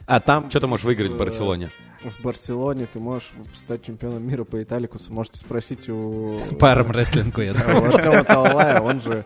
А 0.07 0.21
там... 0.21 0.49
Что 0.49 0.61
ты 0.61 0.67
можешь 0.69 0.85
выиграть 0.85 1.11
в 1.11 1.15
с, 1.15 1.19
Барселоне? 1.19 1.71
В 2.05 2.23
Барселоне 2.23 2.87
ты 2.93 3.01
можешь 3.01 3.31
стать 3.55 3.85
чемпионом 3.85 4.27
мира 4.27 4.45
по 4.45 4.63
Италикусу. 4.63 5.13
Можете 5.13 5.39
спросить 5.39 5.89
у... 5.89 6.39
По 6.59 6.71
армрестлингу, 6.73 7.41
я 7.41 7.53
думаю. 7.53 7.83
у 7.83 7.95
Артема 7.95 8.25
Талалая. 8.25 8.81
Он 8.81 9.01
же 9.01 9.25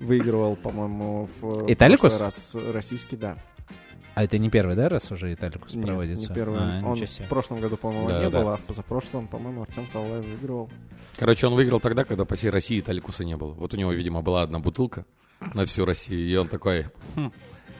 выигрывал, 0.00 0.56
по-моему, 0.56 1.28
в 1.40 1.70
Италикус? 1.70 2.10
прошлый 2.12 2.20
раз 2.20 2.54
российский, 2.72 3.16
да. 3.16 3.38
А 4.14 4.22
это 4.22 4.38
не 4.38 4.48
первый, 4.48 4.76
да, 4.76 4.88
раз 4.88 5.10
уже 5.10 5.34
Италикус 5.34 5.74
Нет, 5.74 5.84
проводится? 5.86 6.28
не 6.28 6.34
первый. 6.34 6.60
А, 6.60 6.82
он 6.84 6.94
в 6.94 7.28
прошлом 7.28 7.60
году, 7.60 7.76
по-моему, 7.76 8.08
Да, 8.08 8.24
не 8.24 8.30
да. 8.30 8.40
был, 8.40 8.48
а 8.50 8.56
в 8.56 8.60
позапрошлом, 8.60 9.26
по-моему, 9.26 9.62
Артем 9.62 9.86
Талалай 9.92 10.20
выигрывал. 10.20 10.70
Короче, 11.16 11.48
он 11.48 11.54
выиграл 11.54 11.80
тогда, 11.80 12.04
когда 12.04 12.24
по 12.24 12.36
всей 12.36 12.50
России 12.50 12.78
Италикуса 12.78 13.24
не 13.24 13.36
было. 13.36 13.52
Вот 13.54 13.74
у 13.74 13.76
него, 13.76 13.92
видимо, 13.92 14.22
была 14.22 14.42
одна 14.42 14.60
бутылка 14.60 15.04
на 15.52 15.66
всю 15.66 15.84
Россию, 15.84 16.28
и 16.28 16.36
он 16.36 16.48
такой... 16.48 16.86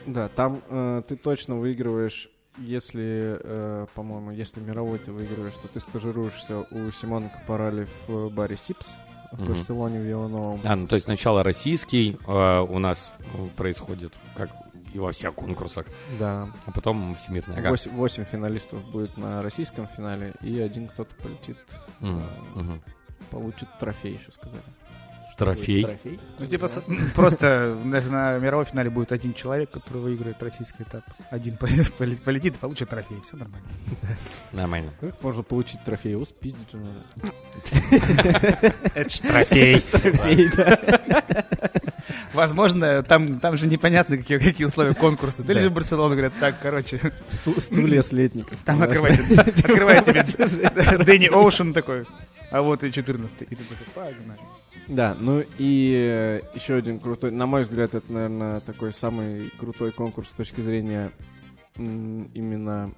Да, 0.06 0.28
там 0.28 0.60
э, 0.68 1.02
ты 1.08 1.16
точно 1.16 1.54
выигрываешь, 1.56 2.28
если, 2.58 3.38
э, 3.40 3.86
по-моему, 3.94 4.32
если 4.32 4.60
мировой 4.60 4.98
ты 4.98 5.12
выигрываешь, 5.12 5.54
то 5.54 5.68
ты 5.68 5.80
стажируешься 5.80 6.66
у 6.70 6.90
Симона 6.90 7.30
Капарали 7.30 7.86
в 8.06 8.28
баре 8.28 8.56
Сипс 8.56 8.94
в. 9.36 9.48
Барселоне 9.48 9.98
в 10.00 10.02
Вилановом. 10.02 10.60
А, 10.64 10.76
ну 10.76 10.86
то 10.86 10.94
есть 10.94 11.04
сначала 11.04 11.42
российский 11.42 12.18
э, 12.26 12.60
у 12.60 12.78
нас 12.78 13.12
э, 13.34 13.46
происходит, 13.56 14.14
как 14.36 14.50
и 14.92 14.98
во 14.98 15.10
всех 15.12 15.34
конкурсах, 15.34 15.86
Да. 16.20 16.48
а 16.66 16.70
потом 16.70 17.14
всемирный. 17.16 17.56
Ага. 17.56 17.70
Восемь, 17.70 17.90
восемь 17.92 18.24
финалистов 18.24 18.84
будет 18.90 19.16
на 19.16 19.42
российском 19.42 19.86
финале, 19.88 20.34
и 20.40 20.60
один 20.60 20.86
кто-то 20.88 21.14
полетит, 21.16 21.58
Мгм, 22.00 22.20
э, 22.54 22.58
мгм. 22.60 22.82
получит 23.30 23.68
трофей, 23.80 24.14
еще 24.14 24.30
сказали. 24.32 24.62
Трофей? 25.36 25.82
Трофей? 25.84 26.20
Ну, 26.38 26.46
типа, 26.46 26.68
просто 27.14 27.76
на, 27.84 28.00
на 28.00 28.38
мировом 28.38 28.64
финале 28.66 28.90
будет 28.90 29.12
один 29.12 29.34
человек, 29.34 29.70
который 29.70 29.98
выиграет 30.02 30.42
российский 30.42 30.82
этап. 30.84 31.02
Один 31.30 31.56
поле- 31.56 31.84
поле- 31.98 32.16
полетит 32.16 32.54
и 32.54 32.58
получит 32.58 32.88
трофей. 32.90 33.20
Все 33.22 33.36
нормально. 33.36 33.66
Нормально. 34.52 34.90
Как 35.00 35.22
можно 35.22 35.42
получить 35.42 35.82
трофей? 35.84 36.12
Его 36.12 36.24
спиздить 36.24 36.70
же 36.70 36.78
надо. 36.78 37.00
Это 38.94 39.08
ж 39.08 39.20
трофей. 39.20 39.80
Трофей, 39.80 40.48
да. 40.56 40.78
Возможно, 42.32 43.02
там, 43.02 43.38
там 43.40 43.56
же 43.56 43.66
непонятно, 43.66 44.16
какие, 44.16 44.38
какие 44.38 44.66
условия 44.66 44.94
конкурса. 44.94 45.42
Ты 45.42 45.52
лежишь 45.52 45.70
в 45.70 45.74
Барселону, 45.74 46.10
говорят, 46.14 46.32
так, 46.40 46.56
короче, 46.60 47.00
Сту- 47.28 47.60
Стулья 47.60 48.02
с 48.02 48.12
летников. 48.12 48.56
там 48.64 48.82
открывает 48.82 49.16
тебе 50.04 50.24
Дэнни 51.04 51.26
Оушен 51.26 51.72
такой, 51.72 52.04
а 52.50 52.60
вот 52.62 52.82
и 52.84 52.92
14 52.92 53.42
И 53.42 53.44
ты 53.46 53.56
такой, 53.56 53.76
погнали. 53.94 54.40
Да, 54.88 55.16
ну 55.18 55.42
и 55.58 55.94
э, 55.96 56.40
еще 56.54 56.74
один 56.74 57.00
крутой, 57.00 57.30
на 57.30 57.46
мой 57.46 57.62
взгляд, 57.62 57.94
это, 57.94 58.12
наверное, 58.12 58.60
такой 58.60 58.92
самый 58.92 59.50
крутой 59.58 59.92
конкурс 59.92 60.28
с 60.30 60.32
точки 60.34 60.60
зрения 60.60 61.10
именно 61.76 62.92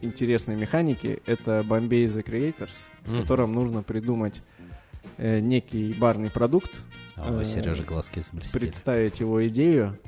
интересной 0.00 0.56
механики. 0.56 1.22
Это 1.26 1.60
Bombay 1.60 2.06
The 2.06 2.24
Creators, 2.24 2.86
в 3.04 3.12
Мгм. 3.12 3.22
котором 3.22 3.52
нужно 3.54 3.82
придумать 3.82 4.42
э, 5.18 5.40
некий 5.40 5.92
барный 5.92 6.30
продукт, 6.30 6.70
О, 7.16 7.40
Э, 7.40 7.44
Сережа 7.44 7.84
глазки 7.84 8.20
заблестели. 8.20 8.58
представить 8.58 9.20
его 9.20 9.46
идею 9.48 9.98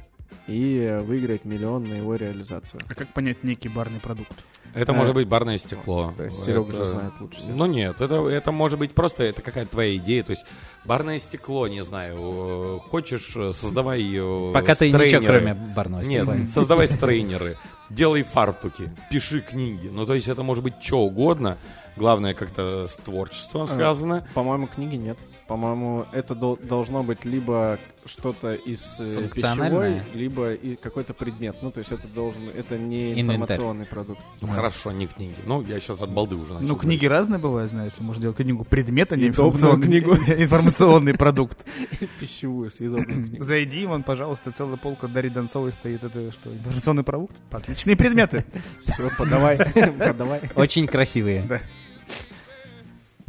и 0.47 1.01
выиграть 1.05 1.45
миллион 1.45 1.85
на 1.85 1.95
его 1.95 2.15
реализацию. 2.15 2.81
А 2.89 2.95
как 2.95 3.09
понять 3.09 3.45
некий 3.45 3.69
барный 3.69 4.01
продукт? 4.01 4.33
Это 4.75 4.93
Э, 4.93 4.95
может 4.95 5.15
быть 5.15 5.27
барное 5.27 5.57
стекло. 5.59 6.13
То 6.17 6.25
есть 6.25 6.45
Серега 6.45 6.69
Это- 6.69 6.77
же 6.79 6.87
знает 6.87 7.13
лучше 7.21 7.39
всех. 7.41 7.55
Ну 7.55 7.67
нет, 7.67 8.01
это, 8.01 8.29
это 8.29 8.53
может 8.53 8.79
быть 8.79 8.93
просто 8.93 9.25
это 9.25 9.41
какая-то 9.43 9.71
твоя 9.73 9.97
идея. 9.97 10.23
То 10.23 10.31
есть 10.31 10.45
барное 10.85 11.19
стекло, 11.19 11.67
не 11.69 11.83
знаю, 11.83 12.17
э, 12.19 12.79
хочешь, 12.91 13.33
э, 13.35 13.53
создавай 13.55 14.03
э, 14.15 14.53
Пока 14.53 14.75
ты 14.75 14.91
ничего, 14.93 15.25
кроме 15.25 15.55
барного 15.55 16.03
Нет, 16.03 16.25
стекла. 16.29 16.47
создавай 16.49 16.87
стрейнеры, 16.89 17.57
делай 17.91 18.23
фартуки, 18.23 18.91
пиши 19.11 19.41
книги. 19.41 19.89
Ну, 19.89 20.05
то 20.07 20.15
есть 20.15 20.29
это 20.29 20.43
может 20.43 20.63
быть 20.63 20.75
что 20.83 21.01
угодно. 21.01 21.57
Главное, 21.97 22.33
как-то 22.35 22.87
с 22.87 22.97
творчеством 22.97 23.63
А. 23.63 23.67
связано. 23.69 24.25
По-моему, 24.35 24.69
книги 24.69 24.95
нет. 24.97 25.19
По-моему, 25.49 26.05
это 26.13 26.35
дол- 26.35 26.59
должно 26.63 27.03
быть 27.03 27.25
либо 27.25 27.79
что-то 28.05 28.55
из 28.55 29.01
э, 29.01 29.15
Функциональное? 29.15 29.95
пищевой, 30.01 30.15
либо 30.21 30.53
и 30.53 30.77
какой-то 30.77 31.15
предмет. 31.15 31.57
Ну, 31.63 31.71
то 31.71 31.79
есть 31.79 31.91
это 31.91 32.07
должен, 32.07 32.51
это 32.55 32.77
не 32.77 33.13
Инвентарь. 33.13 33.37
информационный 33.57 33.87
продукт. 33.87 34.21
Ну, 34.43 34.49
хорошо, 34.49 34.93
не 34.93 35.07
книги. 35.07 35.37
Ну, 35.47 35.63
я 35.63 35.81
сейчас 35.81 36.03
от 36.03 36.11
балды 36.11 36.37
уже 36.37 36.53
начал. 36.53 36.67
Ну, 36.69 36.77
книги 36.77 37.07
разные 37.07 37.39
бывают, 37.39 37.71
знаешь. 37.71 37.93
Можешь 37.99 38.21
делать 38.21 38.37
книгу 38.37 38.65
предмет, 38.65 39.11
а 39.11 39.17
не 39.17 39.29
информационный, 39.29 39.83
книгу. 39.87 40.15
информационный 40.37 41.15
продукт. 41.15 41.65
Пищевую, 42.21 42.71
съедобную 42.71 43.29
книгу. 43.29 43.43
Зайди, 43.43 43.87
вон, 43.87 44.03
пожалуйста, 44.03 44.53
целая 44.53 44.77
полка 44.77 45.09
Дарьи 45.09 45.31
Донцовой 45.31 45.73
стоит. 45.73 46.05
Это 46.05 46.31
что, 46.31 46.53
информационный 46.53 47.05
продукт? 47.05 47.37
Отличные 47.51 47.97
предметы. 47.97 48.45
Все, 48.83 49.09
подавай, 49.17 49.59
подавай. 49.99 50.41
Очень 50.57 50.87
красивые. 50.87 51.43
Да. 51.49 51.63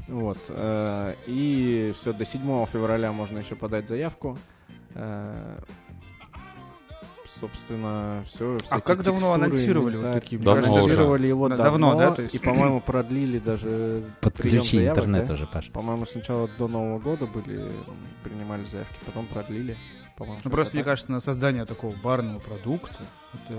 Вот. 0.09 0.37
э, 0.49 1.13
И 1.27 1.93
все, 1.99 2.13
до 2.13 2.25
7 2.25 2.65
февраля 2.65 3.11
можно 3.11 3.39
еще 3.39 3.55
подать 3.55 3.87
заявку. 3.87 4.37
Э, 4.95 5.59
собственно, 7.39 8.23
все. 8.27 8.57
А 8.69 8.81
как 8.81 9.03
давно 9.03 9.33
анонсировали 9.33 9.97
вот 9.97 10.11
такие? 10.13 10.41
Давно. 10.41 10.75
Анонсировали 10.75 11.27
его 11.27 11.47
Да, 11.47 11.57
давно, 11.57 11.89
давно, 11.91 12.09
да, 12.09 12.11
то 12.15 12.21
есть? 12.23 12.35
и, 12.35 12.39
по-моему, 12.39 12.81
продлили 12.81 13.39
даже 13.39 13.65
прием 13.69 14.03
Подключи 14.21 14.77
заявок, 14.79 14.97
интернет 14.97 15.27
да? 15.27 15.33
уже, 15.35 15.47
Паш. 15.47 15.69
По-моему, 15.71 16.05
сначала 16.05 16.49
до 16.57 16.67
Нового 16.67 16.99
года 16.99 17.25
были, 17.27 17.69
принимали 18.23 18.65
заявки, 18.65 18.95
потом 19.05 19.25
продлили. 19.27 19.77
По-моему, 20.19 20.41
Ну, 20.43 20.51
просто, 20.51 20.75
мне 20.75 20.83
так. 20.83 20.91
кажется, 20.91 21.11
на 21.13 21.21
создание 21.21 21.63
такого 21.63 21.95
барного 21.95 22.39
продукта 22.39 22.97
это 23.33 23.53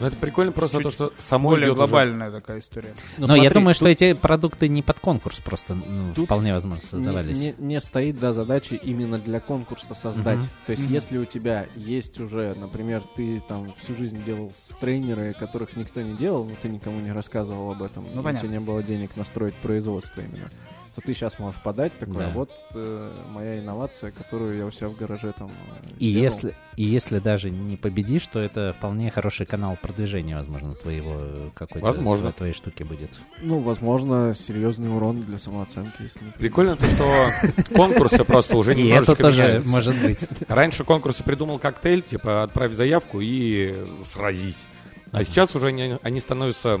Ну, 0.00 0.06
это 0.06 0.16
прикольно 0.16 0.50
просто 0.50 0.80
то, 0.80 0.90
что 0.90 1.12
само 1.18 1.50
более 1.50 1.66
идет 1.66 1.72
уже- 1.72 1.86
глобальная 1.86 2.30
такая 2.30 2.60
история. 2.60 2.94
Ну, 3.18 3.26
Но 3.26 3.34
я 3.36 3.42
смотри, 3.42 3.54
думаю, 3.60 3.74
что 3.74 3.84
тут 3.84 3.90
эти 3.92 4.12
продукты 4.14 4.68
не 4.68 4.82
под 4.82 4.98
конкурс 4.98 5.38
просто 5.40 5.74
ну, 5.74 6.14
Тут 6.14 6.24
вполне 6.24 6.54
возможно 6.54 6.82
не, 6.82 6.88
создавались. 6.88 7.38
не- 7.38 7.54
не 7.58 7.80
стоит, 7.82 8.18
да, 8.18 8.32
задача 8.32 8.76
именно 8.76 9.18
для 9.18 9.40
конкурса 9.40 9.94
создать. 9.94 10.38
Мгм. 10.38 10.48
То 10.66 10.70
есть, 10.72 10.84
Мгм. 10.84 10.92
если 10.94 11.18
у 11.18 11.24
тебя 11.26 11.66
есть 11.76 12.18
уже, 12.18 12.54
например, 12.54 13.02
ты 13.14 13.42
там 13.46 13.74
всю 13.74 13.94
жизнь 13.94 14.24
делал 14.24 14.54
с 14.66 14.74
тренеры, 14.76 15.34
которых 15.34 15.76
никто 15.76 16.00
не 16.00 16.16
делал, 16.16 16.44
но 16.46 16.52
ты 16.62 16.70
никому 16.70 16.98
не 17.00 17.12
рассказывал 17.12 17.72
об 17.72 17.82
этом, 17.82 18.06
Ну, 18.14 18.20
у 18.20 18.24
понятно. 18.24 18.48
тебя 18.48 18.58
не 18.58 18.64
было 18.64 18.82
денег 18.82 19.16
настроить 19.16 19.54
производство 19.56 20.22
именно, 20.22 20.50
то 20.94 21.00
ты 21.00 21.14
сейчас 21.14 21.38
можешь 21.38 21.60
подать 21.62 21.96
такое, 21.98 22.18
Да. 22.26 22.30
вот 22.34 22.50
э, 22.74 23.12
моя 23.30 23.58
инновация, 23.60 24.10
которую 24.10 24.56
я 24.58 24.66
у 24.66 24.70
себя 24.70 24.88
в 24.88 24.96
гараже 24.96 25.32
там 25.38 25.48
э, 25.48 25.88
И 25.98 26.10
сделал». 26.10 26.24
если, 26.24 26.56
и 26.76 26.84
если 26.84 27.18
даже 27.18 27.50
не 27.50 27.76
победишь, 27.76 28.26
то 28.26 28.40
это 28.40 28.74
вполне 28.76 29.10
хороший 29.10 29.46
канал 29.46 29.78
продвижения, 29.80 30.36
возможно, 30.36 30.74
твоего 30.74 31.12
э, 31.16 31.50
какой-то 31.54 31.86
Возможно. 31.86 32.32
твоей 32.32 32.52
штуки 32.52 32.82
будет. 32.82 33.10
Ну, 33.40 33.58
возможно, 33.60 34.34
серьезный 34.34 34.94
урон 34.94 35.22
для 35.22 35.38
самооценки, 35.38 36.02
если 36.02 36.24
не 36.24 36.30
Прикольно 36.32 36.76
то, 36.76 36.86
что 36.86 37.74
конкурсы 37.74 38.24
просто 38.24 38.56
уже 38.56 38.72
И 38.74 38.74
это 38.74 38.82
немножечко 38.88 39.22
тоже 39.22 39.62
может 39.66 40.00
быть. 40.02 40.26
Раньше 40.48 40.84
конкурсы 40.84 41.22
придумал 41.24 41.58
коктейль, 41.58 42.02
типа 42.02 42.42
отправь 42.42 42.72
заявку 42.72 43.20
и 43.20 43.86
сразись. 44.04 44.64
А 45.12 45.24
сейчас 45.24 45.54
уже 45.56 45.68
они, 45.68 45.96
они 46.02 46.20
становятся 46.20 46.80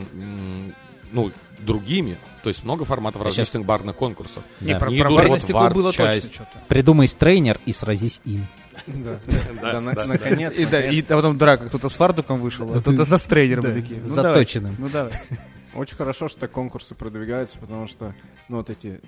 ну, 1.12 1.32
другими. 1.58 2.18
То 2.42 2.48
есть 2.48 2.64
много 2.64 2.84
форматов 2.84 3.22
различных 3.22 3.64
барных 3.64 3.96
конкурсов. 3.96 4.44
Да. 4.60 4.78
про, 4.78 4.90
про 4.90 5.10
барный 5.10 5.40
вот 5.52 5.72
было 5.72 5.90
точно 5.90 6.12
часть. 6.12 6.34
что-то. 6.34 6.62
Придумай 6.68 7.06
стрейнер 7.08 7.60
и 7.66 7.72
сразись 7.72 8.20
им. 8.24 8.46
Да, 8.86 9.20
да, 9.62 9.80
на- 9.80 9.92
наконец, 9.92 10.56
И, 10.58 10.64
да, 10.64 10.82
и 10.82 11.02
потом 11.02 11.36
драка, 11.36 11.66
кто-то 11.66 11.88
с 11.88 11.96
фартуком 11.96 12.40
вышел, 12.40 12.72
а 12.74 12.80
кто-то 12.80 13.04
за 13.04 13.18
стрейнером 13.18 13.64
такие. 13.64 14.00
Ну, 14.00 14.06
Заточенным. 14.06 14.74
Ну 14.78 14.88
давай. 14.88 15.12
Очень 15.74 15.96
хорошо, 15.96 16.28
что 16.28 16.40
так 16.40 16.50
конкурсы 16.50 16.94
продвигаются, 16.94 17.58
потому 17.58 17.86
что, 17.86 18.14
ну, 18.48 18.56
вот 18.56 18.70
эти 18.70 19.00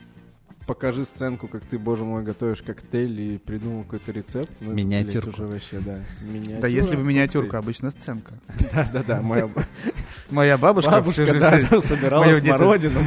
покажи 0.66 1.04
сценку, 1.04 1.48
как 1.48 1.62
ты, 1.62 1.78
боже 1.78 2.04
мой, 2.04 2.22
готовишь 2.22 2.62
коктейль 2.62 3.20
и 3.20 3.38
придумал 3.38 3.84
какой-то 3.84 4.12
рецепт. 4.12 4.50
Ну, 4.60 4.68
это, 4.68 4.76
Миниатюрку. 4.76 5.30
уже 5.30 5.46
вообще, 5.46 5.80
да. 5.80 5.98
Миниатюра, 6.22 6.60
Да 6.60 6.68
если 6.68 6.96
бы 6.96 7.02
миниатюрка, 7.02 7.58
обычно 7.58 7.90
сценка. 7.90 8.32
Да-да-да, 8.72 9.20
моя 9.20 9.48
Моя 10.30 10.56
бабушка, 10.58 10.90
бабушка, 10.92 11.24
всю 11.24 11.32
жизнь- 11.32 11.40
да, 11.40 11.58
да, 11.70 11.80
собирала 11.80 12.32
смородину. 12.40 13.00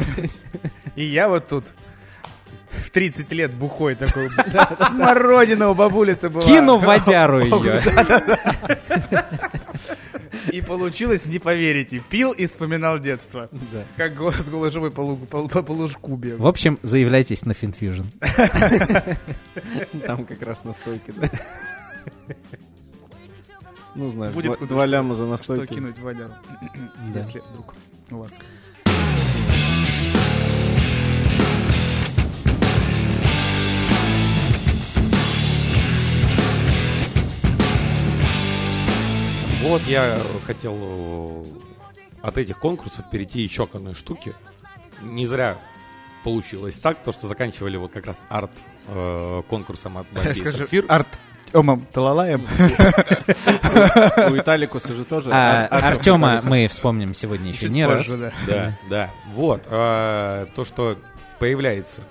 И 0.96 1.04
я 1.04 1.28
вот 1.30 1.48
тут 1.48 1.66
в 2.86 2.90
30 2.92 3.32
лет 3.32 3.54
бухой 3.54 3.96
такой. 3.96 4.30
Смородина 4.92 5.70
у 5.70 5.74
бабули-то 5.74 6.30
была. 6.30 6.44
Кину 6.44 6.78
водяру 6.78 7.42
ее. 7.42 7.82
И 10.52 10.62
получилось, 10.62 11.26
не 11.26 11.40
поверите, 11.40 12.02
пил 12.10 12.32
и 12.32 12.46
вспоминал 12.46 13.00
детство. 13.00 13.50
Да. 13.72 13.84
Как 13.98 14.14
с 14.34 14.50
голышевой 14.50 14.92
по, 14.92 15.02
лугу- 15.02 15.26
по, 15.26 15.48
по, 15.48 15.64
по 15.64 15.72
лужку 15.72 16.16
бегал. 16.16 16.40
В 16.46 16.48
общем, 16.48 16.78
заявляйтесь 16.84 17.46
на 17.46 17.52
FinFusion. 17.52 18.06
Там 20.06 20.26
как 20.26 20.42
раз 20.42 20.64
настойки, 20.64 21.14
да. 21.16 21.30
Ну, 23.96 24.12
знаешь, 24.12 24.34
Будет 24.34 24.58
два- 24.58 24.68
два 24.68 24.82
что- 24.86 24.92
ляма 24.92 25.16
за 25.16 25.24
Что 25.24 25.32
настойки. 25.32 25.74
кинуть 25.74 25.98
в 25.98 26.14
Да. 27.14 27.20
если 27.20 27.40
вдруг 27.40 27.74
у 28.12 28.18
вас. 28.18 28.34
Вот 39.62 39.82
я 39.88 40.18
хотел 40.46 40.76
э, 40.80 41.46
от 42.22 42.38
этих 42.38 42.60
конкурсов 42.60 43.10
перейти 43.10 43.42
еще 43.42 43.66
к 43.68 43.76
одной 43.76 43.94
штуке. 43.94 44.34
Не 45.02 45.26
зря 45.26 45.58
получилось 46.24 46.78
так, 46.80 47.02
то, 47.04 47.12
что 47.12 47.28
заканчивали 47.28 47.78
вот 47.78 47.92
как 47.92 48.06
раз 48.06 48.24
арт 48.30 48.52
э, 48.88 49.42
конкурсом 49.50 49.98
от 49.98 50.08
Бомбей 50.12 50.36
Скажи, 50.36 50.58
Сапфир. 50.60 50.86
Арт 50.88 51.08
Омом 51.54 51.86
Талалаем. 51.94 52.42
У 54.32 54.38
Италикуса 54.38 54.94
же 54.94 55.06
тоже... 55.06 55.32
А 55.34 55.66
ар- 55.66 55.84
арт- 55.84 55.98
Артема 55.98 56.42
мы 56.44 56.68
вспомним 56.68 57.14
сегодня 57.14 57.50
еще 57.50 57.70
не 57.70 57.86
раз. 57.86 58.08
да. 58.48 58.78
Да. 58.90 59.10
Вот. 59.34 59.64
э, 59.70 60.48
то, 60.54 60.66
что 60.66 60.98
появляется 61.40 62.02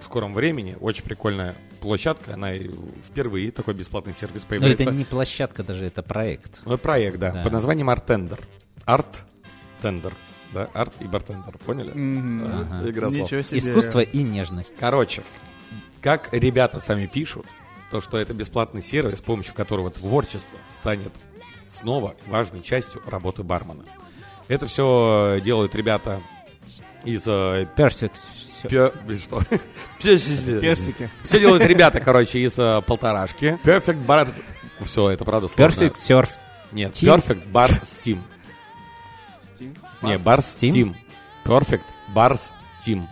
в 0.00 0.04
скором 0.04 0.34
времени, 0.34 0.76
очень 0.80 1.04
прикольная 1.04 1.54
площадка, 1.84 2.34
она 2.34 2.52
впервые 3.04 3.50
такой 3.50 3.74
бесплатный 3.74 4.14
сервис 4.14 4.42
Но 4.42 4.48
появляется. 4.48 4.82
это 4.82 4.92
не 4.92 5.04
площадка 5.04 5.62
даже, 5.62 5.86
это 5.86 6.02
проект. 6.02 6.60
Ну, 6.64 6.76
проект, 6.78 7.18
да, 7.18 7.30
Да. 7.32 7.42
под 7.42 7.52
названием 7.52 7.88
Artender. 7.90 8.40
Art-tender. 8.84 10.14
Да, 10.52 10.68
арт 10.72 10.94
и 11.00 11.04
бартендер, 11.06 11.58
поняли? 11.58 11.90
Ага. 11.90 12.78
Это 12.80 12.90
игра 12.90 13.10
слов. 13.10 13.22
Ничего 13.24 13.42
себе. 13.42 13.58
Искусство 13.58 14.00
и 14.00 14.22
нежность. 14.22 14.72
Короче, 14.78 15.22
как 16.00 16.28
ребята 16.32 16.78
сами 16.80 17.06
пишут, 17.06 17.46
то, 17.90 18.00
что 18.00 18.18
это 18.18 18.34
бесплатный 18.34 18.82
сервис, 18.82 19.18
с 19.18 19.22
помощью 19.22 19.54
которого 19.54 19.90
творчество 19.90 20.56
станет 20.68 21.12
снова 21.70 22.14
важной 22.26 22.62
частью 22.62 23.02
работы 23.06 23.42
бармена. 23.42 23.84
Это 24.46 24.66
все 24.66 25.40
делают 25.44 25.74
ребята 25.74 26.20
из... 27.04 27.24
э, 27.26 27.66
Персик. 27.76 28.12
всё. 28.12 28.28
Пе- 28.68 28.92
что? 29.16 29.42
Персики. 30.02 31.10
Все 31.22 31.40
делают 31.40 31.64
ребята, 31.64 32.00
короче, 32.00 32.40
из 32.40 32.58
э, 32.58 32.82
полторашки. 32.86 33.58
Perfect 33.64 34.04
Bar... 34.06 34.28
Все, 34.80 35.10
это 35.10 35.24
правда 35.24 35.48
сложно. 35.48 35.76
Персик, 35.76 35.96
серф. 35.96 36.30
Нет, 36.72 36.92
Team. 36.92 37.16
Perfect 37.16 37.52
Bar 37.52 37.80
Steam. 37.82 38.20
Не, 40.02 40.14
Bar 40.16 40.38
Steam? 40.38 40.70
Steam. 40.70 40.94
Perfect 41.44 41.82
Bars 42.14 42.52
Team. 42.86 43.06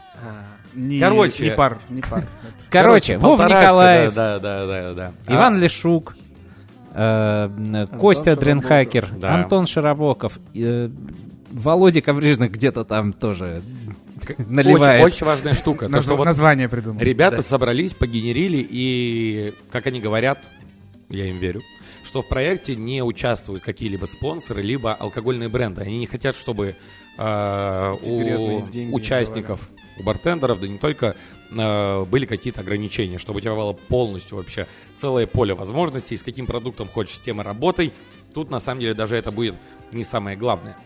Не- 0.74 1.00
Короче. 1.00 1.44
Не 1.44 1.50
пар, 1.50 1.78
не 1.90 2.00
пар. 2.00 2.24
Короче, 2.70 3.18
Вов 3.18 3.38
Николаев, 3.40 4.14
Да, 4.14 4.38
да, 4.38 4.66
да, 4.66 4.94
да. 4.94 5.12
да. 5.26 5.34
Иван 5.34 5.60
Лешук, 5.60 6.16
э, 6.94 7.86
Костя. 7.98 8.36
Дренхакер, 8.36 9.08
Да. 9.18 9.34
Антон 9.34 9.66
Широбоков, 9.66 10.38
э, 10.54 10.88
Володя 11.50 12.00
Коврижных 12.00 12.52
где-то 12.52 12.84
там 12.84 13.12
тоже 13.12 13.62
наливает. 14.38 15.02
Очень, 15.02 15.14
очень 15.14 15.26
важная 15.26 15.54
штука. 15.54 15.86
То, 15.86 15.92
Назв- 15.92 16.02
что 16.04 16.16
вот 16.16 16.24
Название 16.24 16.68
придумал. 16.68 17.00
ребята 17.00 17.42
собрались, 17.42 17.94
погенерили, 17.94 18.66
и, 18.68 19.54
как 19.70 19.86
они 19.86 20.00
говорят, 20.00 20.38
я 21.08 21.26
им 21.26 21.38
верю, 21.38 21.62
что 22.04 22.22
в 22.22 22.28
проекте 22.28 22.74
не 22.74 23.02
участвуют 23.02 23.62
какие-либо 23.62 24.06
спонсоры, 24.06 24.62
либо 24.62 24.94
алкогольные 24.94 25.48
бренды. 25.48 25.82
Они 25.82 25.98
не 25.98 26.06
хотят, 26.06 26.36
чтобы 26.36 26.74
э, 27.18 27.94
у 28.02 28.94
участников, 28.94 29.70
у 29.98 30.02
бартендеров, 30.02 30.60
да 30.60 30.68
не 30.68 30.78
только, 30.78 31.16
э, 31.50 32.04
были 32.04 32.26
какие-то 32.26 32.60
ограничения, 32.60 33.18
чтобы 33.18 33.38
у 33.38 33.40
тебя 33.40 33.54
было 33.54 33.72
полностью 33.72 34.36
вообще 34.36 34.66
целое 34.96 35.26
поле 35.26 35.54
возможностей, 35.54 36.16
с 36.16 36.22
каким 36.22 36.46
продуктом 36.46 36.88
хочешь, 36.88 37.16
с 37.16 37.20
тем 37.20 37.40
и 37.40 37.44
работай. 37.44 37.92
Тут, 38.34 38.50
на 38.50 38.60
самом 38.60 38.80
деле, 38.80 38.94
даже 38.94 39.16
это 39.16 39.30
будет 39.30 39.56
не 39.92 40.04
самое 40.04 40.36
главное. 40.36 40.76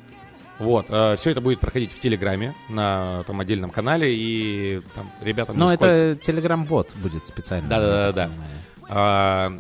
Вот, 0.59 0.87
все 0.87 1.31
это 1.31 1.41
будет 1.41 1.61
проходить 1.61 1.93
в 1.93 1.99
Телеграме, 1.99 2.55
на 2.69 3.23
там 3.27 3.41
отдельном 3.41 3.71
канале, 3.71 4.15
и 4.15 4.81
там 4.95 5.11
ребятам 5.21 5.59
Но 5.59 5.73
это 5.73 6.15
телеграм-бот 6.15 6.91
будет 6.97 7.27
специально. 7.27 7.69
Да-да-да-да. 7.69 8.23
я 8.23 8.29
так 8.29 8.37
понимаю. 8.37 8.61
А, 8.89 9.59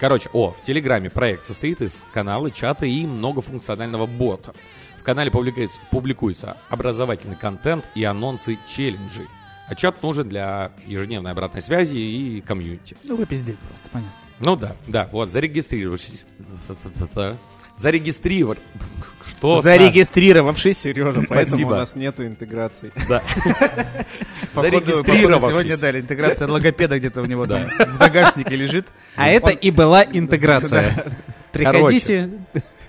Короче, 0.00 0.30
о, 0.32 0.50
в 0.50 0.62
Телеграме 0.62 1.10
проект 1.10 1.44
состоит 1.44 1.82
из 1.82 2.00
канала, 2.14 2.50
чата 2.50 2.86
и 2.86 3.06
многофункционального 3.06 4.06
бота. 4.06 4.54
В 4.98 5.02
канале 5.02 5.30
публикуется, 5.30 5.78
публикуется 5.90 6.56
образовательный 6.70 7.36
контент 7.36 7.88
и 7.94 8.02
анонсы 8.04 8.58
челленджей. 8.66 9.26
А 9.68 9.74
чат 9.74 10.02
нужен 10.02 10.26
для 10.26 10.72
ежедневной 10.86 11.32
обратной 11.32 11.60
связи 11.60 11.96
и 11.96 12.40
комьюнити. 12.40 12.96
Ну, 13.04 13.16
вы 13.16 13.26
пиздец 13.26 13.56
просто, 13.68 13.88
понятно. 13.90 14.12
Ну 14.40 14.56
да, 14.56 14.74
да, 14.86 15.06
вот, 15.12 15.28
зарегистрируйтесь. 15.28 16.24
Зарегистрировать. 17.80 18.58
Что? 19.26 19.62
Зарегистрировавшись. 19.62 20.78
Сережа, 20.78 21.24
поэтому 21.28 21.40
у 21.40 21.44
Спасибо. 21.46 21.76
нас 21.76 21.96
нету 21.96 22.26
интеграции. 22.26 22.92
Да. 23.08 23.22
Походу, 24.54 24.84
сегодня 24.84 24.92
Зарегистрировавшись. 24.92 25.80
дали 25.80 26.00
интеграция 26.00 26.48
логопеда 26.48 26.98
где-то 26.98 27.22
у 27.22 27.24
него 27.24 27.46
там 27.46 27.62
в 27.64 27.96
загашнике 27.96 28.54
лежит. 28.54 28.88
А 29.16 29.28
это 29.28 29.50
и 29.50 29.70
была 29.70 30.04
интеграция. 30.04 31.14
Приходите. 31.52 32.30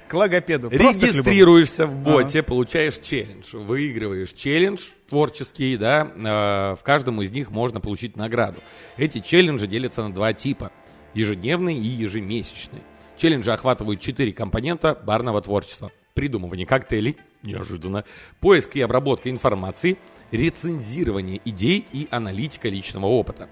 К 0.10 0.13
логопеду. 0.13 0.67
Регистрируешься 0.69 1.88
в 1.88 1.95
боте, 1.95 2.43
получаешь 2.43 2.97
челлендж, 2.97 3.56
выигрываешь 3.56 4.34
челлендж 4.34 4.82
творческий, 5.08 5.77
да, 5.77 6.06
э, 6.13 6.75
в 6.75 6.84
каждом 6.84 7.21
из 7.21 7.32
них 7.32 7.49
можно 7.49 7.80
получить 7.80 8.17
награду. 8.17 8.60
Эти 8.97 9.19
челленджи 9.19 9.67
делятся 9.67 10.04
на 10.04 10.13
два 10.13 10.34
типа, 10.34 10.73
ежедневный 11.13 11.75
и 11.77 11.88
ежемесячный. 11.88 12.82
Челленджи 13.21 13.51
охватывают 13.51 14.01
четыре 14.01 14.34
компонента 14.34 14.95
барного 14.95 15.43
творчества. 15.43 15.91
Придумывание 16.15 16.65
коктейлей, 16.65 17.17
неожиданно, 17.43 18.03
поиск 18.39 18.75
и 18.75 18.81
обработка 18.81 19.29
информации, 19.29 19.99
рецензирование 20.31 21.39
идей 21.45 21.86
и 21.93 22.07
аналитика 22.10 22.67
личного 22.67 23.05
опыта. 23.05 23.47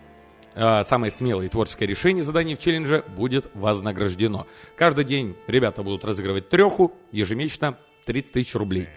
А, 0.55 0.83
Самое 0.83 1.11
смелое 1.11 1.49
творческое 1.49 1.85
решение 1.85 2.23
заданий 2.23 2.55
в 2.55 2.57
челлендже 2.57 3.03
будет 3.15 3.51
вознаграждено. 3.53 4.47
Каждый 4.75 5.05
день 5.05 5.35
ребята 5.45 5.83
будут 5.83 6.03
разыгрывать 6.03 6.49
треху, 6.49 6.91
ежемесячно 7.11 7.77
30 8.07 8.31
тысяч 8.31 8.55
рублей. 8.55 8.87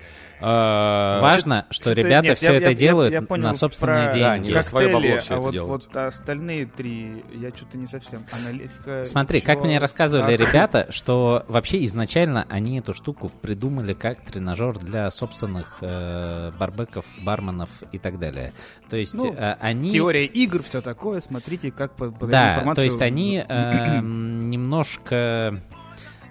А, 0.43 1.21
Важно, 1.21 1.67
что 1.71 1.83
Что-то 1.91 2.01
ребята 2.01 2.29
нет, 2.29 2.39
все 2.39 2.47
я- 2.53 2.57
это 2.57 2.65
я- 2.65 2.71
я- 2.71 2.75
делают 2.77 3.13
я 3.13 3.23
понял 3.23 3.45
на 3.45 3.55
собственные 3.55 4.11
про 4.11 4.19
Да, 4.19 4.39
деньги. 4.39 4.53
за 4.53 4.63
свое 4.63 4.89
бабло 4.93 5.19
всё 5.19 5.35
а 5.35 5.37
это 5.37 5.41
вот, 5.41 5.53
делают. 5.53 5.85
вот 5.87 5.97
остальные 5.97 6.67
три, 6.67 7.25
я 7.35 7.51
что-то 7.51 7.79
не 7.79 7.87
совсем. 7.87 8.25
Аналитика. 8.33 9.05
Смотри, 9.05 9.41
как 9.41 9.57
чего? 9.57 9.65
мне 9.67 9.79
рассказывали 9.79 10.37
Как? 10.37 10.49
ребята, 10.49 10.87
что 10.91 11.45
вообще 11.49 11.85
изначально 11.87 12.47
они 12.49 12.79
эту 12.79 12.95
штуку 12.95 13.31
придумали 13.41 13.93
как 13.93 14.21
тренажер 14.23 14.79
для 14.79 15.11
собственных 15.11 15.79
э, 15.81 16.51
барбеков, 16.59 17.05
барменов 17.23 17.71
и 17.93 17.99
так 17.99 18.19
далее. 18.19 18.53
То 18.91 18.97
есть 18.97 19.15
Ну, 19.15 19.33
э, 19.33 19.57
они... 19.61 19.91
Теория 19.91 20.27
игр, 20.27 20.63
все 20.63 20.81
такое. 20.81 21.21
Смотрите, 21.21 21.71
как 21.71 21.95
по- 21.97 22.11
подаем 22.11 22.31
Да, 22.31 22.51
информацию. 22.55 22.75
то 22.77 22.83
есть 22.83 23.03
они 23.03 23.45
эм, 23.49 24.49
немножко 24.51 25.15
э, 25.15 25.53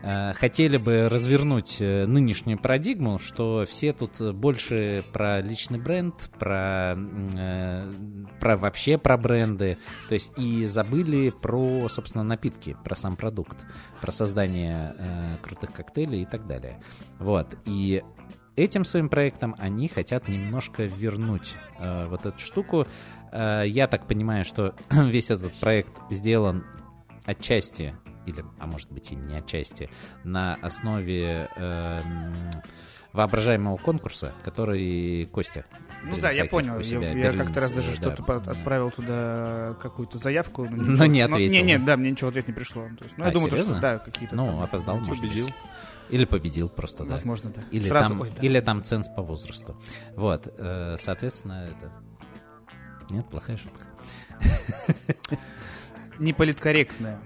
хотели 0.01 0.77
бы 0.77 1.09
развернуть 1.09 1.77
э, 1.79 2.05
нынешнюю 2.05 2.57
парадигму, 2.57 3.19
что 3.19 3.65
все 3.69 3.93
тут 3.93 4.33
больше 4.35 5.03
про 5.13 5.41
личный 5.41 5.79
бренд, 5.79 6.15
про, 6.39 6.95
э, 6.97 7.91
про 8.39 8.57
вообще 8.57 8.97
про 8.97 9.17
бренды, 9.17 9.77
то 10.07 10.15
есть 10.15 10.31
и 10.37 10.65
забыли 10.65 11.31
про, 11.41 11.87
собственно, 11.89 12.23
напитки, 12.23 12.75
про 12.83 12.95
сам 12.95 13.15
продукт, 13.15 13.57
про 14.01 14.11
создание 14.11 14.95
э, 14.97 15.37
крутых 15.41 15.71
коктейлей 15.71 16.23
и 16.23 16.25
так 16.25 16.47
далее. 16.47 16.81
Вот, 17.19 17.55
и 17.65 18.03
этим 18.55 18.83
своим 18.83 19.09
проектом 19.09 19.55
они 19.59 19.87
хотят 19.87 20.27
немножко 20.27 20.83
вернуть 20.83 21.55
э, 21.79 22.07
вот 22.07 22.25
эту 22.25 22.39
штуку. 22.39 22.85
Э, 23.31 23.63
я 23.65 23.87
так 23.87 24.07
понимаю, 24.07 24.45
что 24.45 24.75
весь 24.89 25.31
этот 25.31 25.53
проект 25.59 25.93
сделан 26.09 26.65
отчасти, 27.25 27.95
или, 28.25 28.43
а 28.59 28.67
может 28.67 28.91
быть 28.91 29.11
и 29.11 29.15
не 29.15 29.35
отчасти, 29.37 29.89
на 30.23 30.55
основе 30.55 31.49
эм, 31.55 32.33
воображаемого 33.13 33.77
конкурса, 33.77 34.33
который 34.43 35.25
Костя. 35.31 35.65
Ну 36.03 36.17
да, 36.17 36.31
я 36.31 36.45
понял. 36.45 36.77
Я, 36.77 36.83
себя, 36.83 37.11
я 37.11 37.31
как-то 37.33 37.59
раз 37.59 37.71
берлинец, 37.71 37.85
даже 37.87 38.01
да, 38.01 38.15
что-то 38.15 38.51
отправил 38.51 38.89
туда 38.91 39.75
какую-то 39.81 40.17
заявку. 40.17 40.65
Но 40.65 40.91
ничего- 40.93 41.05
не 41.05 41.21
ответил. 41.21 41.51
Не, 41.53 41.61
не, 41.61 41.77
да, 41.79 41.97
мне 41.97 42.11
ничего 42.11 42.29
ответ 42.29 42.47
не 42.47 42.53
пришло. 42.53 42.87
То 42.97 43.03
есть, 43.03 43.17
ну, 43.17 43.25
я 43.25 43.29
А, 43.29 43.33
думаю, 43.33 43.49
то, 43.51 43.57
что 43.57 43.79
да, 43.79 43.97
какие-то 43.99 44.35
Ну, 44.35 44.45
там, 44.45 44.61
опоздал, 44.61 44.97
может 44.99 45.21
победил. 45.21 45.45
быть. 45.47 45.55
Или 46.09 46.25
победил 46.25 46.69
просто, 46.69 47.03
да. 47.05 47.11
Возможно, 47.11 47.51
да. 47.51 47.61
Или, 47.71 47.87
Сразу, 47.87 48.09
там, 48.09 48.21
ой, 48.21 48.31
да. 48.35 48.41
или 48.45 48.59
там 48.59 48.83
ценз 48.83 49.07
по 49.09 49.21
возрасту. 49.21 49.79
Вот, 50.15 50.47
э, 50.57 50.95
соответственно, 50.97 51.69
это... 51.69 51.91
Нет, 53.13 53.27
плохая 53.29 53.57
шутка. 53.57 53.83
Не 56.19 56.33
политкорректная. 56.33 57.19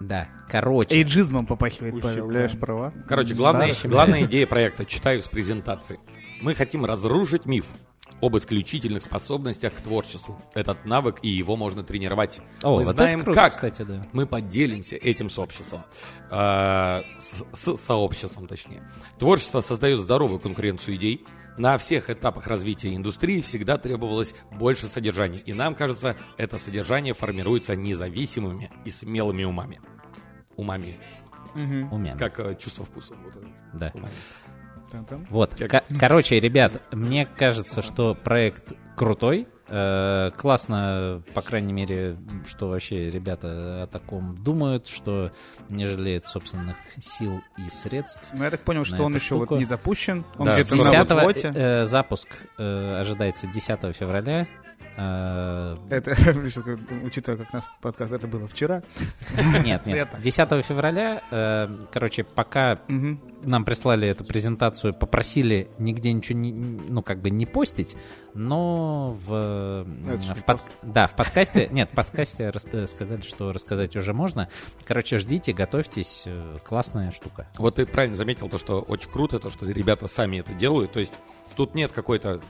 Да, 0.00 0.28
короче. 0.48 0.94
Эйджизмом 0.96 1.46
попахивает, 1.46 2.00
Павел. 2.00 2.26
Ущемляешь 2.26 2.52
да. 2.52 2.58
права. 2.58 2.92
Короче, 3.08 3.34
главная, 3.34 3.74
главная 3.84 4.24
идея 4.24 4.46
проекта, 4.46 4.84
читаю 4.84 5.22
с 5.22 5.28
презентации. 5.28 5.98
Мы 6.42 6.54
хотим 6.54 6.84
разрушить 6.84 7.46
миф 7.46 7.72
об 8.20 8.36
исключительных 8.36 9.02
способностях 9.02 9.74
к 9.74 9.80
творчеству. 9.80 10.40
Этот 10.54 10.84
навык, 10.84 11.18
и 11.22 11.28
его 11.28 11.56
можно 11.56 11.82
тренировать. 11.82 12.40
О, 12.62 12.78
Мы 12.78 12.84
вот 12.84 12.94
знаем, 12.94 13.22
круто, 13.22 13.40
как. 13.40 13.52
кстати, 13.52 13.82
да. 13.82 14.06
Мы 14.12 14.26
поделимся 14.26 14.96
этим 14.96 15.28
с 15.28 15.38
обществом. 15.38 15.82
А, 16.30 17.02
с, 17.18 17.44
с 17.52 17.76
сообществом, 17.76 18.46
точнее. 18.46 18.82
Творчество 19.18 19.60
создает 19.60 20.00
здоровую 20.00 20.40
конкуренцию 20.40 20.96
идей. 20.96 21.24
На 21.58 21.78
всех 21.78 22.10
этапах 22.10 22.46
развития 22.46 22.94
индустрии 22.94 23.40
всегда 23.40 23.78
требовалось 23.78 24.34
больше 24.52 24.88
содержания. 24.88 25.38
И 25.38 25.52
нам 25.52 25.74
кажется, 25.74 26.16
это 26.36 26.58
содержание 26.58 27.14
формируется 27.14 27.74
независимыми 27.74 28.70
и 28.84 28.90
смелыми 28.90 29.44
умами. 29.44 29.80
Умами. 30.56 30.98
Мгм. 31.54 31.92
Умен. 31.92 32.18
Как 32.18 32.38
э, 32.40 32.54
чувство 32.56 32.84
вкуса. 32.84 33.14
Вот 33.14 33.36
это. 33.36 33.46
Да. 33.72 33.90
Умами. 33.94 34.12
Вот. 35.30 35.54
Как- 35.58 35.70
Ко- 35.70 35.84
короче, 35.98 36.38
ребят, 36.38 36.80
мне 36.92 37.26
кажется, 37.26 37.82
что 37.82 38.14
проект 38.14 38.72
крутой. 38.96 39.48
Э, 39.68 40.30
классно, 40.36 41.22
по 41.34 41.42
крайней 41.42 41.72
мере, 41.72 42.16
что 42.46 42.68
вообще 42.68 43.10
ребята 43.10 43.82
о 43.82 43.86
таком 43.88 44.36
думают, 44.42 44.86
что 44.86 45.32
не 45.68 45.86
жалеют 45.86 46.26
собственных 46.26 46.76
сил 47.00 47.40
и 47.58 47.68
средств. 47.68 48.28
Ну, 48.32 48.44
я 48.44 48.50
так 48.50 48.60
понял, 48.60 48.84
что 48.84 48.96
На 48.96 49.02
он 49.04 49.14
еще 49.14 49.34
вот 49.34 49.46
штуку. 49.46 49.56
не 49.56 49.64
запущен. 49.64 50.24
Он 50.38 50.46
Да, 50.46 50.54
где-то 50.54 50.76
на 50.76 50.82
10 50.84 51.10
вот-воте. 51.10 51.52
э, 51.54 51.84
запуск 51.84 52.28
э, 52.58 53.00
ожидается 53.00 53.46
10 53.48 53.96
февраля. 53.96 54.46
Э, 54.96 55.76
Это, 55.90 56.10
учитывая, 57.04 57.38
как 57.38 57.52
наш 57.52 57.64
подкаст, 57.82 58.12
это 58.12 58.26
было 58.28 58.46
вчера. 58.46 58.82
Нет, 59.64 59.84
нет. 59.84 60.08
Это. 60.12 60.22
10 60.22 60.64
февраля, 60.64 61.22
э, 61.30 61.68
короче, 61.92 62.24
пока 62.24 62.78
Мгм. 62.88 63.20
Нам 63.46 63.64
прислали 63.64 64.08
эту 64.08 64.24
презентацию, 64.24 64.94
попросили 64.94 65.68
нигде 65.78 66.12
ничего, 66.12 66.38
не, 66.38 66.52
ну, 66.52 67.02
как 67.02 67.20
бы 67.20 67.30
не 67.30 67.46
постить, 67.46 67.96
но 68.34 69.16
в, 69.26 69.84
в 69.84 70.44
под- 70.44 70.62
да, 70.82 71.06
в 71.06 71.14
подкасте, 71.16 71.68
нет, 71.70 71.90
в 71.90 71.94
подкасте 71.94 72.52
э, 72.72 72.86
сказали, 72.86 73.22
что 73.22 73.52
рассказать 73.52 73.96
уже 73.96 74.12
можно. 74.12 74.48
Короче, 74.84 75.18
ждите, 75.18 75.52
готовьтесь, 75.52 76.24
э, 76.26 76.58
классная 76.64 77.12
штука. 77.12 77.48
Вот 77.58 77.76
ты 77.76 77.86
правильно 77.86 78.16
заметил 78.16 78.48
то, 78.48 78.58
что 78.58 78.80
очень 78.80 79.10
круто, 79.10 79.38
то, 79.38 79.50
что 79.50 79.66
ребята 79.66 80.06
сами 80.06 80.38
это 80.38 80.52
делают. 80.52 80.92
То 80.92 81.00
есть 81.00 81.14
тут 81.56 81.74
нет 81.74 81.92
какой-то 81.92 82.40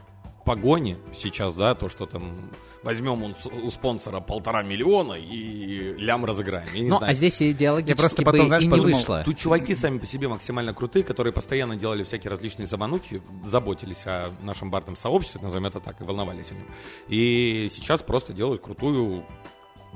погони 0.46 0.96
сейчас, 1.14 1.54
да, 1.54 1.74
то, 1.74 1.88
что 1.90 2.06
там 2.06 2.36
возьмем 2.82 3.34
с- 3.38 3.46
у 3.46 3.70
спонсора 3.70 4.20
полтора 4.20 4.62
миллиона 4.62 5.14
и 5.14 5.92
лям 5.98 6.24
разыграем. 6.24 6.68
Я 6.72 6.80
не 6.80 6.88
Ну, 6.88 6.98
знаю. 6.98 7.10
а 7.10 7.14
здесь 7.14 7.42
идеологически 7.42 7.90
Я 7.90 7.96
просто 7.96 8.22
бы 8.22 8.30
потом, 8.32 8.46
знаешь, 8.46 8.62
и 8.62 8.66
не 8.66 8.70
подумал, 8.70 8.96
вышло. 8.98 9.22
Тут 9.24 9.36
чуваки 9.36 9.74
сами 9.74 9.98
по 9.98 10.06
себе 10.06 10.28
максимально 10.28 10.72
крутые, 10.72 11.02
которые 11.02 11.32
постоянно 11.32 11.76
делали 11.76 12.04
всякие 12.04 12.30
различные 12.30 12.66
заманухи, 12.66 13.20
заботились 13.44 14.06
о 14.06 14.30
нашем 14.40 14.70
барном 14.70 14.96
сообществе, 14.96 15.40
назовем 15.42 15.66
это 15.66 15.80
так, 15.80 16.00
и 16.00 16.04
волновались 16.04 16.52
о 16.52 16.54
нем. 16.54 16.66
И 17.08 17.68
сейчас 17.72 18.02
просто 18.02 18.32
делают 18.32 18.62
крутую 18.62 19.26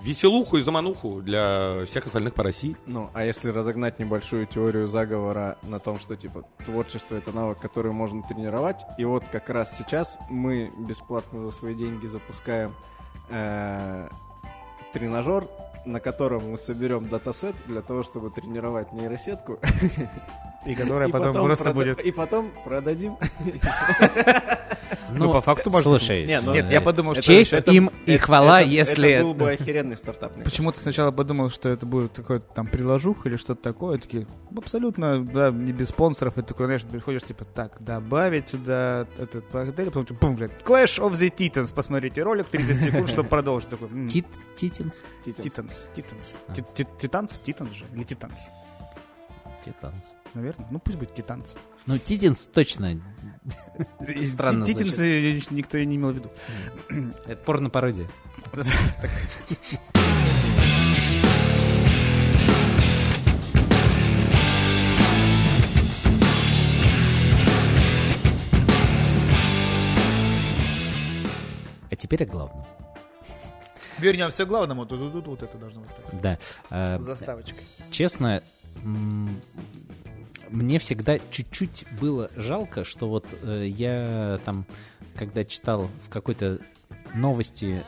веселуху 0.02 0.56
и 0.56 0.62
замануху 0.62 1.22
для 1.22 1.84
всех 1.86 2.06
остальных 2.06 2.34
по 2.34 2.42
России. 2.42 2.76
Ну, 2.86 3.10
а 3.12 3.24
если 3.24 3.50
разогнать 3.50 3.98
небольшую 3.98 4.46
теорию 4.46 4.86
заговора 4.86 5.58
на 5.62 5.78
том, 5.78 5.98
что, 5.98 6.16
типа, 6.16 6.44
творчество— 6.64 7.14
это 7.16 7.32
навык, 7.32 7.58
который 7.58 7.92
можно 7.92 8.22
тренировать, 8.22 8.80
и 8.98 9.04
вот 9.04 9.24
как 9.30 9.50
раз 9.50 9.76
сейчас 9.76 10.18
мы 10.28 10.72
бесплатно 10.78 11.40
за 11.40 11.50
свои 11.50 11.74
деньги 11.74 12.06
запускаем 12.06 12.74
э, 13.28 14.08
тренажер, 14.92 15.46
на 15.86 16.00
котором 16.00 16.50
мы 16.50 16.58
соберем 16.58 17.08
датасет 17.08 17.54
для 17.66 17.80
того, 17.82 18.02
чтобы 18.02 18.30
тренировать 18.30 18.92
нейросетку. 18.92 19.58
И 20.66 20.74
которая 20.74 21.08
И 21.08 21.12
потом 21.12 21.32
просто 21.32 21.70
прода- 21.70 21.74
будет... 21.74 22.00
И 22.00 22.12
потом 22.12 22.50
продадим. 22.64 23.16
Ну, 25.14 25.32
по 25.32 25.40
факту, 25.40 25.70
может, 25.70 25.84
Слушай, 25.84 26.40
ну, 26.42 26.52
Нет, 26.54 26.70
э, 26.70 26.72
я 26.72 26.80
подумал, 26.80 27.14
что... 27.14 27.22
честь 27.22 27.52
это- 27.52 27.70
им 27.70 27.90
и 28.06 28.16
хвала, 28.16 28.60
это- 28.62 28.70
если... 28.70 29.10
Это 29.10 29.24
был 29.24 29.34
бы 29.34 29.50
охеренный 29.50 29.96
стартап. 29.96 30.32
Почему-то 30.42 30.78
сначала 30.78 31.10
подумал, 31.10 31.50
что 31.50 31.68
это 31.68 31.86
будет 31.86 32.12
такой 32.12 32.40
там 32.40 32.66
приложух 32.66 33.26
или 33.26 33.36
что-то 33.36 33.62
такое. 33.62 33.98
Такие, 33.98 34.26
абсолютно, 34.56 35.24
да, 35.24 35.50
не 35.50 35.72
без 35.72 35.88
спонсоров. 35.88 36.38
И 36.38 36.42
такой, 36.42 36.66
знаешь, 36.66 36.82
приходишь, 36.82 37.22
типа, 37.22 37.44
так, 37.44 37.82
добавить 37.82 38.48
сюда 38.48 39.06
этот 39.18 39.44
коктейль, 39.50 39.90
потом, 39.90 40.16
бум, 40.20 40.36
блядь, 40.36 40.52
Clash 40.64 40.98
of 41.00 41.12
the 41.12 41.30
Titans, 41.34 41.72
посмотрите 41.74 42.22
ролик, 42.22 42.46
30 42.46 42.80
секунд, 42.80 43.08
чтобы 43.10 43.28
продолжить. 43.28 43.68
Titans, 45.42 45.88
Titans. 45.94 46.38
А. 46.48 46.52
Ти- 46.54 46.64
ти- 46.74 46.86
Titans? 47.00 47.38
Titans 47.38 47.72
же? 47.72 47.84
Или 47.94 48.02
Titans? 48.04 48.40
Titans. 49.64 50.14
Наверное. 50.34 50.66
Ну, 50.70 50.78
пусть 50.78 50.96
будет 50.98 51.14
Titans. 51.14 51.56
Ну, 51.86 51.98
Titans 51.98 52.46
точно. 52.46 53.00
Странно 54.24 54.64
э, 54.64 55.40
никто 55.50 55.78
и 55.78 55.86
не 55.86 55.96
имел 55.96 56.10
в 56.10 56.14
виду. 56.14 56.30
Это 57.26 57.42
порно-пародия. 57.42 58.08
А 71.90 71.96
теперь 71.96 72.22
о 72.24 72.26
главном. 72.26 72.64
Вернемся 73.98 74.44
к 74.44 74.48
главному. 74.48 74.86
Тут 74.86 75.26
вот 75.26 75.42
это 75.42 75.58
должно 75.58 75.80
быть 75.82 75.90
так. 75.90 76.20
Да. 76.20 76.38
э, 76.70 76.98
С 76.98 77.02
заставочкой. 77.02 77.62
честно, 77.90 78.42
мне 80.50 80.78
всегда 80.78 81.18
чуть-чуть 81.30 81.86
было 82.00 82.30
жалко, 82.36 82.84
что 82.84 83.08
вот 83.08 83.26
э, 83.42 83.66
я 83.66 84.40
там, 84.44 84.64
когда 85.14 85.44
читал 85.44 85.88
в 86.04 86.08
какой-то 86.08 86.58
новости 87.14 87.82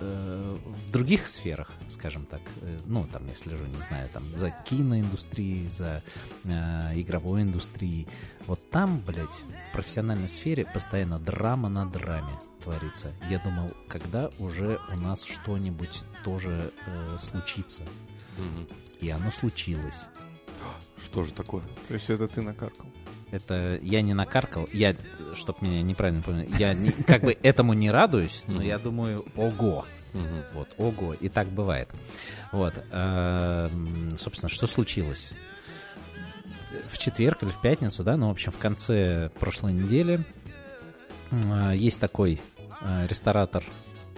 э, 0.00 0.56
в 0.86 0.90
других 0.90 1.28
сферах, 1.28 1.70
скажем 1.88 2.26
так, 2.26 2.40
э, 2.62 2.78
ну, 2.86 3.06
там, 3.06 3.26
я 3.26 3.34
слежу, 3.34 3.64
не 3.64 3.82
знаю, 3.88 4.08
там, 4.12 4.22
за 4.36 4.50
киноиндустрией, 4.50 5.68
за 5.68 6.02
э, 6.44 7.00
игровой 7.00 7.42
индустрией, 7.42 8.06
вот 8.46 8.70
там, 8.70 9.00
блядь, 9.06 9.26
в 9.70 9.72
профессиональной 9.72 10.28
сфере 10.28 10.64
постоянно 10.64 11.18
драма 11.18 11.68
на 11.68 11.86
драме 11.86 12.38
творится. 12.62 13.12
Я 13.28 13.38
думал, 13.38 13.72
когда 13.88 14.30
уже 14.38 14.80
у 14.92 14.96
нас 14.96 15.24
что-нибудь 15.24 16.02
тоже 16.24 16.72
э, 16.86 17.18
случится. 17.20 17.82
Мгм. 18.36 18.68
И 19.00 19.08
оно 19.10 19.30
случилось. 19.30 20.04
Что 21.06 21.22
же 21.22 21.32
такое? 21.32 21.62
То 21.88 21.94
есть 21.94 22.10
это 22.10 22.26
ты 22.28 22.42
накаркал. 22.42 22.86
Это 23.30 23.78
я 23.82 24.02
не 24.02 24.14
накаркал, 24.14 24.68
я, 24.72 24.94
чтоб 25.34 25.60
меня 25.62 25.82
неправильно 25.82 26.22
поняли, 26.22 26.48
я 26.58 26.74
не- 26.74 26.90
как 26.92 27.22
бы 27.22 27.36
этому 27.42 27.72
не 27.72 27.90
радуюсь, 27.90 28.42
но 28.46 28.62
я 28.62 28.78
думаю, 28.78 29.24
ого, 29.36 29.84
вот, 30.54 30.68
ого, 30.78 31.14
и 31.14 31.28
так 31.28 31.48
бывает. 31.48 31.88
Вот, 32.52 32.74
эм, 32.92 34.16
собственно, 34.16 34.48
что 34.48 34.66
случилось? 34.66 35.30
В 36.88 36.98
четверг 36.98 37.42
или 37.42 37.50
в 37.50 37.60
пятницу, 37.60 38.04
да, 38.04 38.16
ну, 38.16 38.28
в 38.28 38.30
общем, 38.30 38.52
в 38.52 38.58
конце 38.58 39.30
прошлой 39.40 39.72
недели 39.72 40.20
э, 41.32 41.72
есть 41.74 42.00
такой 42.00 42.40
э, 42.80 43.06
ресторатор 43.08 43.64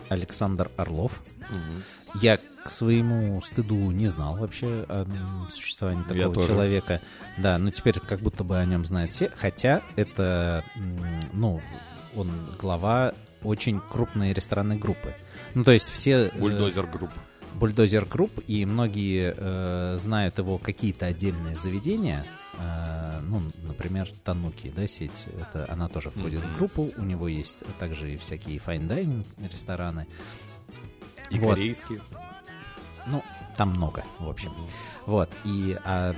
Александр 0.09 0.71
Орлов. 0.77 1.21
Мгм. 1.51 1.83
Я 2.23 2.39
к 2.65 2.71
своему 2.71 3.41
стыду 3.43 3.91
не 3.91 4.09
знал 4.09 4.37
вообще 4.37 4.85
о 4.89 5.07
существовании 5.51 6.03
Я 6.15 6.23
такого 6.25 6.35
тоже. 6.35 6.49
человека. 6.49 7.01
Да, 7.37 7.59
но 7.59 7.71
теперь 7.71 7.99
как 8.01 8.21
будто 8.21 8.45
бы 8.45 8.59
о 8.59 8.65
нем 8.65 8.85
знают 8.85 9.13
все. 9.13 9.31
Хотя 9.37 9.83
это, 9.97 10.65
ну, 11.33 11.61
он 12.17 12.31
глава 12.61 13.15
очень 13.43 13.81
крупной 13.81 14.33
ресторанной 14.33 14.77
группы. 14.77 15.15
Ну, 15.55 15.65
то 15.65 15.73
есть 15.73 15.89
все... 15.89 16.27
э, 16.27 16.39
Bulldozer 16.39 16.87
Group. 16.87 17.11
Bulldozer 17.55 18.05
Group, 18.05 18.31
и 18.47 18.65
многие 18.65 19.35
э, 19.37 19.99
знают 19.99 20.39
его 20.39 20.59
какие-то 20.59 21.07
отдельные 21.07 21.57
заведения. 21.57 22.25
Э, 22.61 23.21
ну, 23.23 23.43
например, 23.63 24.09
Тануки, 24.25 24.73
да, 24.75 24.87
сеть. 24.87 25.27
Это, 25.39 25.67
она 25.71 25.89
тоже 25.89 26.11
входит 26.11 26.43
Мгм. 26.43 26.53
в 26.53 26.57
группу. 26.59 26.91
У 26.97 27.03
него 27.03 27.29
есть 27.29 27.61
также 27.79 28.15
и 28.15 28.17
всякие 28.17 28.59
dining 28.59 29.27
рестораны. 29.51 30.07
И 31.31 31.39
Вот. 31.39 31.51
корейские. 31.51 32.01
Ну, 33.07 33.23
там 33.57 33.71
много, 33.71 34.05
в 34.19 34.29
общем. 34.29 34.53
Вот, 35.07 35.31
и 35.45 35.77
а, 35.85 36.15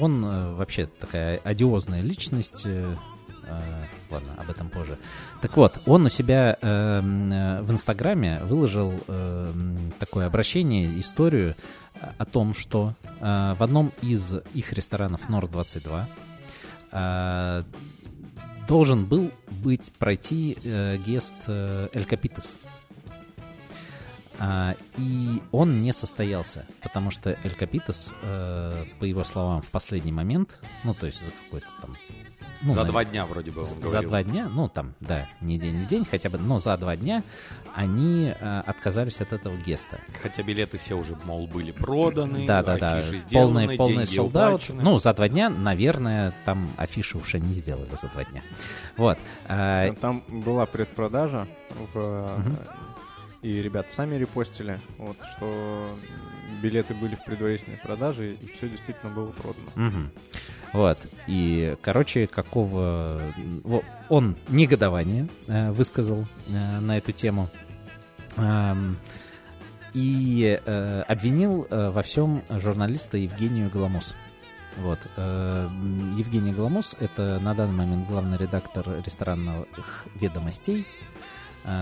он 0.00 0.24
э, 0.24 0.54
вообще 0.54 0.86
такая 0.86 1.38
одиозная 1.44 2.00
личность. 2.00 2.66
Э, 3.46 3.86
ладно, 4.10 4.34
об 4.36 4.50
этом 4.50 4.68
позже. 4.68 4.98
Так 5.40 5.56
вот, 5.56 5.74
он 5.86 6.06
у 6.06 6.08
себя 6.08 6.56
э, 6.60 6.66
м, 6.66 7.32
э, 7.32 7.62
в 7.62 7.70
Инстаграме 7.70 8.40
выложил 8.44 8.92
э, 9.08 9.52
м, 9.54 9.92
такое 9.98 10.26
обращение, 10.26 10.98
историю 11.00 11.54
о 12.18 12.24
том, 12.24 12.54
что 12.54 12.94
э, 13.20 13.54
в 13.58 13.62
одном 13.62 13.92
из 14.02 14.34
их 14.54 14.72
ресторанов 14.72 15.28
Нор-22 15.28 16.04
э, 16.92 17.62
должен 18.68 19.04
был 19.04 19.30
быть 19.50 19.92
пройти 19.98 20.58
гест 21.06 21.34
Эль 21.48 22.04
Капитес. 22.04 22.54
А, 24.38 24.74
и 24.98 25.40
он 25.52 25.80
не 25.80 25.92
состоялся, 25.92 26.66
потому 26.82 27.10
что 27.10 27.38
Эль 27.44 27.54
Капитес, 27.54 28.12
по 28.20 29.04
его 29.04 29.24
словам, 29.24 29.62
в 29.62 29.70
последний 29.70 30.12
момент, 30.12 30.58
ну, 30.84 30.94
то 30.94 31.06
есть 31.06 31.24
за 31.24 31.30
какой-то 31.30 31.68
там... 31.80 31.94
ну, 32.62 32.74
За 32.74 32.84
два 32.84 33.04
дня 33.04 33.26
вроде 33.26 33.50
бы 33.50 33.60
он 33.60 33.64
за 33.66 33.74
говорил. 33.76 34.08
два 34.08 34.22
дня, 34.22 34.48
ну, 34.52 34.68
там, 34.68 34.94
да, 35.00 35.26
не 35.40 35.58
день, 35.58 35.80
не 35.80 35.86
день 35.86 36.06
хотя 36.10 36.30
бы, 36.30 36.38
но 36.38 36.58
за 36.58 36.76
два 36.76 36.96
дня 36.96 37.22
они 37.74 38.34
э, 38.38 38.60
отказались 38.66 39.20
от 39.20 39.32
этого 39.32 39.56
геста. 39.56 39.98
Хотя 40.22 40.42
билеты 40.42 40.78
все 40.78 40.94
уже, 40.94 41.16
мол, 41.24 41.46
были 41.46 41.72
проданы, 41.72 42.46
Да, 42.46 42.62
да, 42.62 42.78
да, 42.78 42.96
афиши 42.98 43.18
сделаны, 43.18 43.60
полный, 43.62 43.76
полный 43.76 43.94
деньги 44.04 44.16
солдат. 44.16 44.48
уплачены. 44.54 44.82
Ну, 44.82 44.98
за 44.98 45.12
два 45.14 45.28
дня, 45.28 45.50
наверное, 45.50 46.32
там 46.44 46.68
афиши 46.76 47.18
уже 47.18 47.38
не 47.40 47.54
сделали 47.54 47.90
за 48.00 48.08
два 48.08 48.24
дня. 48.24 48.42
Вот. 48.96 49.18
э, 49.48 49.92
Там 50.00 50.22
была 50.28 50.66
предпродажа, 50.66 51.46
в, 51.92 52.38
Мгм. 52.38 52.56
и 53.42 53.60
ребята 53.62 53.92
сами 53.92 54.16
репостили, 54.16 54.80
вот, 54.98 55.16
что 55.36 55.86
билеты 56.62 56.94
были 56.94 57.14
в 57.14 57.24
предварительной 57.24 57.76
продаже, 57.78 58.34
и 58.34 58.46
все 58.56 58.68
действительно 58.68 59.12
было 59.12 59.30
продано. 59.32 59.66
Мгм. 59.74 60.10
Вот. 60.72 60.98
И, 61.26 61.76
короче, 61.82 62.26
какого... 62.26 63.20
Он 64.08 64.36
негодование 64.48 65.26
э, 65.48 65.72
высказал 65.72 66.26
э, 66.46 66.80
на 66.80 66.96
эту 66.98 67.12
тему. 67.12 67.48
И 69.94 70.60
э, 70.64 71.02
обвинил 71.08 71.66
во 71.70 72.02
всем 72.02 72.42
журналиста 72.50 73.16
Евгению 73.16 73.70
Голомус. 73.70 74.14
Вот. 74.76 74.98
Евгений 75.16 76.52
Голомус— 76.52 76.94
это 77.00 77.40
на 77.40 77.54
данный 77.54 77.72
момент 77.74 78.06
главный 78.06 78.36
редактор 78.36 78.84
ресторанных 79.04 80.04
ведомостей 80.14 80.86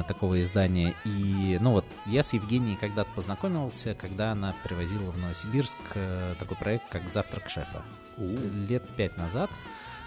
такого 0.09 0.43
издания. 0.43 0.95
И, 1.05 1.59
ну 1.61 1.73
вот, 1.73 1.85
я 2.07 2.23
с 2.23 2.33
Евгенией 2.33 2.77
когда-то 2.77 3.11
познакомился, 3.15 3.95
когда 3.95 4.33
она 4.33 4.55
привозила 4.65 5.11
в 5.11 5.19
Новосибирск 5.19 5.79
э, 5.95 6.35
такой 6.39 6.57
проект, 6.57 6.89
как 6.89 7.11
«Завтрак 7.13 7.49
шефа». 7.49 7.83
Лет 8.17 8.83
пять 8.97 9.17
назад. 9.17 9.51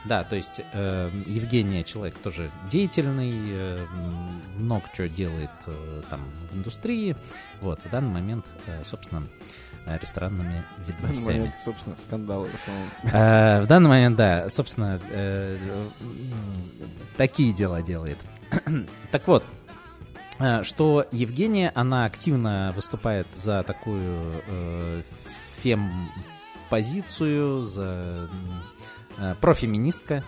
Да, 0.05 0.23
то 0.23 0.35
есть 0.35 0.61
э, 0.73 1.11
Евгения 1.25 1.83
человек 1.83 2.17
тоже 2.19 2.49
деятельный, 2.69 3.33
э, 3.45 3.85
много 4.57 4.83
чего 4.95 5.07
делает 5.07 5.49
э, 5.65 6.01
там 6.09 6.21
в 6.51 6.55
индустрии. 6.55 7.15
Вот, 7.61 7.79
в 7.83 7.89
данный 7.89 8.13
момент, 8.13 8.45
э, 8.67 8.83
собственно, 8.85 9.23
э, 9.85 9.97
ресторанными 9.99 10.63
В 10.77 10.87
данный 10.87 10.97
ведомостями. 11.01 11.25
момент, 11.39 11.55
собственно, 11.65 11.95
скандалы 11.97 12.47
в 12.47 12.55
основном. 12.55 12.87
Э, 13.03 13.61
В 13.61 13.67
данный 13.67 13.89
момент, 13.89 14.15
да, 14.15 14.49
собственно, 14.49 14.99
э, 15.09 15.57
такие 17.17 17.51
дела 17.53 17.81
делает. 17.81 18.17
Так 19.11 19.27
вот, 19.27 19.43
что 20.63 21.05
Евгения, 21.11 21.71
она 21.75 22.05
активно 22.05 22.71
выступает 22.75 23.27
за 23.35 23.63
такую 23.63 24.31
э, 24.47 25.01
фем-позицию, 25.61 27.63
за 27.63 28.29
э, 29.17 29.35
профеминистка, 29.41 30.23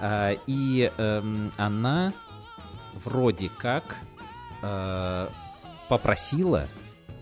Э, 0.00 0.36
и 0.46 0.90
эм, 0.98 1.52
она 1.56 2.12
вроде 3.04 3.50
как 3.58 3.96
э, 4.62 5.28
попросила 5.88 6.66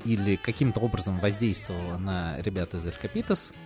или 0.05 0.37
каким-то 0.37 0.81
образом 0.81 1.19
воздействовала 1.19 1.97
на 1.97 2.37
ребят 2.39 2.75
из 2.75 2.85
Элькапитас, 2.85 3.53
а, 3.53 3.64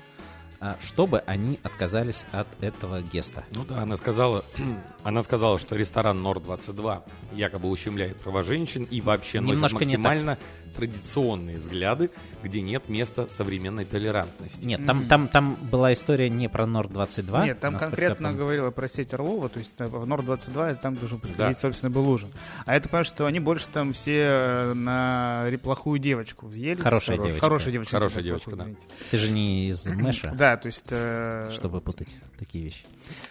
чтобы 0.80 1.20
они 1.20 1.58
отказались 1.62 2.24
от 2.32 2.48
этого 2.60 3.00
геста. 3.02 3.44
Ну 3.52 3.64
да, 3.64 3.82
она 3.82 3.96
сказала, 3.96 4.44
она 5.04 5.22
сказала, 5.22 5.58
что 5.58 5.76
ресторан 5.76 6.22
Нор-22 6.22 7.02
якобы 7.32 7.68
ущемляет 7.68 8.16
права 8.20 8.42
женщин 8.42 8.84
и 8.90 9.00
вообще 9.00 9.40
носит 9.40 9.54
Немножко 9.56 9.84
не 9.84 9.92
так. 9.92 10.04
максимально 10.04 10.38
традиционные 10.74 11.58
взгляды, 11.58 12.10
где 12.48 12.62
нет 12.62 12.88
места 12.88 13.28
современной 13.28 13.84
толерантности. 13.84 14.64
Нет, 14.66 14.84
там, 14.86 15.06
там, 15.06 15.28
там 15.28 15.56
была 15.70 15.92
история 15.92 16.28
не 16.30 16.48
про 16.48 16.66
Нор-22. 16.66 17.44
Нет, 17.44 17.60
там 17.60 17.76
конкретно 17.78 18.32
говорила 18.32 18.70
про 18.70 18.88
сеть 18.88 19.12
Орлова, 19.14 19.48
то 19.48 19.58
есть 19.58 19.72
э, 19.78 19.86
в 19.86 20.06
Нор-22 20.06 20.78
там 20.80 20.96
должен 20.96 21.18
приходить, 21.20 21.38
Да. 21.38 21.54
собственно, 21.54 21.90
был 21.90 22.08
ужин. 22.08 22.30
А 22.66 22.74
это, 22.74 22.88
понимаешь, 22.88 23.06
что 23.06 23.26
они 23.26 23.40
больше 23.40 23.66
там 23.72 23.92
все 23.92 24.24
э, 24.30 24.72
на 24.74 25.46
плохую 25.62 25.98
девочку 25.98 26.46
взъелись. 26.46 26.80
Хорошая 26.82 27.16
Хорош- 27.16 27.26
девочка. 27.28 27.46
Хорошая 27.46 27.72
девочка. 27.72 27.92
Хорошая 27.96 28.22
девочка, 28.24 28.50
плохую, 28.50 28.74
да. 28.74 28.80
извините. 28.80 28.86
Ты 29.10 29.18
же 29.18 29.30
не 29.30 29.68
из 29.68 29.86
Мэша, 29.86 30.30
Да, 30.36 30.56
то 30.56 30.66
есть... 30.66 30.84
э, 30.90 31.50
чтобы 31.52 31.80
путать 31.80 32.14
такие 32.38 32.64
вещи. 32.64 32.84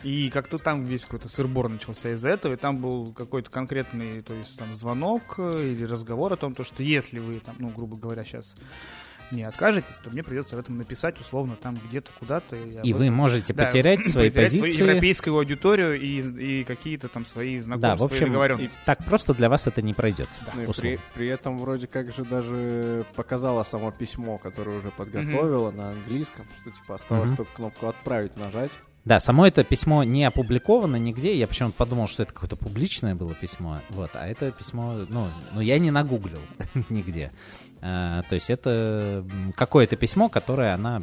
И 0.03 0.30
как-то 0.30 0.57
там 0.57 0.86
весь 0.86 1.05
какой-то 1.05 1.30
сырбор 1.30 1.70
начался 1.70 2.11
из-за 2.13 2.30
этого, 2.30 2.53
и 2.53 2.55
там 2.55 2.78
был 2.78 3.13
какой-то 3.13 3.49
конкретный, 3.51 4.22
то 4.22 4.34
есть 4.34 4.57
там 4.57 4.76
звонок 4.76 5.38
или 5.39 5.84
разговор 5.84 6.34
о 6.34 6.36
том, 6.36 6.53
то, 6.55 6.63
что 6.63 6.82
если 6.84 7.20
вы 7.20 7.39
там, 7.39 7.55
ну, 7.59 7.70
грубо 7.70 7.95
говоря, 7.95 8.24
сейчас 8.24 8.55
не 9.32 9.43
откажетесь, 9.43 9.95
то 10.03 10.09
мне 10.09 10.23
придется 10.23 10.55
в 10.55 10.59
этом 10.59 10.78
написать 10.78 11.19
условно 11.19 11.55
там 11.61 11.78
где-то 11.89 12.11
куда-то. 12.19 12.55
И 12.55 12.91
об 12.91 12.97
вы 12.97 13.11
можете 13.11 13.53
Да, 13.53 13.65
потерять 13.65 14.05
свои 14.05 14.30
потерять 14.30 14.51
свою 14.53 14.63
позиции. 14.65 14.84
европейскую 14.84 15.36
аудиторию 15.36 15.99
и, 15.99 16.61
и 16.61 16.63
какие-то 16.63 17.07
там 17.07 17.25
свои 17.25 17.59
знакомства 17.59 17.89
Да, 17.89 17.95
в 17.95 18.01
и 18.01 18.05
общем, 18.13 18.25
договоренности. 18.28 18.78
так 18.86 19.03
просто 19.05 19.34
для 19.34 19.49
вас 19.49 19.67
это 19.67 19.82
не 19.82 19.93
пройдет. 19.93 20.30
Ну 20.55 20.61
и 20.61 20.65
условно. 20.65 20.82
при, 20.82 20.99
при 21.13 21.28
этом 21.28 21.57
вроде 21.59 21.88
как 21.88 22.13
же 22.13 22.23
даже 22.25 23.05
показала 23.15 23.63
само 23.63 23.91
письмо, 23.91 24.38
которое 24.38 24.78
уже 24.80 24.91
подготовила 24.91 25.71
на 25.71 25.89
английском, 25.89 26.45
что 26.61 26.71
типа 26.71 26.95
осталось 26.95 27.30
Мгм. 27.32 27.38
только 27.38 27.51
кнопку 27.53 27.88
«Отправить» 27.88 28.36
нажать. 28.38 28.71
Да, 29.07 29.21
само 29.21 29.47
это 29.47 29.63
письмо 29.63 30.03
не 30.03 30.25
опубликовано 30.25 30.97
нигде. 30.97 31.33
Я 31.33 31.47
почему-то 31.47 31.77
подумал, 31.77 32.07
что 32.07 32.23
это 32.23 32.33
какое-то 32.33 32.57
публичное 32.57 33.15
было 33.15 33.33
письмо. 33.33 33.79
Вот, 33.87 34.11
а 34.15 34.27
это 34.27 34.51
письмо, 34.51 35.05
ну, 35.07 35.29
ну 35.53 35.61
я 35.61 35.79
не 35.79 35.91
нагуглил 35.91 36.41
нигде. 36.89 37.31
А, 37.79 38.23
то 38.23 38.35
есть 38.35 38.49
это 38.49 39.25
какое-то 39.55 39.95
письмо, 39.95 40.27
которое 40.27 40.73
она 40.73 41.01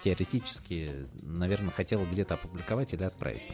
теоретически, 0.00 0.90
наверное, 1.22 1.70
хотела 1.70 2.04
где-то 2.04 2.34
опубликовать 2.34 2.92
или 2.92 3.04
отправить. 3.04 3.46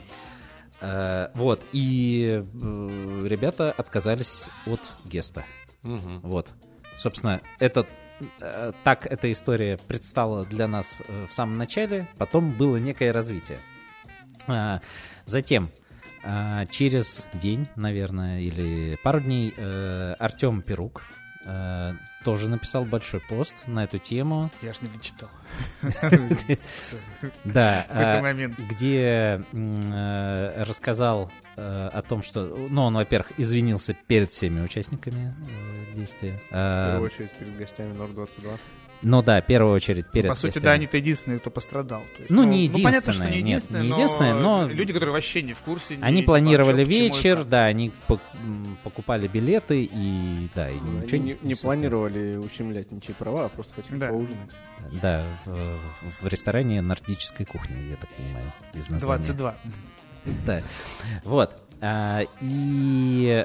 А, 0.80 1.30
вот, 1.34 1.66
и 1.72 2.42
э, 2.42 3.26
ребята 3.26 3.70
отказались 3.70 4.46
от 4.64 4.80
геста. 5.04 5.44
Вот. 5.82 6.48
Собственно, 6.96 7.42
это 7.58 7.86
э, 8.40 8.72
так 8.82 9.04
эта 9.04 9.30
история 9.30 9.76
предстала 9.76 10.46
для 10.46 10.68
нас 10.68 11.02
э, 11.06 11.26
в 11.28 11.34
самом 11.34 11.58
начале, 11.58 12.08
потом 12.16 12.56
было 12.56 12.78
некое 12.78 13.12
развитие. 13.12 13.58
А, 14.46 14.80
Затем, 15.26 15.70
а, 16.22 16.66
через 16.66 17.26
день, 17.34 17.66
наверное, 17.76 18.40
или 18.40 18.98
пару 19.02 19.20
дней, 19.20 19.54
э, 19.56 20.14
Артем 20.18 20.62
Перук 20.62 21.02
э, 21.46 21.92
тоже 22.24 22.48
написал 22.48 22.84
большой 22.84 23.20
пост 23.20 23.54
на 23.66 23.84
эту 23.84 23.98
тему. 23.98 24.50
Я 24.62 24.72
ж 24.72 24.76
не 24.80 24.88
дочитал. 24.88 25.30
Да, 27.44 27.86
а, 27.88 28.20
момент? 28.20 28.58
где 28.58 29.42
э, 29.52 30.62
рассказал 30.62 31.30
о 31.56 32.02
том, 32.02 32.22
что, 32.22 32.44
ну, 32.46 32.82
он, 32.82 32.94
во-первых, 32.94 33.32
извинился 33.38 33.94
перед 33.94 34.32
всеми 34.32 34.60
участниками 34.62 35.34
э, 35.48 35.94
действия. 35.94 36.40
В 36.48 36.50
первую 36.50 37.02
очередь 37.02 37.30
перед 37.32 37.56
гостями 37.56 37.92
Нор-22. 37.96 38.58
Ну 39.02 39.22
да, 39.22 39.42
в 39.42 39.46
первую 39.46 39.74
очередь 39.74 40.10
перед 40.10 40.28
По 40.28 40.34
сути, 40.34 40.46
гостями. 40.54 40.64
да, 40.64 40.72
они-то 40.72 40.96
единственные, 40.96 41.38
кто 41.38 41.50
пострадал. 41.50 42.02
То 42.16 42.22
есть, 42.22 42.30
Ну, 42.30 42.44
не 42.44 42.68
понятно, 42.82 43.12
что 43.12 43.24
не 43.26 43.38
единственные, 43.38 43.42
нет, 43.42 43.46
единственные, 43.48 43.82
не 43.84 43.88
но 43.90 43.94
единственные, 43.96 44.34
но- 44.34 44.66
люди, 44.68 44.92
которые 44.92 45.12
вообще 45.12 45.42
не 45.42 45.52
в 45.52 45.60
курсе. 45.60 45.98
Они 46.00 46.20
не 46.20 46.22
планировали 46.22 46.84
почему 46.84 47.02
вечер, 47.04 47.34
это. 47.40 47.44
да, 47.44 47.64
они 47.66 47.92
покупали 48.82 49.28
билеты 49.28 49.84
и, 49.84 50.48
да, 50.54 50.70
и 50.70 50.78
Они 50.78 50.90
ничего 50.90 51.18
не, 51.18 51.22
не 51.42 51.54
собственно, 51.54 51.56
планировали 51.60 52.36
ущемлять 52.36 52.92
ничьи 52.92 53.14
права, 53.14 53.44
а 53.46 53.48
просто 53.50 53.74
хотели 53.74 53.98
Да. 53.98 54.08
поужинать. 54.08 54.50
Да, 55.02 55.24
в, 55.44 55.78
в- 56.22 56.26
ресторане 56.26 56.80
нордической 56.80 57.44
кухни, 57.44 57.90
я 57.90 57.96
так 57.96 58.08
понимаю, 58.10 58.52
из 58.72 58.88
названия. 58.88 59.22
22. 59.24 59.54
Да. 60.46 60.62
Вот. 61.24 61.62
А, 61.82 62.22
и, 62.40 63.44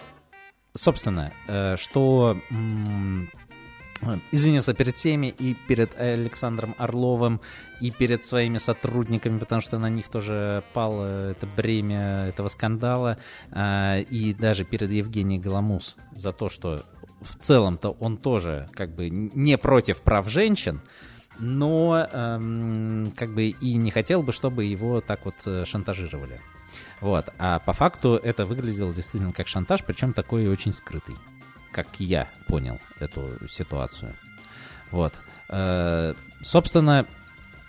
собственно, 0.74 1.34
э, 1.48 1.76
что 1.76 2.38
извинился 4.32 4.74
перед 4.74 4.96
всеми 4.96 5.28
и 5.28 5.54
перед 5.54 6.00
Александром 6.00 6.76
Орловым, 6.78 7.42
и 7.82 7.92
перед 7.92 8.26
своими 8.26 8.58
сотрудниками, 8.58 9.38
потому 9.38 9.62
что 9.62 9.78
на 9.80 9.90
них 9.90 10.08
тоже 10.10 10.64
пало 10.74 11.32
это 11.32 11.48
бремя 11.48 12.28
этого 12.28 12.50
скандала, 12.50 13.18
а, 13.52 14.00
и 14.00 14.34
даже 14.34 14.66
перед 14.66 14.92
Евгением 14.92 15.42
Голомус 15.42 15.96
за 16.12 16.32
то, 16.34 16.50
что 16.50 16.86
в 17.22 17.36
целом-то 17.38 17.92
он 17.92 18.18
тоже 18.18 18.70
как 18.74 18.96
бы 18.96 19.10
не 19.10 19.58
против 19.58 20.02
прав 20.02 20.30
женщин, 20.30 20.82
но 21.38 22.08
эм, 22.12 23.12
как 23.16 23.34
бы 23.34 23.48
и 23.48 23.76
не 23.76 23.92
хотел 23.92 24.24
бы, 24.24 24.32
чтобы 24.34 24.66
его 24.66 25.02
так 25.02 25.26
вот 25.26 25.36
э, 25.46 25.64
шантажировали. 25.66 26.40
Вот. 27.02 27.30
А 27.38 27.60
по 27.60 27.74
факту 27.74 28.20
это 28.22 28.46
выглядело 28.46 28.94
действительно 28.94 29.34
как 29.34 29.48
шантаж, 29.48 29.84
причем 29.86 30.14
такой 30.14 30.48
очень 30.48 30.74
скрытый, 30.74 31.16
как 31.72 31.88
я 32.00 32.28
понял 32.48 32.80
эту 33.00 33.30
ситуацию. 33.48 34.14
Вот. 34.92 35.14
Э, 35.50 36.14
собственно, 36.42 37.06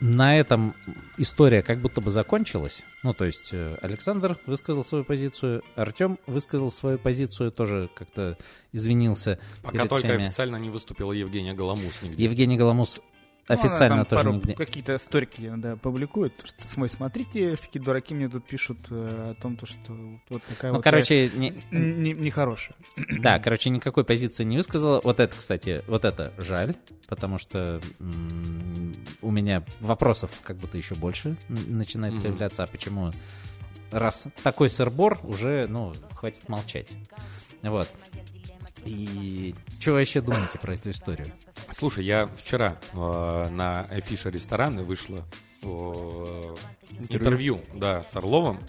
на 0.00 0.38
этом 0.38 0.74
история 1.18 1.62
как 1.62 1.78
будто 1.78 2.00
бы 2.00 2.10
закончилась. 2.10 2.82
Ну, 3.02 3.12
то 3.12 3.26
есть 3.26 3.50
э, 3.52 3.76
Александр 3.82 4.38
высказал 4.46 4.82
свою 4.82 5.04
позицию, 5.04 5.62
Артем 5.76 6.18
высказал 6.26 6.70
свою 6.70 6.98
позицию, 6.98 7.52
тоже 7.52 7.90
как-то 7.94 8.38
извинился 8.72 9.38
Пока 9.62 9.86
только 9.86 10.08
всеми. 10.08 10.24
официально 10.26 10.56
не 10.56 10.70
выступила 10.70 11.12
Евгения 11.12 11.52
Голомус 11.52 12.00
нигде. 12.02 12.24
Евгений 12.24 12.56
Голомус 12.56 13.00
Ну, 13.54 13.60
она 13.60 13.68
официально 13.70 13.96
там 13.96 14.06
тоже 14.06 14.24
пару 14.24 14.36
нигде. 14.36 14.54
какие-то 14.54 14.98
сторики 14.98 15.52
да, 15.56 15.76
публикует. 15.76 16.36
то, 16.36 16.46
Что, 16.46 16.68
смотри, 16.68 16.94
смотрите, 16.96 17.56
всякие 17.56 17.82
дураки 17.82 18.14
мне 18.14 18.28
тут 18.28 18.46
пишут 18.46 18.78
э, 18.90 19.32
о 19.32 19.34
том, 19.40 19.56
то, 19.56 19.66
что 19.66 19.92
вот 20.28 20.42
такая 20.44 20.70
Ну, 20.70 20.76
вот... 20.78 20.84
короче, 20.84 21.30
не- 21.30 21.60
не- 21.70 22.12
Нехорошая. 22.12 22.76
Да, 23.20 23.38
короче, 23.38 23.70
никакой 23.70 24.04
позиции 24.04 24.44
не 24.44 24.56
высказала. 24.56 25.00
Вот 25.02 25.20
это, 25.20 25.36
кстати, 25.36 25.82
вот 25.88 26.04
это 26.04 26.32
жаль, 26.38 26.76
потому 27.08 27.38
что 27.38 27.80
м, 27.98 28.94
у 29.22 29.30
меня 29.30 29.64
вопросов 29.80 30.30
как 30.42 30.56
будто 30.56 30.78
еще 30.78 30.94
больше 30.94 31.36
начинает 31.48 32.14
Мгм. 32.14 32.22
появляться. 32.22 32.62
А 32.62 32.66
почему? 32.66 33.10
Раз 33.90 34.26
такой 34.44 34.70
сырбор, 34.70 35.18
уже, 35.24 35.66
ну, 35.68 35.92
хватит 36.12 36.48
молчать. 36.48 36.88
Вот. 37.62 37.88
И 38.84 39.54
что 39.78 39.92
вообще 39.92 40.20
думаете 40.20 40.58
про 40.58 40.74
эту 40.74 40.90
историю? 40.90 41.28
Слушай, 41.76 42.04
я 42.04 42.26
вчера 42.26 42.78
э, 42.92 43.48
на 43.50 43.82
афише 43.82 44.30
ресторана 44.30 44.82
вышло 44.82 45.24
э, 45.62 46.54
интервью, 47.08 47.60
да, 47.74 48.02
с 48.02 48.16
Орловым. 48.16 48.60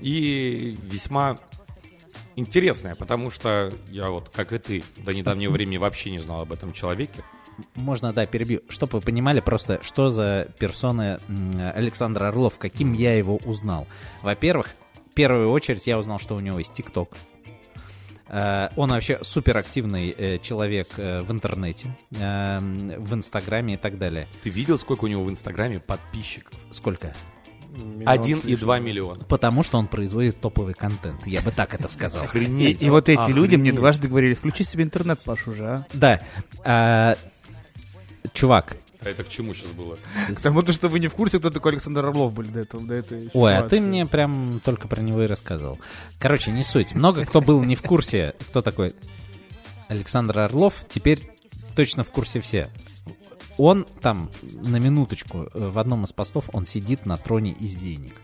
И 0.00 0.76
весьма 0.82 1.38
интересное, 2.36 2.94
потому 2.94 3.30
что 3.30 3.72
я 3.90 4.10
вот, 4.10 4.28
как 4.30 4.52
и 4.52 4.58
ты, 4.58 4.84
до 4.96 5.12
недавнего 5.12 5.50
времени 5.50 5.76
вообще 5.76 6.10
не 6.10 6.20
знал 6.20 6.42
об 6.42 6.52
этом 6.52 6.72
человеке. 6.72 7.24
Можно, 7.74 8.12
да, 8.12 8.26
перебью. 8.26 8.60
Чтобы 8.68 8.98
вы 8.98 9.00
понимали 9.00 9.40
просто, 9.40 9.82
что 9.82 10.10
за 10.10 10.48
персона 10.58 11.20
Александр 11.74 12.24
Орлов, 12.24 12.58
каким 12.58 12.92
я 12.92 13.16
его 13.16 13.36
узнал. 13.36 13.88
Во-первых, 14.22 14.68
в 15.10 15.14
первую 15.14 15.50
очередь 15.50 15.86
я 15.88 15.98
узнал, 15.98 16.20
что 16.20 16.36
у 16.36 16.40
него 16.40 16.58
есть 16.58 16.72
ТикТок. 16.72 17.16
Э, 18.28 18.68
Он 18.76 18.90
вообще 18.90 19.18
суперактивный 19.22 20.10
э, 20.16 20.38
человек 20.38 20.88
э, 20.98 21.20
в 21.22 21.32
интернете, 21.32 21.96
э, 22.18 22.58
в 22.98 23.14
Инстаграме 23.14 23.74
и 23.74 23.76
так 23.76 23.98
далее. 23.98 24.26
Ты 24.42 24.50
видел, 24.50 24.78
сколько 24.78 25.04
у 25.04 25.08
него 25.08 25.24
в 25.24 25.30
Инстаграме 25.30 25.80
подписчиков? 25.80 26.52
Сколько? 26.70 27.12
Миллион 27.70 28.08
Один 28.08 28.38
с 28.38 28.44
и 28.44 28.48
лишним. 28.48 28.58
два 28.66 28.78
миллиона. 28.80 29.24
Потому 29.24 29.62
что 29.62 29.78
он 29.78 29.86
производит 29.86 30.40
топовый 30.40 30.74
контент. 30.74 31.26
Я 31.26 31.42
бы 31.42 31.50
так 31.52 31.74
это 31.74 31.86
сказал. 31.88 32.24
И, 32.24 32.26
Охренеть. 32.26 32.82
и 32.82 32.90
вот 32.90 33.08
эти 33.08 33.18
Охренеть. 33.18 33.36
люди 33.42 33.56
мне 33.56 33.72
дважды 33.72 34.08
говорили, 34.08 34.34
включи 34.34 34.64
себе 34.64 34.84
интернет, 34.84 35.20
Паш, 35.20 35.46
уже, 35.46 35.66
а? 35.66 35.86
Да. 35.92 36.20
А, 36.64 37.14
Чувак, 38.32 38.76
А 39.00 39.08
это 39.08 39.22
к 39.24 39.28
чему 39.28 39.54
сейчас 39.54 39.70
было? 39.70 39.96
Потому 40.34 40.60
что, 40.62 40.72
что 40.72 40.88
вы 40.88 40.98
не 41.00 41.06
в 41.08 41.14
курсе, 41.14 41.38
кто 41.38 41.50
такой 41.50 41.72
Александр 41.72 42.04
Орлов 42.04 42.32
был 42.34 42.44
до 42.44 42.60
этого, 42.60 42.82
до 42.84 42.94
этой 42.94 43.30
Ой, 43.32 43.56
а 43.56 43.62
ты 43.62 43.76
ситуации. 43.76 43.80
мне 43.86 44.06
прям 44.06 44.60
только 44.64 44.88
про 44.88 45.00
него 45.00 45.22
и 45.22 45.26
рассказывал. 45.26 45.78
Короче, 46.18 46.50
не 46.50 46.64
суть. 46.64 46.94
Много 46.94 47.24
кто 47.24 47.40
был 47.40 47.62
не 47.62 47.76
в 47.76 47.82
курсе, 47.82 48.34
кто 48.50 48.60
такой 48.62 48.96
Александр 49.88 50.40
Орлов, 50.40 50.84
теперь 50.88 51.20
точно 51.76 52.02
в 52.02 52.10
курсе 52.10 52.40
все. 52.40 52.70
Он 53.56 53.86
там, 54.02 54.30
на 54.42 54.76
минуточку, 54.78 55.48
э, 55.52 55.68
в 55.68 55.78
одном 55.78 56.04
из 56.04 56.12
постов, 56.12 56.48
он 56.52 56.64
сидит 56.66 57.06
на 57.06 57.16
троне 57.16 57.52
из 57.52 57.74
денег. 57.74 58.14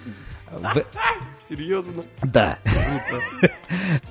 В- 0.50 0.84
Серьезно? 1.48 2.04
Да. 2.22 2.58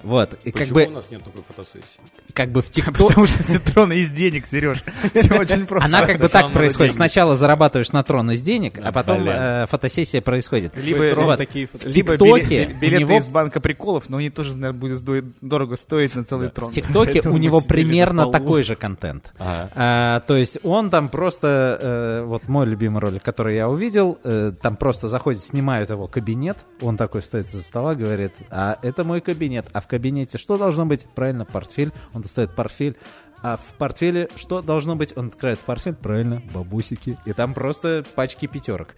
Вот. 0.03 0.33
И 0.45 0.51
как 0.51 0.61
Почему 0.61 0.75
бы, 0.75 0.85
у 0.85 0.91
нас 0.91 1.09
нет 1.11 1.23
такой 1.23 1.43
фотосессии? 1.43 1.99
Как 2.35 2.51
бы 2.51 2.61
в 2.61 2.69
ТикТоке... 2.69 3.07
Потому 3.07 3.25
что 3.25 3.43
все 3.43 3.59
троны 3.59 3.99
из 3.99 4.11
денег, 4.11 4.45
Сереж. 4.45 4.83
Все 5.13 5.33
очень 5.39 5.65
просто. 5.65 5.87
Она 5.87 6.05
как 6.05 6.19
бы 6.19 6.27
так 6.27 6.51
происходит. 6.51 6.93
Сначала 6.93 7.35
зарабатываешь 7.35 7.91
на 7.93 8.03
трон 8.03 8.29
из 8.31 8.41
денег, 8.41 8.79
а 8.83 8.91
потом 8.91 9.25
э, 9.25 9.65
фотосессия 9.67 10.21
происходит. 10.21 10.75
Либо, 10.75 11.09
Трон 11.09 11.37
такие 11.37 11.67
ТикТоке 11.67 12.65
билеты 12.79 13.03
него- 13.03 13.17
из 13.17 13.29
банка 13.29 13.61
приколов, 13.61 14.09
но 14.09 14.17
они 14.17 14.29
тоже, 14.29 14.55
наверное, 14.57 14.79
будут 14.79 15.25
дорого 15.41 15.77
стоить 15.77 16.13
на 16.15 16.25
целый 16.25 16.49
трон. 16.49 16.71
В 16.71 16.73
ТикТоке 16.73 17.27
у 17.27 17.37
него 17.37 17.61
примерно 17.61 18.29
такой 18.29 18.63
же 18.63 18.75
контент. 18.75 19.33
А, 19.39 20.19
то 20.21 20.35
есть 20.35 20.57
он 20.63 20.89
там 20.89 21.07
просто, 21.07 21.79
э, 21.81 22.23
вот 22.25 22.49
мой 22.49 22.65
любимый 22.65 22.99
ролик, 22.99 23.23
который 23.23 23.55
я 23.55 23.69
увидел, 23.69 24.19
э, 24.23 24.51
там 24.61 24.75
просто 24.75 25.07
заходит, 25.07 25.41
снимают 25.41 25.89
его 25.89 26.07
кабинет, 26.07 26.57
он 26.81 26.97
такой 26.97 27.21
встает 27.21 27.47
из-за 27.47 27.63
стола, 27.63 27.95
говорит, 27.95 28.33
а 28.49 28.77
это 28.81 29.05
мой 29.05 29.21
кабинет, 29.21 29.67
а 29.71 29.79
в 29.79 29.87
кабинете 29.87 30.37
что 30.37 30.57
должно 30.57 30.85
быть? 30.85 31.05
Правильно, 31.15 31.45
портфель, 31.45 31.93
он 32.13 32.24
достает 32.25 32.55
портфель, 32.55 32.97
а 33.43 33.57
в 33.57 33.75
портфеле 33.77 34.27
что 34.37 34.63
должно 34.63 34.95
быть? 34.95 35.13
Он 35.15 35.27
открывает 35.27 35.59
портфель, 35.59 35.93
правильно, 35.93 36.41
бабусики, 36.51 37.15
и 37.25 37.33
там 37.33 37.53
просто 37.53 38.03
пачки 38.15 38.47
пятерок. 38.47 38.95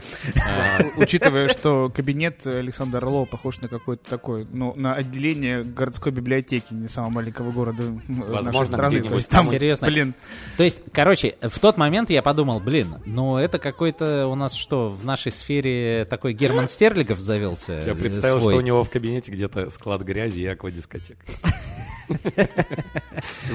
У- 0.96 1.02
Учитывая, 1.02 1.50
что 1.50 1.92
кабинет 1.94 2.48
Александра 2.48 3.00
Орлова 3.00 3.26
похож 3.26 3.60
на 3.60 3.68
какой-то 3.68 4.10
такой, 4.10 4.48
ну, 4.50 4.74
на 4.76 4.94
отделение 4.94 5.64
городской 5.66 6.14
библиотеки 6.14 6.74
не 6.74 6.88
самого 6.88 7.12
маленького 7.12 7.52
города 7.52 7.84
м, 7.84 8.04
нашей 8.08 8.66
страны. 8.68 9.02
То 9.02 9.16
есть 9.16 9.30
там- 9.30 9.44
Серьезно? 9.48 9.88
Блин, 9.88 10.14
То 10.56 10.64
есть, 10.64 10.80
короче, 10.94 11.36
в 11.42 11.60
тот 11.60 11.76
момент 11.78 12.10
я 12.10 12.22
подумал, 12.22 12.62
блин, 12.62 12.96
ну 13.06 13.36
это 13.38 13.60
какой-то 13.60 14.28
у 14.28 14.36
нас 14.36 14.54
что, 14.54 14.88
в 14.88 15.04
нашей 15.04 15.34
сфере 15.34 16.06
такой 16.10 16.32
Герман 16.32 16.70
Стерлигов 16.70 17.20
завелся? 17.20 17.74
Я 17.86 17.92
э, 17.92 17.96
представил, 17.96 18.40
свой? 18.40 18.54
что 18.54 18.58
у 18.60 18.62
него 18.62 18.84
в 18.86 18.90
кабинете 18.90 19.30
где-то 19.30 19.70
склад 19.72 20.04
грязи 20.04 20.40
и 20.42 20.46
аквадискотека. 20.48 21.20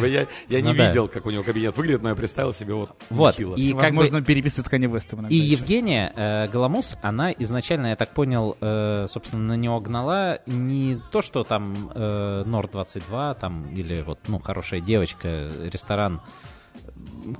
Я 0.03 0.27
я 0.49 0.61
не 0.61 0.71
Ну 0.71 0.75
да. 0.75 0.89
видел, 0.89 1.09
как 1.09 1.27
у 1.27 1.31
него 1.31 1.43
кабинет 1.43 1.77
выглядит, 1.77 2.03
но 2.03 2.11
я 2.11 2.15
представил 2.15 2.53
себе 2.53 2.75
вот 2.75 2.95
Вот, 3.11 3.39
нехило. 3.39 3.57
и 3.57 3.73
как 3.73 3.91
бы... 3.91 3.99
возможно, 3.99 4.23
переписывать 4.23 4.67
с 4.67 4.71
Канни 4.71 4.87
Вестом 4.87 5.27
И 5.29 5.37
еще. 5.37 5.53
Евгения 5.53 6.13
э, 6.15 6.49
Голомус, 6.49 6.97
она 7.03 7.33
изначально, 7.33 7.89
я 7.89 7.97
так 7.97 8.11
понял, 8.11 8.57
э, 8.61 9.07
собственно, 9.09 9.43
на 9.45 9.57
него 9.57 9.81
гнала 9.81 10.41
не 10.47 11.01
то, 11.11 11.23
что 11.23 11.45
там 11.45 11.91
э, 11.95 12.43
Нор-22, 12.47 13.39
там, 13.41 13.69
или 13.75 14.03
вот, 14.03 14.19
ну, 14.29 14.39
хорошая 14.39 14.81
девочка, 14.81 15.51
ресторан 15.73 16.21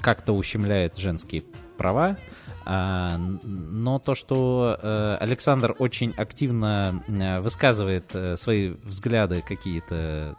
как-то 0.01 0.33
ущемляет 0.33 0.97
женские 0.97 1.45
права. 1.77 2.17
А, 2.65 3.17
но 3.19 3.99
то, 3.99 4.15
что 4.15 4.79
э, 4.81 5.17
Александр 5.21 5.75
очень 5.79 6.13
активно 6.17 7.03
э, 7.09 7.41
высказывает 7.41 8.15
э, 8.15 8.37
свои 8.37 8.75
взгляды 8.85 9.43
какие-то, 9.43 10.37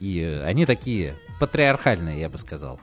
и 0.00 0.42
они 0.44 0.66
такие 0.66 1.16
патриархальные, 1.40 2.20
я 2.20 2.28
бы 2.28 2.38
сказал. 2.38 2.80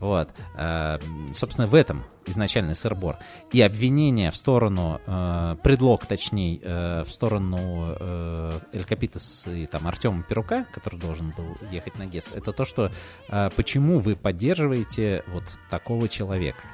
Вот. 0.00 0.28
А, 0.56 0.98
собственно, 1.32 1.66
в 1.66 1.74
этом 1.74 2.04
изначальный 2.26 2.74
сырбор. 2.74 3.18
И 3.52 3.60
обвинение 3.60 4.30
в 4.30 4.36
сторону, 4.36 4.98
предлог, 5.62 6.06
точнее, 6.06 7.04
в 7.04 7.10
сторону 7.10 8.60
Эль 8.72 8.84
Капитас 8.84 9.46
и 9.46 9.66
там 9.66 9.86
Артема 9.86 10.22
Перука, 10.22 10.66
который 10.72 10.98
должен 10.98 11.34
был 11.36 11.54
ехать 11.70 11.98
на 11.98 12.06
Гест, 12.06 12.30
это 12.34 12.52
то, 12.52 12.64
что 12.64 12.90
почему 13.56 13.98
вы 13.98 14.16
поддерживаете 14.16 15.22
вот 15.28 15.44
такого 15.68 16.08
человека, 16.08 16.64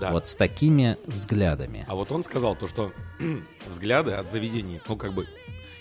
Да. 0.00 0.10
вот 0.10 0.26
с 0.26 0.36
такими 0.36 0.96
взглядами. 1.06 1.84
А 1.88 1.94
вот 1.94 2.10
он 2.12 2.24
сказал 2.24 2.56
то, 2.56 2.66
что 2.68 2.92
взгляды 3.66 4.12
от 4.12 4.30
заведений, 4.30 4.80
ну 4.88 4.96
как 4.96 5.12
бы, 5.12 5.26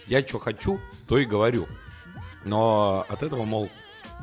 я 0.08 0.26
что 0.26 0.40
хочу, 0.40 0.80
то 1.08 1.18
и 1.18 1.26
говорю. 1.26 1.68
Но 2.46 3.06
от 3.08 3.24
этого, 3.24 3.44
мол, 3.46 3.70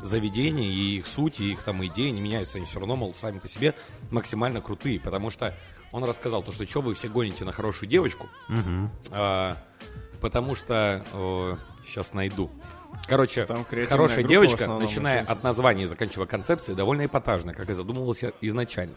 заведения 0.03 0.69
и 0.69 0.99
их 0.99 1.07
суть, 1.07 1.41
и 1.41 1.53
их 1.53 1.63
там 1.63 1.85
идеи 1.87 2.11
не 2.11 2.21
меняются, 2.21 2.59
они 2.59 2.67
все 2.67 2.79
равно, 2.79 2.97
мол, 2.97 3.15
сами 3.15 3.39
по 3.39 3.49
себе 3.49 3.75
максимально 4.11 4.61
крутые, 4.61 5.01
потому 5.01 5.31
что 5.31 5.57
он 5.93 6.05
рассказал 6.05 6.43
то, 6.43 6.53
что 6.53 6.67
что 6.67 6.81
вы 6.81 6.95
все 6.95 7.09
гоните 7.09 7.45
на 7.45 7.53
хорошую 7.53 7.89
девочку, 7.89 8.29
А, 9.11 9.57
потому 10.21 10.55
что, 10.55 11.59
сейчас 11.87 12.13
найду. 12.15 12.51
Короче, 13.07 13.47
Там 13.47 13.65
хорошая 13.89 14.25
девочка, 14.25 14.65
основном, 14.65 14.83
начиная 14.83 15.25
от 15.25 15.43
названия 15.45 15.85
и 15.85 15.87
заканчивая 15.87 16.27
концепцией, 16.27 16.77
довольно 16.77 17.07
эпатажная, 17.07 17.55
как 17.55 17.71
и 17.71 17.73
задумывалось 17.73 18.25
изначально. 18.41 18.97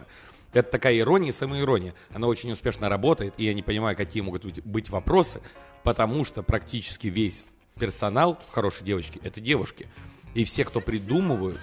Это 0.54 0.70
такая 0.70 0.98
ирония 0.98 1.28
и 1.28 1.32
самоирония. 1.32 1.94
Она 2.12 2.26
очень 2.28 2.50
успешно 2.52 2.88
работает, 2.88 3.34
и 3.36 3.44
я 3.44 3.52
не 3.54 3.62
понимаю, 3.62 3.96
какие 3.96 4.22
могут 4.22 4.44
быть- 4.44 4.64
быть 4.64 4.88
вопросы, 4.88 5.40
потому 5.82 6.24
что 6.24 6.42
практически 6.42 7.08
весь 7.08 7.44
персонал 7.78 8.38
хорошей 8.52 8.84
девочки— 8.84 9.20
это 9.22 9.40
девушки. 9.40 9.88
И 10.34 10.44
все, 10.44 10.64
кто 10.64 10.80
придумывают, 10.80 11.60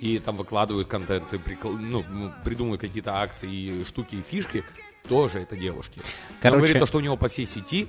и 0.00 0.18
там 0.18 0.36
выкладывают 0.36 0.88
контент, 0.88 1.32
и 1.32 1.36
прикл- 1.36 1.76
ну, 1.76 2.04
придумывают 2.44 2.80
какие-то 2.80 3.16
акции, 3.20 3.50
и 3.50 3.84
штуки, 3.84 4.16
и 4.16 4.22
фишки, 4.22 4.64
тоже 5.08 5.40
это 5.40 5.56
девушки. 5.56 5.98
Он 6.00 6.36
Короче- 6.40 6.58
говорит, 6.58 6.78
то, 6.78 6.86
что 6.86 6.98
у 6.98 7.00
него 7.00 7.16
по 7.16 7.28
всей 7.28 7.46
сети 7.46 7.88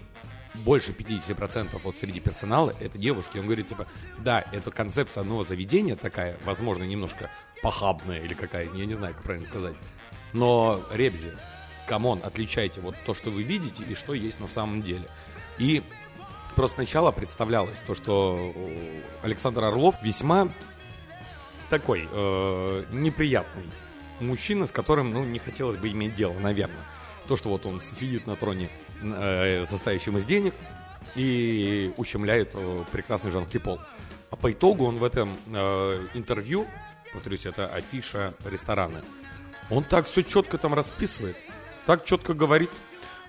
больше 0.66 0.94
50% 0.94 1.84
вот 1.84 1.98
среди 1.98 2.22
персонала 2.22 2.74
это 2.80 2.98
девушки. 2.98 3.38
Он 3.38 3.46
говорит, 3.46 3.68
типа, 3.68 3.88
да, 4.20 4.46
это 4.54 4.72
концепция 4.72 5.22
одного 5.22 5.44
заведения 5.44 5.96
такая, 5.98 6.38
возможно, 6.46 6.84
немножко 6.84 7.30
похабная 7.62 8.22
или 8.22 8.34
какая, 8.34 8.70
я 8.74 8.86
не 8.86 8.94
знаю, 8.94 9.14
как 9.14 9.24
правильно 9.24 9.46
сказать. 9.46 9.74
Но 10.36 10.82
Ребзи, 10.92 11.32
come 11.88 12.06
on, 12.06 12.20
отличайте 12.22 12.82
вот 12.82 12.96
то, 13.06 13.14
что 13.14 13.30
вы 13.30 13.44
видите 13.44 13.86
и 13.86 13.96
что 13.96 14.14
есть 14.14 14.42
на 14.42 14.48
самом 14.48 14.82
деле. 14.82 15.08
И 15.58 15.82
просто 16.56 16.76
сначала 16.76 17.14
представлялось 17.14 17.80
то, 17.80 17.96
что 17.96 18.52
э, 18.54 19.02
Александр 19.24 19.64
Орлов 19.64 19.96
весьма 20.04 20.50
такой 21.70 22.10
э, 22.12 22.84
неприятный 22.92 23.64
мужчина, 24.20 24.68
с 24.68 24.72
которым, 24.72 25.12
ну, 25.14 25.24
не 25.24 25.40
хотелось 25.40 25.78
бы 25.78 25.90
иметь 25.90 26.16
дело, 26.16 26.34
наверное. 26.34 26.84
То, 27.30 27.38
что 27.38 27.48
вот 27.48 27.66
он 27.66 27.80
сидит 27.80 28.28
на 28.28 28.36
троне, 28.36 28.70
э, 29.02 29.66
состоящем 29.66 30.18
из 30.18 30.26
денег, 30.26 30.54
и 31.16 31.94
ущемляет 31.96 32.52
э, 32.56 32.84
прекрасный 32.92 33.32
женский 33.32 33.60
пол. 33.60 33.80
А 34.32 34.36
по 34.36 34.52
итогу 34.52 34.84
он 34.84 34.98
в 34.98 35.04
этом 35.06 35.38
э, 35.48 36.08
интервью, 36.14 36.68
повторюсь, 37.14 37.46
это 37.46 37.68
афиша 37.68 38.34
ресторана, 38.44 39.02
он 39.70 39.84
так 39.84 40.06
все 40.06 40.22
четко 40.24 40.58
там 40.58 40.74
расписывает, 40.74 41.36
так 41.86 42.06
четко 42.06 42.34
говорит. 42.34 42.70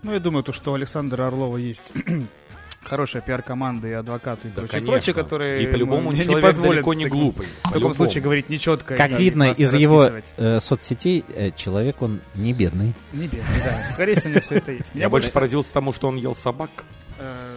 Ну, 0.02 0.12
я 0.12 0.20
думаю, 0.20 0.42
то, 0.42 0.52
что 0.52 0.72
у 0.72 0.74
Александра 0.74 1.26
Орлова 1.26 1.56
есть 1.56 1.92
хорошая 2.84 3.22
пиар-команда 3.22 3.88
и 3.88 3.92
адвокаты 3.92 4.48
и 4.48 4.50
Да, 4.50 4.56
прочее, 4.60 4.68
конечно. 4.80 4.92
прочее, 4.92 5.14
которые 5.14 5.62
И 5.64 5.66
по-любому 5.66 6.12
не 6.12 6.22
человек 6.22 6.42
позволят 6.44 6.72
далеко 6.74 6.94
не 6.94 7.06
глупый. 7.06 7.46
В 7.64 7.72
таком 7.72 7.94
случае 7.94 8.22
говорить 8.22 8.48
нечетко. 8.48 8.94
Как 8.94 9.10
и 9.12 9.14
видно 9.16 9.50
из 9.52 9.74
его 9.74 10.10
э, 10.36 10.60
соцсетей, 10.60 11.24
э, 11.28 11.50
человек 11.56 12.02
он 12.02 12.20
не 12.34 12.52
бедный. 12.52 12.94
Не 13.12 13.26
бедный, 13.26 13.60
да. 13.64 13.92
Скорее 13.94 14.14
всего, 14.14 14.28
у 14.28 14.32
него 14.34 14.42
все 14.42 14.54
это 14.56 14.72
есть. 14.72 14.90
Я 14.94 15.08
больше 15.08 15.30
поразился 15.32 15.72
тому, 15.72 15.92
что 15.92 16.08
он 16.08 16.16
ел 16.16 16.34
собак. 16.36 16.70
э, 17.18 17.56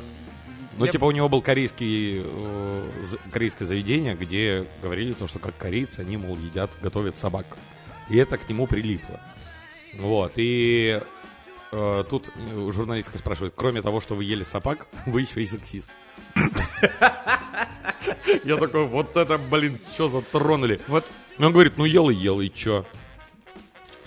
Ну, 0.77 0.87
типа, 0.87 1.05
у 1.05 1.11
него 1.11 1.29
был 1.29 1.41
корейский, 1.41 2.21
э, 2.23 2.83
корейское 3.31 3.67
заведение, 3.67 4.15
где 4.15 4.65
говорили 4.81 5.13
то, 5.13 5.27
что 5.27 5.37
как 5.37 5.55
корейцы, 5.57 5.99
они, 5.99 6.17
мол, 6.17 6.37
едят, 6.37 6.71
готовят 6.81 7.17
собак. 7.17 7.45
И 8.09 8.17
это 8.17 8.37
к 8.37 8.49
нему 8.49 8.67
прилипло. 8.67 9.19
Вот, 9.97 10.33
и 10.35 11.01
э, 11.71 12.03
тут 12.09 12.29
э, 12.35 12.71
журналистка 12.71 13.17
спрашивает, 13.17 13.53
кроме 13.55 13.81
того, 13.81 14.01
что 14.01 14.15
вы 14.15 14.23
ели 14.23 14.43
собак, 14.43 14.87
вы 15.05 15.21
еще 15.21 15.41
и 15.41 15.45
сексист. 15.45 15.91
Я 18.43 18.57
такой, 18.57 18.85
вот 18.85 19.15
это, 19.17 19.37
блин, 19.37 19.79
что 19.93 20.09
затронули. 20.09 20.79
Вот 20.87 21.05
Он 21.37 21.51
говорит, 21.51 21.77
ну 21.77 21.85
ел 21.85 22.09
и 22.09 22.15
ел, 22.15 22.41
и 22.41 22.49
чё? 22.49 22.85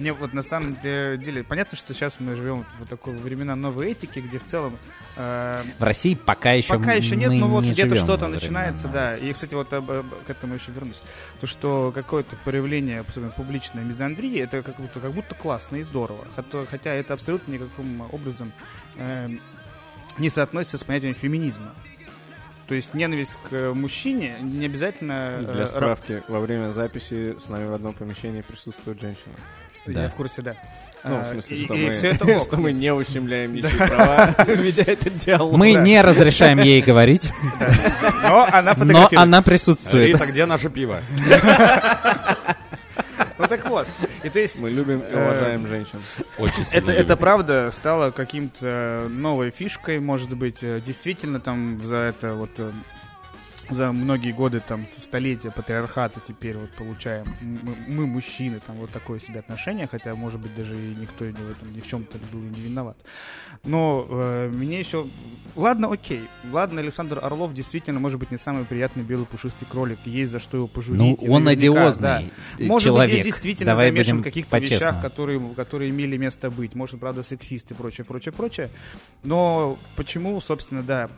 Мне 0.02 0.12
вот 0.12 0.32
на 0.32 0.42
самом 0.42 0.76
де- 0.82 1.16
деле 1.16 1.44
понятно, 1.44 1.78
что 1.78 1.94
сейчас 1.94 2.18
мы 2.18 2.34
живем 2.34 2.66
в 2.80 2.86
такой 2.88 3.14
времена 3.14 3.54
новой 3.54 3.92
этики, 3.92 4.18
где 4.18 4.38
в 4.40 4.44
целом 4.44 4.76
э, 5.16 5.62
В 5.78 5.82
России 5.84 6.14
пока 6.16 6.50
еще 6.54 6.76
пока 6.76 6.94
еще 6.94 7.14
нет, 7.14 7.30
но 7.30 7.46
вот 7.46 7.62
не 7.62 7.70
где-то 7.70 7.94
что-то 7.94 8.26
начинается, 8.26 8.88
да. 8.88 9.12
И, 9.12 9.32
кстати, 9.32 9.54
вот 9.54 9.72
об- 9.72 9.88
об- 9.88 10.24
к 10.24 10.28
этому 10.30 10.54
еще 10.54 10.72
вернусь. 10.72 11.02
То, 11.40 11.46
что 11.46 11.92
какое-то 11.94 12.34
проявление 12.42 13.04
особенно 13.08 13.30
публичной 13.30 13.84
мизандрии, 13.84 14.40
это 14.40 14.64
как 14.64 14.74
будто, 14.80 14.98
как 14.98 15.12
будто 15.12 15.36
классно 15.36 15.76
и 15.76 15.82
здорово. 15.82 16.26
Хотя, 16.34 16.66
хотя 16.66 16.92
это 16.94 17.14
абсолютно 17.14 17.52
никаким 17.52 18.00
образом 18.10 18.50
э, 18.96 19.28
не 20.18 20.30
соотносится 20.30 20.78
с 20.78 20.82
понятием 20.82 21.14
феминизма. 21.14 21.72
То 22.72 22.76
есть 22.76 22.94
ненависть 22.94 23.38
к 23.50 23.74
мужчине 23.74 24.36
не 24.40 24.64
обязательно... 24.64 25.40
э, 25.40 25.52
Для 25.52 25.64
ра- 25.64 25.66
справки, 25.66 26.22
во 26.26 26.40
время 26.40 26.72
записи 26.72 27.36
с 27.38 27.50
нами 27.50 27.66
в 27.68 27.74
одном 27.74 27.92
помещении 27.92 28.40
присутствует 28.40 28.98
женщина. 28.98 29.34
Я 29.86 29.92
Да. 29.92 30.08
в 30.08 30.14
курсе, 30.14 30.40
да. 30.40 30.54
Ну, 31.04 31.16
А, 31.16 31.22
в 31.24 31.26
смысле, 31.28 31.56
и, 31.58 31.64
что, 31.64 31.74
и 31.74 31.84
мы, 31.86 31.90
все 31.92 32.06
это 32.12 32.40
что 32.40 32.56
мы 32.56 32.72
не 32.72 32.90
ущемляем 32.90 33.52
ничьи 33.52 33.76
права, 33.76 34.34
ведя 34.46 34.84
этот 34.86 35.18
диалог. 35.18 35.54
Мы 35.58 35.74
не 35.74 36.00
разрешаем 36.00 36.60
ей 36.60 36.80
говорить, 36.86 37.30
Но 38.22 38.48
она 38.50 38.72
но 38.78 39.06
она 39.16 39.42
присутствует. 39.42 40.06
Рита, 40.14 40.24
где 40.24 40.46
наше 40.46 40.70
пиво? 40.70 41.00
Так 43.52 43.68
вот. 43.68 43.86
И 44.22 44.30
то 44.30 44.38
есть 44.38 44.60
Мы 44.60 44.70
любим 44.70 45.00
и 45.00 45.12
Э, 45.12 45.24
уважаем 45.24 45.66
женщин. 45.66 46.00
Очень 46.38 46.64
сильно 46.64 46.90
это, 46.90 46.92
это 46.92 47.16
правда 47.18 47.70
стало 47.70 48.10
каким-то 48.10 49.08
новой 49.10 49.50
фишкой, 49.50 50.00
может 50.00 50.34
быть, 50.34 50.62
э, 50.62 50.80
действительно 50.80 51.38
там 51.38 51.78
за 51.84 51.96
это 51.96 52.32
вот 52.32 52.50
э, 52.56 52.72
за 53.74 53.92
многие 53.92 54.32
годы, 54.32 54.60
там, 54.66 54.86
столетия 54.96 55.50
патриархата 55.50 56.20
теперь 56.26 56.56
вот 56.56 56.70
получаем 56.70 57.26
мы, 57.40 57.74
мы, 57.88 58.06
мужчины, 58.06 58.60
там, 58.66 58.76
вот 58.76 58.90
такое 58.90 59.18
себе 59.18 59.40
отношение, 59.40 59.86
хотя, 59.86 60.14
может 60.14 60.40
быть, 60.40 60.54
даже 60.54 60.74
и 60.74 60.94
никто 60.94 61.24
в 61.24 61.50
этом 61.50 61.72
ни 61.74 61.80
в 61.80 61.86
чем-то 61.86 62.18
был 62.32 62.40
и 62.40 62.48
не 62.48 62.60
виноват. 62.62 62.96
Но 63.64 64.06
э, 64.08 64.48
мне 64.48 64.78
еще... 64.78 65.06
Ладно, 65.56 65.92
окей. 65.92 66.28
Ладно, 66.50 66.80
Александр 66.80 67.18
Орлов 67.22 67.54
действительно, 67.54 68.00
может 68.00 68.18
быть, 68.18 68.30
не 68.30 68.38
самый 68.38 68.64
приятный 68.64 69.02
белый 69.02 69.26
пушистый 69.26 69.66
кролик. 69.70 69.98
Есть 70.04 70.32
за 70.32 70.38
что 70.38 70.56
его 70.56 70.66
пожурить. 70.66 71.00
Ну, 71.00 71.18
он 71.32 71.44
наверняка, 71.44 71.92
да. 71.98 72.16
одиозный 72.16 72.32
Может 72.58 72.86
человек. 72.86 73.16
быть, 73.16 73.24
действительно 73.24 73.72
Давай 73.72 73.90
замешан 73.90 74.18
в 74.18 74.22
каких-то 74.22 74.58
вещах, 74.58 75.00
которые, 75.00 75.40
которые 75.54 75.90
имели 75.90 76.16
место 76.16 76.50
быть. 76.50 76.74
Может, 76.74 77.00
правда, 77.00 77.22
сексист 77.22 77.70
и 77.70 77.74
прочее, 77.74 78.04
прочее, 78.04 78.32
прочее. 78.32 78.70
Но 79.22 79.78
почему, 79.96 80.40
собственно, 80.40 80.82
да, 80.82 81.10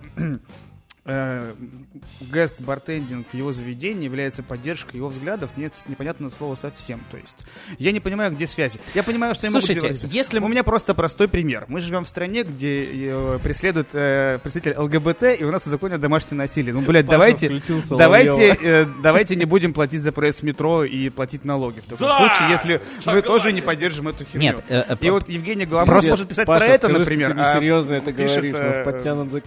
гест 1.06 2.60
бартендинг 2.60 3.26
в 3.28 3.34
его 3.34 3.52
заведении 3.52 4.04
является 4.04 4.42
поддержкой 4.42 4.96
его 4.96 5.08
взглядов, 5.08 5.50
нет, 5.56 5.74
непонятно 5.86 6.30
слово 6.30 6.54
совсем. 6.54 7.00
То 7.10 7.18
есть 7.18 7.38
я 7.78 7.92
не 7.92 8.00
понимаю, 8.00 8.32
где 8.32 8.46
связи. 8.46 8.80
Я 8.94 9.02
понимаю, 9.02 9.34
что 9.34 9.46
я 9.46 9.50
могу 9.52 9.60
Слушайте, 9.60 9.88
делать. 9.88 10.04
если 10.14 10.38
У 10.38 10.48
меня 10.48 10.64
просто 10.64 10.94
простой 10.94 11.28
пример. 11.28 11.66
Мы 11.68 11.80
живем 11.80 12.04
в 12.04 12.08
стране, 12.08 12.42
где 12.42 13.08
э, 13.10 13.38
преследует 13.42 13.88
э, 13.92 14.38
представитель 14.42 14.78
ЛГБТ, 14.78 15.40
и 15.40 15.44
у 15.44 15.50
нас 15.50 15.66
узаконено 15.66 15.98
домашнее 15.98 16.38
насилие. 16.38 16.72
Ну, 16.72 16.80
блядь, 16.80 17.06
давайте, 17.06 17.60
давайте, 17.90 18.56
э, 18.62 18.86
давайте 19.02 19.36
не 19.36 19.44
будем 19.44 19.74
платить 19.74 20.00
за 20.00 20.10
проезд 20.12 20.42
метро 20.42 20.84
и 20.84 21.10
платить 21.10 21.44
налоги. 21.44 21.80
В 21.80 21.84
таком 21.86 22.08
Да! 22.08 22.16
случае, 22.18 22.50
если 22.50 22.72
мы 22.74 23.02
Согласен. 23.02 23.26
тоже 23.26 23.52
не 23.52 23.60
поддержим 23.60 24.08
эту 24.08 24.24
херню. 24.24 24.40
Нет, 24.40 24.64
э, 24.68 24.84
э, 24.88 24.96
И 25.00 25.10
вот 25.10 25.28
Евгений 25.28 25.66
Просто, 25.66 26.10
может 26.10 26.28
писать 26.28 26.46
Паша, 26.46 26.64
про 26.66 26.74
это, 26.74 26.88
скажи, 26.88 26.98
например. 26.98 27.32
ты 27.34 27.40
а 27.40 27.48
несерьезно 27.50 27.92
это 27.94 28.12
пишет, 28.12 28.36
говоришь, 28.36 28.52
нас 28.54 28.76
э, 28.76 28.84
подтянут 28.84 29.30
за. 29.30 29.42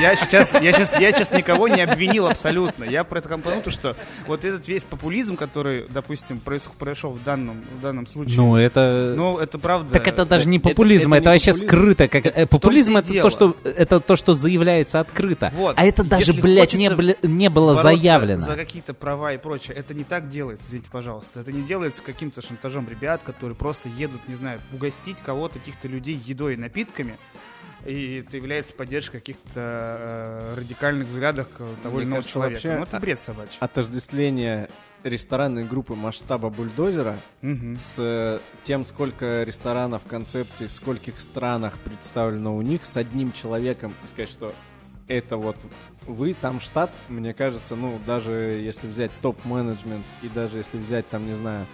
Я 0.00 0.16
сейчас, 0.16 0.51
сейчас, 0.52 0.62
я, 0.62 0.72
сейчас, 0.72 1.00
я 1.00 1.12
сейчас 1.12 1.30
никого 1.32 1.68
не 1.68 1.80
обвинил 1.82 2.26
абсолютно. 2.26 2.84
Я 2.84 3.04
про 3.04 3.18
это 3.18 3.28
компоненту, 3.28 3.70
что 3.70 3.96
вот 4.26 4.44
этот 4.44 4.66
весь 4.68 4.84
популизм, 4.84 5.36
который, 5.36 5.86
допустим, 5.88 6.40
произошел 6.40 7.10
в 7.12 7.22
данном, 7.24 7.62
в 7.78 7.80
данном 7.80 8.06
случае, 8.06 8.36
Ну, 8.36 8.56
это... 8.56 9.14
ну, 9.16 9.38
это 9.38 9.58
правда... 9.58 9.92
Так 9.92 10.06
это 10.08 10.24
даже 10.24 10.48
не 10.48 10.58
это- 10.58 10.68
популизм, 10.70 11.12
это 11.14 11.22
это, 11.22 11.30
не 11.30 11.34
вообще 11.34 11.52
популизм. 11.52 11.66
скрыто. 11.68 12.08
Как, 12.08 12.26
э, 12.26 12.46
популизм 12.46 12.96
это 12.96 13.12
дело. 13.12 13.22
то, 13.22 13.30
что, 13.30 13.56
это 13.64 14.00
то, 14.00 14.16
что 14.16 14.34
заявляется 14.34 15.00
открыто. 15.00 15.50
Вот. 15.54 15.78
А 15.78 15.84
это 15.84 16.04
даже, 16.04 16.26
Если 16.32 16.40
блядь, 16.42 16.74
не, 16.74 16.88
бля- 16.88 17.16
не 17.26 17.48
было 17.50 17.74
заявлено. 17.74 18.40
за 18.42 18.56
какие-то 18.56 18.94
права 18.94 19.32
и 19.32 19.38
прочее. 19.38 19.76
Это 19.76 19.94
не 19.94 20.04
так 20.04 20.28
делается, 20.28 20.66
извините, 20.68 20.90
пожалуйста. 20.90 21.40
Это 21.40 21.52
не 21.52 21.62
делается 21.62 22.02
каким-то 22.02 22.42
шантажом 22.42 22.88
ребят, 22.88 23.20
которые 23.24 23.56
просто 23.56 23.88
едут, 23.88 24.20
не 24.28 24.34
знаю, 24.34 24.60
угостить 24.72 25.18
кого-то, 25.24 25.58
каких-то 25.58 25.88
людей 25.88 26.20
едой 26.26 26.54
и 26.54 26.56
напитками. 26.56 27.16
И 27.84 28.24
это 28.26 28.36
является 28.36 28.74
поддержкой 28.74 29.18
каких-то 29.18 29.50
э, 29.56 30.54
радикальных 30.56 31.08
взглядов 31.08 31.48
того 31.82 32.00
или 32.00 32.06
иного 32.08 32.22
человека. 32.22 32.54
вообще, 32.66 32.78
ну, 32.78 32.84
это 32.84 33.00
бред 33.00 33.20
собачий. 33.20 33.56
Отождествление 33.60 34.68
ресторанной 35.02 35.64
группы 35.64 35.94
масштаба 35.94 36.48
бульдозера 36.48 37.16
Мгм. 37.40 37.76
с 37.76 37.96
э, 37.98 38.38
тем, 38.62 38.84
сколько 38.84 39.42
ресторанов, 39.42 40.02
концепций, 40.06 40.68
в 40.68 40.72
скольких 40.72 41.20
странах 41.20 41.76
представлено 41.78 42.56
у 42.56 42.62
них, 42.62 42.86
с 42.86 42.96
одним 42.96 43.32
человеком, 43.32 43.92
и 44.04 44.06
сказать, 44.06 44.30
что 44.30 44.54
это 45.08 45.36
вот 45.36 45.56
вы, 46.06 46.34
там 46.34 46.60
штат, 46.60 46.90
мне 47.08 47.34
кажется, 47.34 47.74
ну, 47.74 47.98
даже 48.06 48.30
если 48.32 48.86
взять 48.86 49.10
топ-менеджмент 49.22 50.04
и 50.22 50.28
даже 50.28 50.58
если 50.58 50.78
взять, 50.78 51.08
там, 51.08 51.26
не 51.26 51.34
знаю, 51.34 51.66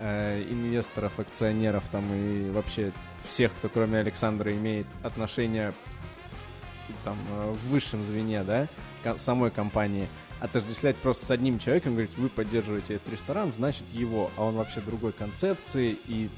э, 0.00 0.42
инвесторов, 0.50 1.18
акционеров, 1.18 1.84
там, 1.90 2.04
и 2.12 2.50
вообще 2.50 2.92
всех, 3.24 3.52
кто 3.54 3.68
кроме 3.68 3.98
Александра 3.98 4.52
имеет 4.52 4.86
отношение 5.02 5.72
там, 7.04 7.16
э, 7.30 7.52
в 7.52 7.68
высшем 7.68 8.04
звене, 8.04 8.42
да, 8.44 8.68
самой 9.16 9.50
компании, 9.50 10.08
отождествлять 10.40 10.96
просто 10.96 11.26
с 11.26 11.30
одним 11.30 11.58
человеком, 11.58 11.92
говорить, 11.92 12.16
вы 12.16 12.28
поддерживаете 12.28 12.94
этот 12.94 13.12
ресторан, 13.12 13.52
значит 13.52 13.84
его, 13.92 14.30
а 14.36 14.44
он 14.44 14.54
вообще 14.54 14.80
другой 14.80 15.12
концепции, 15.12 15.98
и, 16.06 16.30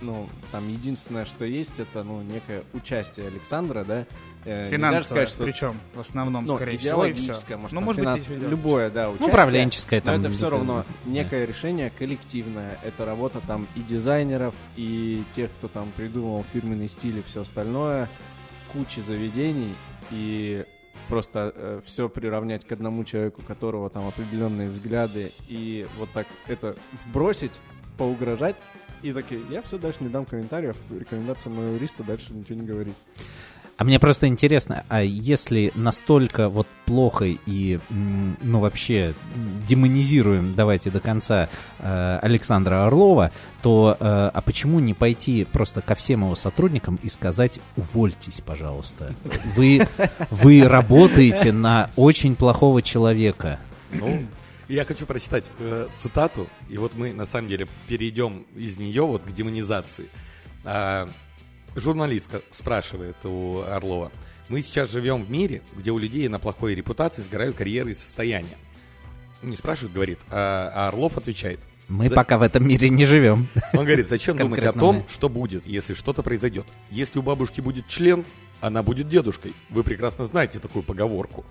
ну, 0.00 0.28
там 0.52 0.68
единственное, 0.68 1.24
что 1.24 1.44
есть, 1.44 1.80
это, 1.80 2.02
ну, 2.04 2.22
некое 2.22 2.62
участие 2.72 3.26
Александра, 3.26 3.84
да. 3.84 4.06
Э, 4.44 4.70
Финансовое, 4.70 5.02
сказать, 5.04 5.28
что 5.28 5.44
причем, 5.44 5.78
в 5.94 6.00
основном, 6.00 6.44
ну, 6.44 6.56
скорее 6.56 6.78
всего, 6.78 7.04
и 7.04 7.12
все. 7.12 7.34
может, 7.56 7.72
Ну, 7.72 7.80
может 7.80 8.00
быть, 8.02 8.08
финанс- 8.08 8.28
если- 8.30 8.48
любое, 8.48 8.88
да, 8.90 9.04
Ну, 9.06 9.10
участие. 9.10 9.28
управленческое 9.28 10.00
Но 10.00 10.12
там. 10.12 10.20
это 10.20 10.30
все 10.30 10.50
равно 10.50 10.84
да. 11.04 11.10
некое 11.10 11.44
решение 11.46 11.90
коллективное. 11.90 12.78
Это 12.84 13.04
работа 13.04 13.40
там 13.46 13.66
и 13.74 13.80
дизайнеров, 13.80 14.54
и 14.76 15.22
тех, 15.34 15.50
кто 15.58 15.68
там 15.68 15.90
придумал 15.96 16.44
фирменный 16.52 16.88
стиль 16.88 17.18
и 17.18 17.22
все 17.22 17.42
остальное. 17.42 18.08
Кучи 18.72 19.00
заведений. 19.00 19.74
И 20.10 20.64
просто 21.08 21.82
все 21.84 22.08
приравнять 22.08 22.66
к 22.66 22.72
одному 22.72 23.04
человеку, 23.04 23.42
у 23.42 23.44
которого 23.44 23.90
там 23.90 24.06
определенные 24.06 24.68
взгляды. 24.70 25.32
И 25.48 25.86
вот 25.98 26.08
так 26.14 26.26
это 26.46 26.76
вбросить, 27.06 27.52
поугрожать. 27.96 28.56
И 29.02 29.12
такие, 29.12 29.40
я 29.50 29.62
все 29.62 29.78
дальше 29.78 29.98
не 30.00 30.08
дам 30.08 30.24
комментариев. 30.24 30.76
Рекомендация 30.90 31.50
моего 31.52 31.74
юриста 31.74 32.02
дальше 32.04 32.32
ничего 32.32 32.58
не 32.60 32.66
говорить. 32.66 32.94
А 33.78 33.84
мне 33.84 34.00
просто 34.00 34.26
интересно, 34.26 34.84
а 34.88 35.02
если 35.02 35.70
настолько 35.76 36.48
вот 36.48 36.66
плохо 36.84 37.26
и, 37.26 37.78
ну, 37.90 38.58
вообще 38.58 39.14
демонизируем, 39.68 40.56
давайте 40.56 40.90
до 40.90 40.98
конца, 40.98 41.48
э, 41.78 42.18
Александра 42.20 42.84
Орлова, 42.84 43.30
то 43.62 43.96
э, 44.00 44.04
а 44.34 44.40
почему 44.40 44.80
не 44.80 44.94
пойти 44.94 45.44
просто 45.44 45.80
ко 45.80 45.94
всем 45.94 46.22
его 46.22 46.34
сотрудникам 46.34 46.98
и 47.04 47.08
сказать, 47.08 47.60
увольтесь, 47.76 48.40
пожалуйста. 48.44 49.14
Вы, 49.54 49.86
вы 50.30 50.64
работаете 50.66 51.52
на 51.52 51.88
очень 51.94 52.34
плохого 52.34 52.82
человека. 52.82 53.60
Ну, 53.92 54.26
я 54.68 54.84
хочу 54.84 55.06
прочитать 55.06 55.52
э, 55.60 55.86
цитату, 55.94 56.48
и 56.68 56.78
вот 56.78 56.96
мы 56.96 57.12
на 57.12 57.26
самом 57.26 57.46
деле 57.46 57.68
перейдем 57.86 58.44
из 58.56 58.76
нее 58.76 59.02
вот 59.02 59.22
к 59.22 59.30
демонизации. 59.30 60.06
Журналистка 61.78 62.42
спрашивает 62.50 63.16
у 63.24 63.60
Орлова. 63.62 64.10
Мы 64.48 64.62
сейчас 64.62 64.90
живем 64.90 65.24
в 65.24 65.30
мире, 65.30 65.62
где 65.76 65.90
у 65.90 65.98
людей 65.98 66.26
на 66.28 66.38
плохой 66.38 66.74
репутации 66.74 67.22
сгорают 67.22 67.56
карьеры 67.56 67.90
и 67.90 67.94
состояния. 67.94 68.56
Не 69.42 69.54
спрашивает, 69.56 69.92
говорит, 69.94 70.18
а, 70.30 70.70
а 70.74 70.88
Орлов 70.88 71.16
отвечает. 71.16 71.60
Мы 71.88 72.08
За- 72.08 72.16
пока 72.16 72.38
в 72.38 72.42
этом 72.42 72.66
мире 72.66 72.88
не 72.88 73.06
живем. 73.06 73.48
Он 73.72 73.84
говорит, 73.84 74.08
зачем 74.08 74.36
думать 74.38 74.64
о 74.64 74.72
том, 74.72 74.96
мы. 74.96 75.04
что 75.08 75.28
будет, 75.28 75.66
если 75.66 75.94
что-то 75.94 76.22
произойдет. 76.22 76.66
Если 76.90 77.18
у 77.18 77.22
бабушки 77.22 77.60
будет 77.60 77.86
член, 77.88 78.24
она 78.60 78.82
будет 78.82 79.08
дедушкой. 79.08 79.54
Вы 79.70 79.84
прекрасно 79.84 80.26
знаете 80.26 80.58
такую 80.58 80.82
поговорку. 80.82 81.44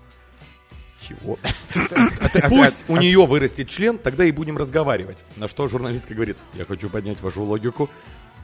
Чего? 1.07 1.39
Пусть 2.49 2.85
у 2.89 2.97
нее 2.97 3.25
вырастет 3.25 3.69
член, 3.69 3.97
тогда 3.97 4.25
и 4.25 4.31
будем 4.31 4.57
разговаривать. 4.57 5.23
На 5.37 5.47
что 5.47 5.67
журналистка 5.67 6.13
говорит, 6.13 6.37
я 6.55 6.65
хочу 6.65 6.89
поднять 6.89 7.21
вашу 7.21 7.43
логику. 7.43 7.89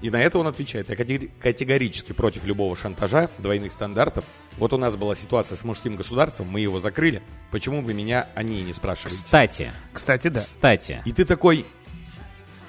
И 0.04 0.10
на 0.10 0.18
это 0.22 0.38
он 0.38 0.48
отвечает, 0.48 0.90
я 0.90 0.96
категори- 0.96 1.32
категорически 1.40 2.12
против 2.12 2.44
любого 2.44 2.76
шантажа, 2.76 3.30
двойных 3.38 3.72
стандартов. 3.72 4.26
Вот 4.58 4.74
у 4.74 4.78
нас 4.78 4.98
была 4.98 5.16
ситуация 5.16 5.56
с 5.56 5.64
мужским 5.64 5.96
государством, 5.96 6.50
мы 6.50 6.60
его 6.60 6.82
закрыли. 6.82 7.24
Почему 7.52 7.82
вы 7.82 7.94
меня 7.94 8.28
о 8.36 8.44
ней 8.44 8.64
не 8.64 8.74
спрашиваете? 8.74 9.16
Кстати, 9.24 9.72
Кстати, 9.94 10.28
да. 10.28 10.40
кстати, 10.42 11.02
И 11.06 11.14
ты 11.14 11.24
такой, 11.24 11.66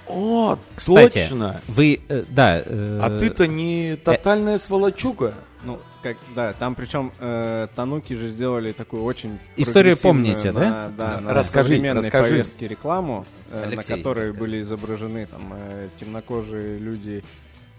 о, 0.07 0.59
кстати, 0.77 1.23
точно. 1.29 1.61
вы, 1.67 2.01
э, 2.09 2.25
да. 2.29 2.63
э, 2.65 3.01
А 3.03 3.19
ты-то 3.19 3.49
не 3.49 3.97
тотальная 3.97 4.59
сволочуга. 4.59 5.35
Ну, 5.65 5.81
как, 6.03 6.17
да, 6.35 6.53
там 6.53 6.75
причем 6.75 7.13
э, 7.19 7.69
Тануки 7.75 8.15
же 8.15 8.29
сделали 8.29 8.73
такую 8.73 9.05
очень 9.05 9.39
Историю 9.57 9.97
помните, 9.97 10.53
на, 10.53 10.89
да? 10.91 11.21
на 11.21 11.35
Расскажи, 11.35 11.69
современной 11.69 12.03
расскажи. 12.03 12.31
повестке 12.31 12.69
рекламу, 12.69 13.27
э, 13.51 13.63
Алексей, 13.65 13.93
на 13.93 13.97
которой 13.99 14.21
расскажи. 14.21 14.41
были 14.41 14.61
изображены 14.61 15.27
там 15.27 15.55
э, 15.57 15.89
темнокожие 15.97 16.79
люди 16.79 17.25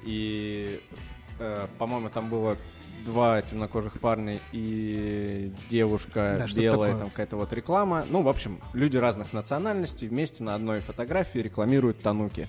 и, 0.03 0.79
э, 1.39 1.67
по-моему, 1.77 2.09
там 2.09 2.29
было 2.29 2.57
два 3.05 3.41
темнокожих 3.41 3.99
парня 3.99 4.39
и 4.51 5.51
девушка 5.69 6.35
Да, 6.39 6.61
белая, 6.61 6.97
там 6.97 7.09
какая-то 7.09 7.37
вот 7.37 7.53
реклама. 7.53 8.03
Ну, 8.09 8.21
в 8.23 8.27
общем, 8.29 8.59
люди 8.73 8.97
разных 8.97 9.31
национальностей 9.31 10.07
вместе 10.07 10.43
на 10.43 10.55
одной 10.55 10.79
фотографии 10.79 11.39
рекламируют 11.39 11.99
Тануки. 12.01 12.47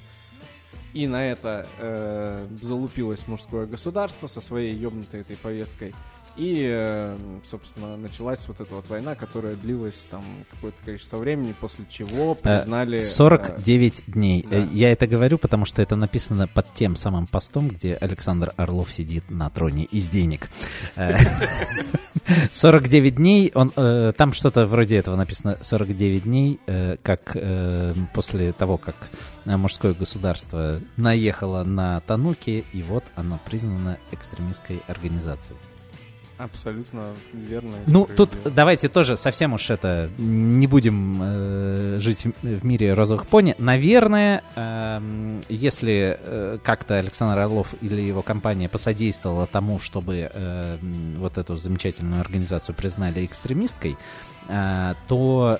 И 0.96 1.06
на 1.06 1.26
это 1.26 1.66
э, 1.76 2.46
залупилось 2.62 3.28
мужское 3.28 3.66
государство 3.66 4.28
со 4.28 4.40
своей 4.40 4.74
ебнутой 4.74 5.20
этой 5.20 5.36
повесткой. 5.36 5.94
И, 6.36 6.66
э, 6.70 7.16
собственно, 7.48 7.96
началась 7.96 8.46
вот 8.46 8.60
эта 8.60 8.74
вот 8.74 8.88
война, 8.90 9.14
которая 9.14 9.54
длилась 9.54 10.06
там 10.10 10.22
какое-то 10.50 10.76
количество 10.84 11.16
времени, 11.16 11.54
после 11.58 11.84
чего 11.88 12.36
Э, 12.42 12.60
признали... 12.60 12.98
э, 12.98 13.00
49 13.00 14.02
дней. 14.06 14.46
да. 14.48 14.56
Э, 14.58 14.66
Я 14.72 14.92
это 14.92 15.06
говорю, 15.06 15.38
потому 15.38 15.64
что 15.64 15.80
это 15.80 15.96
написано 15.96 16.46
под 16.46 16.72
тем 16.74 16.94
самым 16.96 17.26
постом, 17.26 17.68
где 17.68 17.94
Александр 17.94 18.52
Орлов 18.56 18.92
сидит 18.92 19.30
на 19.30 19.48
троне 19.50 19.84
из 19.84 20.08
денег. 20.08 20.48
Э, 20.96 21.16
49 22.52 23.14
дней, 23.16 23.52
он, 23.54 23.72
э, 23.76 24.12
там 24.16 24.32
что-то 24.32 24.66
вроде 24.66 24.96
этого 24.96 25.16
написано 25.16 25.58
49 25.60 26.24
дней, 26.24 26.60
э, 26.66 26.96
как 27.02 27.32
э, 27.34 27.94
после 28.12 28.52
того, 28.52 28.76
как 28.78 28.96
э, 29.44 29.56
мужское 29.56 29.94
государство 29.94 30.80
наехало 30.96 31.62
на 31.64 32.00
Тануки, 32.00 32.64
и 32.72 32.82
вот 32.82 33.04
оно 33.14 33.38
признано 33.44 33.98
экстремистской 34.10 34.80
организацией. 34.86 35.56
Абсолютно 36.38 37.14
верно. 37.32 37.76
Ну, 37.86 38.06
тут 38.14 38.36
давайте 38.44 38.90
тоже 38.90 39.16
совсем 39.16 39.54
уж 39.54 39.70
это 39.70 40.10
не 40.18 40.66
будем 40.66 41.18
э, 41.22 41.98
жить 41.98 42.26
в 42.42 42.64
мире 42.64 42.92
розовых 42.92 43.26
пони. 43.26 43.54
Наверное, 43.56 44.42
эм, 44.54 45.40
если 45.48 46.18
э, 46.20 46.58
как-то 46.62 46.96
Александр 46.96 47.38
Орлов 47.38 47.74
или 47.80 48.02
его 48.02 48.20
компания 48.20 48.68
посодействовала 48.68 49.46
тому, 49.46 49.78
чтобы 49.78 50.30
э, 50.30 50.76
вот 51.16 51.38
эту 51.38 51.56
замечательную 51.56 52.20
организацию 52.20 52.74
признали 52.74 53.24
экстремисткой, 53.24 53.96
э, 54.48 54.94
то 55.08 55.58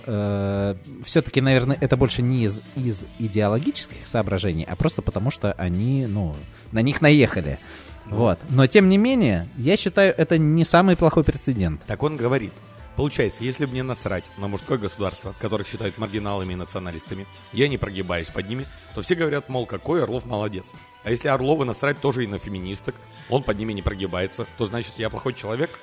все-таки, 1.04 1.40
наверное, 1.40 1.78
это 1.80 1.96
больше 1.96 2.20
не 2.20 2.44
из, 2.44 2.60
из 2.74 3.06
идеологических 3.18 4.06
соображений, 4.06 4.66
а 4.68 4.76
просто 4.76 5.00
потому, 5.00 5.30
что 5.30 5.52
они, 5.52 6.06
ну, 6.06 6.36
на 6.72 6.82
них 6.82 7.00
наехали. 7.00 7.58
Вот. 8.06 8.38
Но 8.48 8.66
тем 8.66 8.88
не 8.88 8.98
менее, 8.98 9.48
я 9.56 9.76
считаю, 9.76 10.14
это 10.16 10.38
не 10.38 10.64
самый 10.64 10.96
плохой 10.96 11.24
прецедент. 11.24 11.82
Так 11.86 12.02
он 12.02 12.16
говорит. 12.16 12.52
Получается, 12.96 13.44
если 13.44 13.66
бы 13.66 13.72
мне 13.72 13.82
насрать 13.82 14.24
на 14.38 14.48
мужское 14.48 14.78
государство, 14.78 15.34
которых 15.38 15.68
считают 15.68 15.98
маргиналами 15.98 16.54
и 16.54 16.56
националистами, 16.56 17.26
я 17.52 17.68
не 17.68 17.76
прогибаюсь 17.76 18.28
под 18.28 18.48
ними, 18.48 18.66
то 18.94 19.02
все 19.02 19.14
говорят, 19.14 19.50
мол, 19.50 19.66
какой 19.66 20.02
Орлов 20.02 20.24
молодец. 20.24 20.64
А 21.04 21.10
если 21.10 21.28
Орловы 21.28 21.66
насрать 21.66 22.00
тоже 22.00 22.24
и 22.24 22.26
на 22.26 22.38
феминисток, 22.38 22.94
он 23.28 23.42
под 23.42 23.58
ними 23.58 23.74
не 23.74 23.82
прогибается, 23.82 24.46
то 24.56 24.64
значит 24.64 24.94
я 24.96 25.10
плохой 25.10 25.34
человек? 25.34 25.78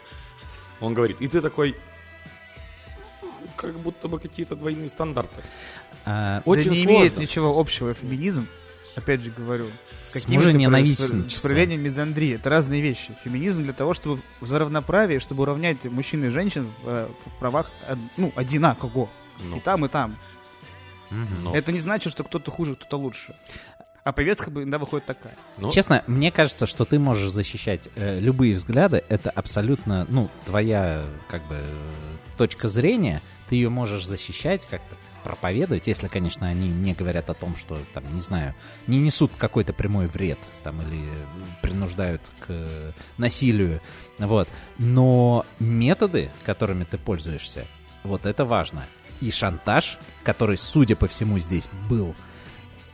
Он 0.81 0.95
говорит, 0.95 1.21
и 1.21 1.27
ты 1.27 1.39
такой, 1.39 1.75
как 3.55 3.77
будто 3.77 4.07
бы 4.07 4.19
какие-то 4.19 4.55
двойные 4.55 4.89
стандарты. 4.89 5.41
А, 6.05 6.41
Очень 6.45 6.69
да 6.69 6.75
не 6.75 6.83
сложно. 6.83 6.97
имеет 6.97 7.17
ничего 7.17 7.59
общего 7.59 7.93
феминизм 7.93 8.47
Опять 8.95 9.21
же 9.21 9.31
говорю, 9.31 9.67
с 10.07 10.13
каким-то 10.13 10.45
мужененавистничеством. 10.45 11.49
проявлением 11.49 11.81
мизандрии. 11.83 12.35
Это 12.35 12.49
разные 12.49 12.81
вещи. 12.81 13.15
Феминизм 13.23 13.63
для 13.63 13.73
того, 13.73 13.93
чтобы 13.93 14.21
за 14.41 14.59
равноправие, 14.59 15.19
чтобы 15.19 15.43
уравнять 15.43 15.83
мужчин 15.85 16.23
и 16.25 16.29
женщин 16.29 16.67
в, 16.83 16.87
э, 16.87 17.07
в 17.25 17.39
правах 17.39 17.71
ну, 18.17 18.31
одинаково. 18.35 19.09
Ну, 19.39 19.57
И 19.57 19.59
там, 19.59 19.85
и 19.85 19.89
там. 19.89 20.17
Ну, 21.41 21.53
Это 21.53 21.71
не 21.71 21.79
значит, 21.79 22.11
что 22.11 22.23
кто-то 22.23 22.51
хуже, 22.51 22.75
кто-то 22.75 22.97
лучше. 22.97 23.35
А 24.03 24.11
повестка 24.11 24.51
бы 24.51 24.63
иногда 24.63 24.79
выходит 24.79 25.05
такая. 25.05 25.33
ну, 25.57 25.71
Честно, 25.71 26.03
мне 26.07 26.29
кажется, 26.31 26.65
что 26.65 26.83
ты 26.83 26.99
можешь 26.99 27.29
защищать 27.29 27.87
э, 27.95 28.19
любые 28.19 28.55
взгляды. 28.55 29.03
Это 29.07 29.29
абсолютно, 29.29 30.05
ну, 30.09 30.29
твоя, 30.45 31.03
как 31.29 31.41
бы, 31.47 31.55
э, 31.55 32.37
точка 32.37 32.67
зрения. 32.67 33.21
Ты 33.47 33.55
ее 33.55 33.69
можешь 33.69 34.05
защищать 34.05 34.65
как-то 34.65 34.95
проповедовать, 35.23 35.87
если, 35.87 36.07
конечно, 36.07 36.47
они 36.47 36.69
не 36.69 36.93
говорят 36.93 37.29
о 37.29 37.33
том, 37.33 37.55
что, 37.55 37.79
там, 37.93 38.03
не 38.13 38.21
знаю, 38.21 38.53
не 38.87 38.99
несут 38.99 39.31
какой-то 39.37 39.73
прямой 39.73 40.07
вред, 40.07 40.39
там, 40.63 40.81
или 40.81 41.03
принуждают 41.61 42.21
к 42.45 42.93
насилию, 43.17 43.81
вот. 44.19 44.47
Но 44.77 45.45
методы, 45.59 46.29
которыми 46.45 46.83
ты 46.83 46.97
пользуешься, 46.97 47.65
вот 48.03 48.25
это 48.25 48.45
важно. 48.45 48.85
И 49.21 49.31
шантаж, 49.31 49.97
который, 50.23 50.57
судя 50.57 50.95
по 50.95 51.07
всему, 51.07 51.39
здесь 51.39 51.67
был, 51.89 52.15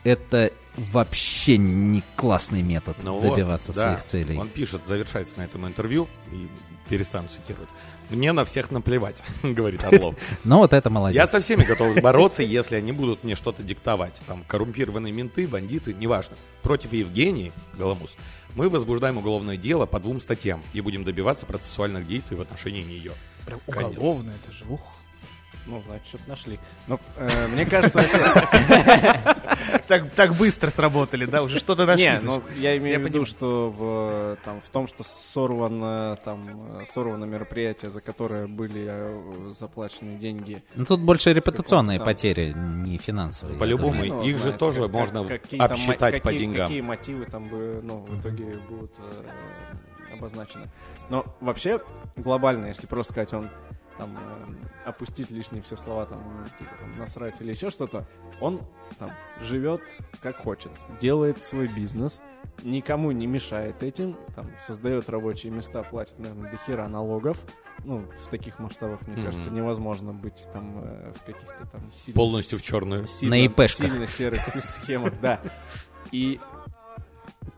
это 0.04 0.52
вообще 0.78 1.58
не 1.58 2.04
классный 2.16 2.62
метод 2.62 2.96
Ну 3.04 3.20
вот, 3.20 3.36
добиваться 3.36 3.74
да. 3.74 3.94
своих 3.94 4.06
целей. 4.06 4.38
Он 4.38 4.48
пишет, 4.48 4.82
завершается 4.86 5.38
на 5.40 5.44
этом 5.44 5.68
интервью, 5.68 6.08
и 6.32 6.48
перестану 6.88 7.28
цитировать. 7.28 7.70
Мне 8.10 8.32
на 8.32 8.46
всех 8.46 8.72
наплевать, 8.72 9.24
говорит 9.44 9.84
Орлов. 9.86 10.16
Но 10.44 10.60
вот 10.60 10.74
это 10.74 10.90
молодец. 10.90 11.16
Я 11.16 11.28
со 11.28 11.40
всеми 11.40 11.64
готов 11.64 12.02
бороться, 12.02 12.44
если 12.44 12.76
они 12.76 12.92
будут 12.92 13.24
мне 13.24 13.36
что-то 13.36 13.64
диктовать. 13.64 14.22
Там 14.28 14.44
коррумпированные 14.48 15.14
менты, 15.14 15.48
бандиты, 15.48 15.94
неважно. 15.94 16.36
Против 16.62 16.94
Евгении 16.94 17.52
Голомус 17.78 18.16
мы 18.56 18.70
возбуждаем 18.70 19.18
уголовное 19.18 19.58
дело 19.58 19.86
по 19.86 20.00
двум 20.00 20.20
статьям 20.20 20.64
и 20.74 20.82
будем 20.82 21.04
добиваться 21.04 21.46
процессуальных 21.46 22.08
действий 22.08 22.36
в 22.36 22.42
отношении 22.42 22.82
нее. 22.82 23.14
Прям 23.46 23.60
Конец. 23.70 23.98
уголовно 23.98 24.34
это 24.44 24.52
же. 24.52 24.66
Ух. 24.70 24.82
Ну, 25.70 25.84
значит, 25.86 26.08
что-то 26.08 26.30
нашли. 26.30 26.60
Но 26.88 27.00
э, 27.18 27.48
мне 27.48 27.66
кажется. 27.66 28.00
Так, 29.88 30.12
так 30.12 30.36
быстро 30.36 30.70
сработали, 30.70 31.26
да? 31.26 31.42
Уже 31.44 31.58
что-то 31.60 31.86
нашли. 31.86 32.04
Не, 32.06 32.20
ну 32.20 32.44
я 32.58 32.78
имею 32.78 32.94
Я 32.94 33.00
в 33.00 33.02
виду, 33.02 33.26
понимаю. 33.26 33.26
что 33.26 33.70
в, 33.72 34.38
там, 34.46 34.62
в 34.62 34.70
том, 34.70 34.88
что 34.88 35.04
сорвано, 35.04 36.16
там, 36.24 36.44
сорвано 36.94 37.26
мероприятие, 37.26 37.90
за 37.90 38.00
которое 38.00 38.48
были 38.48 38.86
э, 38.88 39.54
заплачены 39.60 40.18
деньги. 40.18 40.62
Ну, 40.76 40.86
тут 40.86 41.02
больше 41.02 41.34
репутационные 41.34 42.00
потери, 42.00 42.54
не 42.56 42.98
финансовые. 43.00 43.58
По-любому. 43.58 44.04
Ну, 44.06 44.22
их 44.22 44.36
же 44.36 44.40
знает, 44.42 44.58
тоже 44.60 44.84
как- 44.84 44.92
можно 44.92 45.22
обсчитать 45.60 46.22
по 46.22 46.34
деньгам. 46.34 46.68
Какие 46.68 46.82
мотивы 46.82 47.26
там 47.26 47.48
бы, 47.48 47.80
ну, 47.84 48.00
в 48.02 48.20
итоге 48.22 48.60
будут 48.70 48.94
э, 49.00 50.14
обозначены. 50.14 50.70
Но 51.10 51.26
вообще, 51.42 51.80
глобально, 52.16 52.68
если 52.68 52.86
просто 52.86 53.14
сказать, 53.14 53.34
он 53.34 53.50
там 54.00 54.18
э, 54.18 54.90
опустить 54.90 55.30
лишние 55.30 55.62
все 55.62 55.76
слова, 55.78 56.06
там, 56.08 56.20
типа, 56.58 56.72
там, 56.80 56.98
насрать 56.98 57.40
или 57.42 57.52
еще 57.52 57.70
что-то, 57.70 58.08
он 58.42 58.62
там 58.98 59.12
живет 59.44 59.82
как 60.22 60.38
хочет, 60.38 60.72
делает 61.00 61.44
свой 61.44 61.68
бизнес, 61.68 62.22
никому 62.64 63.12
не 63.12 63.28
мешает 63.28 63.84
этим, 63.84 64.18
там, 64.36 64.50
создает 64.66 65.08
рабочие 65.10 65.52
места, 65.52 65.84
платит, 65.84 66.18
наверное, 66.18 66.50
до 66.52 66.58
хера 66.66 66.88
налогов. 66.88 67.38
Ну, 67.86 68.04
в 68.26 68.28
таких 68.30 68.60
масштабах, 68.60 69.02
мне 69.04 69.16
Мгм. 69.18 69.26
кажется, 69.26 69.50
невозможно 69.52 70.12
быть 70.12 70.44
там 70.52 70.82
э, 70.84 71.14
в 71.16 71.24
каких-то 71.26 71.66
там 71.72 71.94
сильно- 71.94 72.16
Полностью 72.16 72.58
в 72.60 72.62
черную. 72.62 73.08
сильно, 73.08 73.36
На 73.36 73.46
ИПшках. 73.46 73.90
сильно 73.92 74.08
серых 74.08 74.42
схемах, 74.42 75.14
да. 75.22 75.40
И 76.12 76.40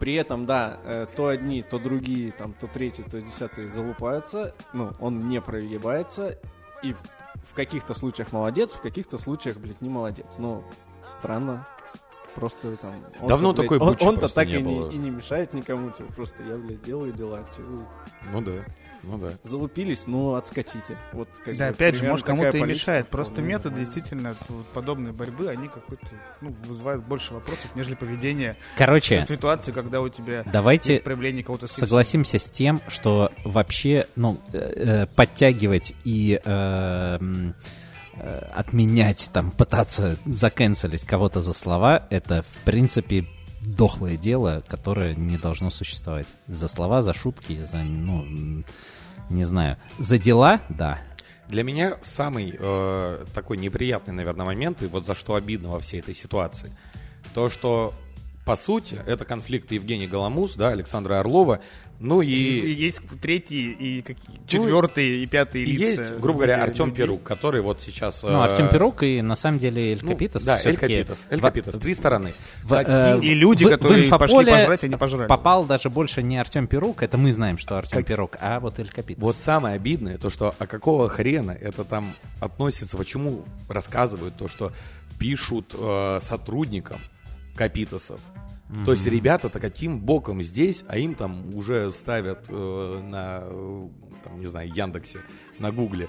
при 0.02 0.16
этом, 0.16 0.48
да, 0.48 0.80
э, 0.84 1.06
то 1.16 1.28
одни, 1.28 1.62
то 1.62 1.78
другие, 1.78 2.32
там, 2.32 2.54
то 2.54 2.66
третьи, 2.66 3.04
то 3.04 3.22
десятые 3.22 3.70
залупаются, 3.70 4.56
ну, 4.74 4.94
он 5.00 5.30
не 5.30 5.40
прогибается, 5.40 6.40
и 6.82 6.94
в 6.94 7.54
каких-то 7.54 7.94
случаях 7.94 8.32
молодец, 8.32 8.74
в 8.74 8.82
каких-то 8.82 9.20
случаях, 9.20 9.58
блядь, 9.58 9.80
не 9.80 9.90
молодец. 9.90 10.38
Ну, 10.40 10.64
странно. 11.06 11.68
Просто 12.34 12.76
там... 12.78 12.96
он-то, 12.96 13.28
Давно 13.28 13.54
блядь, 13.54 13.64
такой 13.64 13.78
он- 13.78 13.90
бучи 13.90 14.04
Он-то 14.04 14.20
просто 14.22 14.36
так 14.36 14.48
не 14.48 14.56
и, 14.56 14.64
было. 14.64 14.90
не, 14.90 14.96
и 14.96 14.98
не 14.98 15.10
мешает 15.12 15.54
никому, 15.54 15.92
типа, 15.92 16.12
просто 16.14 16.42
я, 16.42 16.56
блядь, 16.56 16.82
делаю 16.82 17.14
дела. 17.14 17.46
вы 17.60 17.86
Ну 18.32 18.42
да. 18.42 18.54
Ну 19.04 19.18
да. 19.18 19.32
Залупились, 19.44 20.06
ну, 20.08 20.36
отскочите. 20.36 20.98
Вот, 21.14 21.28
как 21.44 21.58
Да, 21.58 21.68
бы, 21.70 21.74
опять 21.74 21.96
же, 21.96 22.06
может, 22.06 22.26
кому-то 22.26 22.58
и 22.58 22.62
мешает. 22.62 23.08
Просто 23.08 23.42
методы 23.42 23.80
действительно 23.82 24.36
подобной 24.74 25.12
борьбы, 25.12 25.48
они 25.48 25.68
какой-то, 25.68 26.06
ну, 26.42 26.54
вызывают 26.66 27.04
больше 27.06 27.34
вопросов, 27.34 27.72
нежели 27.76 27.96
поведение 27.96 28.58
Короче, 28.78 29.22
в 29.22 29.28
ситуации, 29.28 29.72
когда 29.72 30.02
у 30.02 30.10
тебя 30.10 30.44
давайте 30.52 30.94
есть 30.94 31.04
проявление 31.04 31.44
сексизма. 31.44 31.88
согласимся 31.88 32.40
с 32.40 32.50
тем, 32.50 32.82
что 32.88 33.32
вообще, 33.44 34.08
ну, 34.16 34.38
э, 34.54 34.58
э, 34.58 35.06
подтягивать 35.16 35.94
и 36.04 36.40
э, 36.44 37.20
э, 38.14 38.38
отменять, 38.54 39.30
там, 39.34 39.52
пытаться 39.52 40.18
заканцелить 40.26 41.04
кого-то 41.06 41.42
за 41.42 41.54
слова, 41.54 42.06
это, 42.10 42.44
в 42.44 42.66
принципе, 42.66 43.26
дохлое 43.62 44.18
дело, 44.18 44.64
которое 44.68 45.16
не 45.16 45.38
должно 45.38 45.70
существовать. 45.70 46.28
За 46.48 46.68
слова, 46.68 47.02
за 47.02 47.14
шутки, 47.14 47.62
за, 47.64 47.78
ну, 47.78 48.64
не 49.30 49.44
знаю. 49.44 49.78
За 50.00 50.18
дела, 50.18 50.62
да. 50.70 51.02
Для 51.48 51.64
меня 51.64 51.98
самый 52.02 52.56
э, 52.58 53.26
такой 53.34 53.58
неприятный, 53.58 54.14
наверное, 54.14 54.46
момент, 54.46 54.82
и 54.82 54.88
вот 54.88 55.06
за 55.06 55.16
что 55.16 55.36
обидно 55.36 55.70
во 55.70 55.80
всей 55.80 56.00
этой 56.00 56.14
ситуации, 56.14 56.72
то, 57.34 57.50
что, 57.50 57.94
по 58.46 58.56
сути, 58.56 59.00
это 59.06 59.26
конфликт 59.26 59.72
Евгений 59.72 60.08
Голомус, 60.08 60.56
да, 60.56 60.70
Александра 60.70 61.20
Орлова, 61.20 61.60
ну 62.02 62.22
И, 62.22 62.28
и 62.30 62.72
есть 62.74 63.00
третий, 63.22 63.72
и 63.72 64.02
какие, 64.02 64.40
четвертый, 64.48 65.24
и 65.24 65.26
пятый 65.28 65.62
и 65.64 65.66
лица. 65.72 66.02
есть, 66.02 66.20
грубо 66.20 66.40
говоря, 66.40 66.64
Артем. 66.64 66.92
Перук, 66.94 67.24
который 67.24 67.62
вот 67.62 67.80
сейчас... 67.82 68.24
Ну, 68.24 68.30
э, 68.30 68.44
Артем 68.44 68.70
Перук 68.70 69.04
и, 69.04 69.22
на 69.22 69.36
самом 69.36 69.60
деле, 69.60 69.92
Эль 69.94 70.00
ну, 70.02 70.12
Капитас 70.12 70.44
да, 70.44 70.60
Эль 70.64 70.78
Капитас, 70.78 71.28
Эль 71.30 71.40
в- 71.40 71.42
Капитас, 71.42 71.76
три 71.76 71.94
стороны. 71.94 72.34
в- 72.64 72.74
э, 72.74 73.20
И 73.22 73.34
люди, 73.34 73.64
в- 73.64 73.68
в 73.68 73.70
которые 73.72 74.10
пошли 74.10 74.26
инфополе 74.36 74.52
пожрать, 74.52 74.84
они 74.84 74.96
пожрали. 74.96 75.28
Попал 75.28 75.66
даже 75.66 75.90
больше 75.90 76.24
не 76.24 76.38
Артем 76.38 76.68
Перук, 76.68 77.04
это 77.04 77.18
мы 77.18 77.32
знаем, 77.32 77.58
что 77.58 77.78
Артем 77.78 78.00
Как- 78.00 78.08
Перук, 78.08 78.38
а 78.42 78.60
вот 78.60 78.80
Эль 78.80 78.90
Капитас. 78.90 79.22
Вот 79.22 79.38
самое 79.38 79.76
обидное, 79.76 80.18
то, 80.18 80.30
что 80.30 80.56
а 80.58 80.66
какого 80.68 81.08
хрена 81.08 81.52
это 81.52 81.84
там 81.84 82.14
относится, 82.40 82.98
почему 82.98 83.46
рассказывают 83.70 84.36
то, 84.38 84.48
что 84.48 84.72
пишут 85.20 85.76
э, 85.78 86.18
сотрудникам 86.22 87.00
Капитосов. 88.72 88.86
То 88.86 88.92
есть 88.94 89.06
ребята-то 89.06 89.60
каким 89.60 90.00
боком 90.00 90.42
здесь, 90.42 90.86
а 90.88 90.98
им 90.98 91.16
там 91.16 91.54
уже 91.56 91.92
ставят 91.92 92.46
э, 92.48 93.02
на, 93.04 93.44
там, 94.24 94.40
не 94.40 94.48
знаю, 94.48 94.72
Яндексе, 94.74 95.20
на 95.60 95.72
Гугле. 95.72 96.08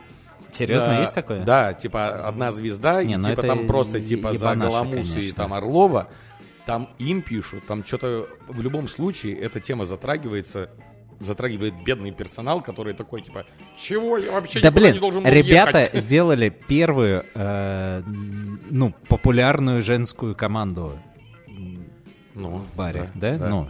Серьезно, 0.53 0.89
Да, 0.89 1.01
есть 1.01 1.15
такое? 1.15 1.45
Да, 1.45 1.73
типа 1.73 2.29
одна 2.29 2.53
звезда, 2.53 3.03
Не, 3.03 3.15
и 3.15 3.17
ну 3.17 3.29
типа 3.29 3.43
там 3.43 3.67
просто 3.67 4.01
типа 4.01 4.37
за 4.37 4.55
Голомуса 4.55 5.19
и 5.19 5.33
там 5.33 5.53
Орлова, 5.55 6.09
там 6.65 6.91
им 7.01 7.23
пишут, 7.23 7.67
там 7.67 7.85
что-то 7.85 8.29
в 8.49 8.61
любом 8.61 8.87
случае 8.87 9.37
эта 9.39 9.59
тема 9.59 9.85
затрагивается, 9.85 10.71
затрагивает 11.19 11.75
бедный 11.83 12.13
персонал, 12.13 12.63
который 12.63 12.95
такой 12.95 13.23
типа, 13.23 13.45
чего 13.77 14.19
я 14.19 14.31
вообще 14.31 14.61
Да 14.61 14.71
блин, 14.71 14.95
не 14.95 15.01
должен 15.01 15.25
был 15.25 15.31
ребята 15.31 15.81
ехать?» 15.81 16.01
сделали 16.01 16.49
первую, 16.51 17.25
э, 17.35 18.03
ну, 18.71 18.95
популярную 19.09 19.83
женскую 19.83 20.37
команду 20.37 20.97
ну, 22.35 22.59
в 22.59 22.77
баре, 22.77 23.11
да? 23.15 23.39
да. 23.39 23.49
Ну, 23.49 23.69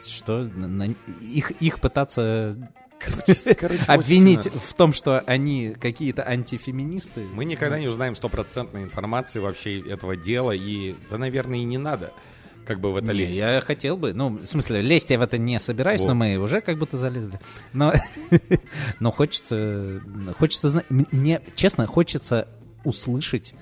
что, 0.00 0.44
на- 0.44 0.94
их, 1.20 1.50
их 1.52 1.80
пытаться 1.80 2.56
Короче, 2.98 3.54
короче, 3.58 3.82
обвинить 3.86 4.46
в 4.46 4.74
том, 4.74 4.92
что 4.92 5.20
они 5.20 5.74
какие-то 5.78 6.26
антифеминисты. 6.26 7.26
Мы 7.32 7.44
никогда 7.44 7.78
не 7.78 7.88
узнаем 7.88 8.14
стопроцентной 8.14 8.82
информации 8.82 9.40
вообще 9.40 9.80
этого 9.80 10.16
дела, 10.16 10.52
и, 10.52 10.94
да, 11.10 11.18
наверное, 11.18 11.58
и 11.58 11.64
не 11.64 11.78
надо 11.78 12.12
как 12.64 12.80
бы 12.80 12.92
в 12.92 12.96
это 12.96 13.12
Не, 13.12 13.26
лезть. 13.26 13.38
я 13.38 13.60
хотел 13.60 13.98
бы, 13.98 14.14
ну, 14.14 14.38
в 14.38 14.46
смысле, 14.46 14.80
лезть 14.80 15.10
я 15.10 15.18
в 15.18 15.22
это 15.22 15.36
не 15.36 15.60
собираюсь, 15.60 16.00
Вот. 16.00 16.08
но 16.08 16.14
мы 16.14 16.36
уже 16.38 16.62
как 16.62 16.78
будто 16.78 16.96
залезли. 16.96 17.38
Но, 17.72 17.92
но 19.00 19.10
хочется, 19.10 20.00
хочется 20.38 20.70
знать, 20.70 20.86
мне, 20.88 21.42
честно, 21.56 21.86
хочется 21.86 22.48
услышать 22.84 23.54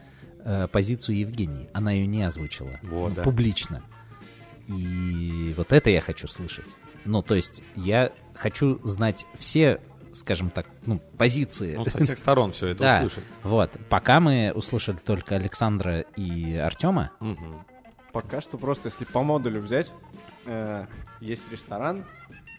э, 0.44 0.68
позицию 0.68 1.18
Евгении. 1.18 1.68
Она 1.72 1.92
ее 1.92 2.06
не 2.06 2.22
озвучила 2.22 2.78
Вот, 2.82 3.14
да. 3.14 3.22
публично. 3.22 3.82
И 4.68 5.54
вот 5.56 5.72
это 5.72 5.90
я 5.90 6.00
хочу 6.00 6.26
слышать. 6.28 6.66
Ну, 7.04 7.22
то 7.22 7.34
есть 7.34 7.62
я 7.74 8.12
хочу 8.34 8.78
знать 8.86 9.26
все, 9.34 9.80
скажем 10.14 10.50
так, 10.50 10.66
ну, 10.86 11.00
позиции. 11.18 11.74
Ну, 11.76 11.84
со 11.86 11.98
всех 12.02 12.16
сторон 12.18 12.52
все 12.52 12.68
это 12.68 12.80
Да, 12.82 12.96
услышать. 12.98 13.24
вот. 13.42 13.70
Пока 13.88 14.20
мы 14.20 14.52
услышали 14.54 14.96
только 14.96 15.34
Александра 15.36 16.00
и 16.16 16.54
Артема, 16.56 17.10
Мгм. 17.20 17.64
Пока 18.12 18.42
что 18.42 18.58
просто, 18.58 18.88
если 18.88 19.06
по 19.06 19.22
модулю 19.22 19.62
взять, 19.62 19.90
э, 20.44 20.84
есть 21.20 21.50
ресторан, 21.50 22.04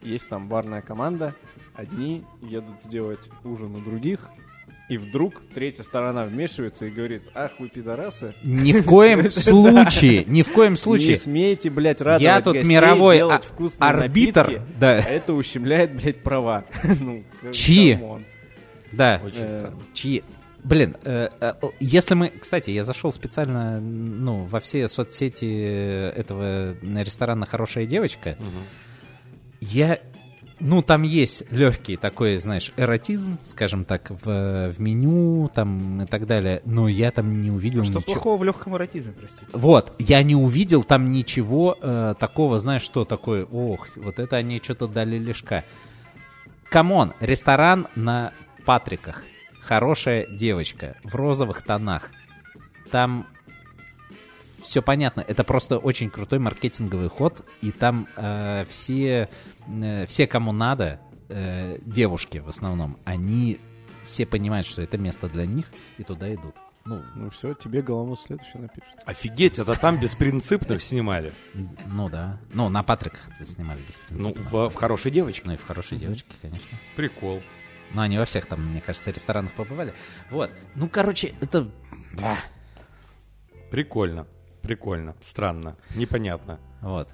есть 0.02 0.28
там 0.28 0.48
барная 0.50 0.82
команда, 0.82 1.36
одни 1.76 2.26
едут 2.42 2.82
сделать 2.84 3.30
ужин 3.44 3.76
у 3.76 3.80
других, 3.80 4.30
И 4.90 4.98
вдруг 4.98 5.42
третья 5.56 5.82
сторона 5.84 6.26
вмешивается 6.26 6.86
и 6.86 6.90
говорит, 6.92 7.24
ах 7.34 7.52
вы 7.60 7.70
пидорасы, 7.70 8.36
Ни 8.44 8.74
в 8.74 8.84
коем 8.84 9.30
случае, 9.32 10.26
ни 10.26 10.42
в 10.42 10.52
коем 10.52 10.74
не 10.74 10.78
случае. 10.78 11.16
смейте, 11.16 11.70
блядь, 11.70 12.02
радовать 12.02 12.22
Я 12.22 12.42
тут 12.42 12.56
гостей, 12.56 12.70
мировой 12.76 13.18
делать 13.18 13.44
а- 13.46 13.48
вкусные 13.54 13.90
арбитр. 13.90 14.42
напитки, 14.48 14.62
а 14.62 14.80
Да, 14.80 14.98
это 15.00 15.34
ущемляет, 15.34 15.96
блядь, 15.96 16.22
права. 16.22 16.66
Ну, 17.00 17.24
Чьи? 17.54 17.98
да. 18.92 19.22
Очень 19.24 19.44
Э, 19.46 19.50
странно. 19.50 19.80
Чьи? 19.94 20.24
Блин, 20.66 20.96
э, 21.04 21.30
э, 21.42 21.54
если 21.80 22.16
мы... 22.16 22.30
Кстати, 22.30 22.72
я 22.72 22.84
зашел 22.84 23.12
специально 23.14 23.80
ну, 23.82 24.44
во 24.46 24.60
все 24.60 24.88
соцсети 24.90 25.46
этого 26.16 26.74
ресторана 26.82 27.46
«Хорошая 27.46 27.86
девочка». 27.86 28.36
Мгм. 28.40 28.64
Я... 29.62 30.00
Ну, 30.66 30.82
там 30.82 31.02
есть 31.02 31.44
легкий 31.52 31.98
такой, 31.98 32.38
знаешь, 32.38 32.72
эротизм, 32.78 33.38
скажем 33.44 33.84
так, 33.84 34.10
в, 34.10 34.72
в 34.72 34.80
меню 34.80 35.52
там 35.54 36.04
и 36.04 36.06
так 36.06 36.26
далее, 36.26 36.62
но 36.64 36.88
я 36.88 37.12
там 37.12 37.42
не 37.42 37.52
увидел 37.52 37.84
Что 37.84 37.96
ничего. 37.96 38.14
плохого 38.14 38.38
в 38.38 38.44
легком 38.46 38.78
эротизме, 38.78 39.12
простите? 39.12 39.46
Вот, 39.52 39.94
я 40.00 40.24
не 40.24 40.36
увидел 40.36 40.86
там 40.86 41.10
ничего 41.10 41.78
э, 41.82 42.16
такого, 42.18 42.60
знаешь, 42.60 42.82
что 42.82 43.04
такое, 43.04 43.44
ох, 43.44 43.90
вот 43.98 44.20
это 44.20 44.38
они 44.38 44.62
что-то 44.64 44.88
дали 44.88 45.18
лишка. 45.18 45.66
Come 46.70 46.95
on, 46.95 47.14
ресторан 47.20 47.88
на 47.96 48.32
Патриках. 48.66 49.22
Хорошая 49.60 50.26
девочка 50.28 50.96
в 51.04 51.14
розовых 51.16 51.62
тонах. 51.62 52.10
Там 52.90 53.28
все 54.64 54.82
понятно. 54.82 55.24
Это 55.28 55.44
просто 55.44 55.78
очень 55.78 56.10
крутой 56.10 56.40
маркетинговый 56.40 57.10
ход. 57.10 57.46
И 57.62 57.72
там 57.72 58.08
э, 58.16 58.66
все, 58.70 59.30
э, 59.68 60.06
все, 60.08 60.28
кому 60.28 60.52
надо, 60.52 61.00
э, 61.30 61.78
девушки 61.82 62.40
в 62.40 62.50
основном, 62.50 62.98
они 63.06 63.60
все 64.08 64.26
понимают, 64.26 64.66
что 64.66 64.82
это 64.82 64.98
место 64.98 65.30
для 65.30 65.46
них, 65.46 65.66
и 65.98 66.04
туда 66.04 66.34
идут. 66.34 66.56
Ну, 66.86 67.02
Ну 67.16 67.30
все, 67.30 67.54
тебе 67.54 67.82
Голомуз 67.82 68.24
следующий 68.24 68.58
напишет. 68.58 68.90
Офигеть, 69.06 69.58
это 69.58 69.80
там 69.80 70.00
беспринципных 70.00 70.82
снимали. 70.82 71.34
Ну 71.86 72.10
да. 72.10 72.40
Ну, 72.52 72.68
на 72.68 72.84
Патриках 72.84 73.30
снимали 73.46 73.80
без 73.88 74.00
Ну, 74.10 74.34
в, 74.34 74.70
в 74.70 74.76
хорошей 74.76 75.12
девочке. 75.12 75.44
Ну 75.46 75.54
и 75.54 75.58
в 75.58 75.66
хорошей 75.66 75.98
девочке, 75.98 76.34
конечно. 76.42 76.78
Прикол. 76.98 77.42
Но 77.94 78.02
они 78.02 78.18
во 78.18 78.26
всех 78.26 78.48
там, 78.48 78.66
мне 78.72 78.82
кажется, 78.82 79.12
ресторанах 79.12 79.54
побывали. 79.54 79.94
Вот. 80.30 80.52
Ну, 80.76 80.90
короче, 80.90 81.36
это... 81.40 81.72
да. 82.12 82.38
Прикольно. 83.72 84.28
Прикольно. 84.64 85.16
Странно. 85.22 85.76
Непонятно. 85.94 86.60
Вот. 86.82 87.08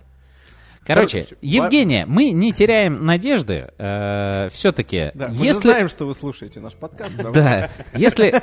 Короче, 0.86 1.24
Короче, 1.24 1.38
Евгения, 1.42 2.06
мы 2.08 2.32
не 2.32 2.52
теряем 2.54 3.06
надежды. 3.06 3.68
все-таки, 4.52 5.12
Да, 5.14 5.28
мы 5.28 5.46
если... 5.46 5.62
знаем, 5.70 5.90
что 5.90 6.06
вы 6.06 6.14
слушаете 6.16 6.62
наш 6.62 6.74
подкаст. 6.74 7.16
Да, 7.18 7.70
если, 7.94 8.42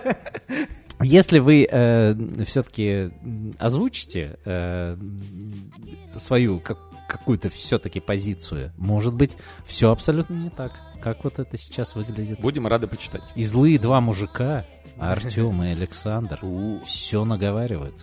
если 1.01 1.39
вы 1.41 1.67
все-таки 2.47 3.11
озвучите 3.59 4.39
э, 4.45 4.97
свою 6.17 6.61
как- 6.61 6.79
какую-то 7.09 7.49
все-таки 7.51 7.99
позицию, 8.01 8.71
может 8.77 9.15
быть, 9.15 9.37
все 9.65 9.91
абсолютно 9.91 10.35
не 10.35 10.51
так, 10.51 10.73
как 11.03 11.25
вот 11.25 11.39
это 11.41 11.57
сейчас 11.57 11.97
выглядит. 11.97 12.39
Будем 12.39 12.67
рады 12.69 12.87
почитать. 12.87 13.23
И 13.35 13.45
злые 13.45 13.79
два 13.81 14.01
мужика, 14.01 14.65
Артем 14.99 15.63
и 15.65 15.69
Александр, 15.71 16.39
все 16.87 17.25
наговаривают. 17.25 17.95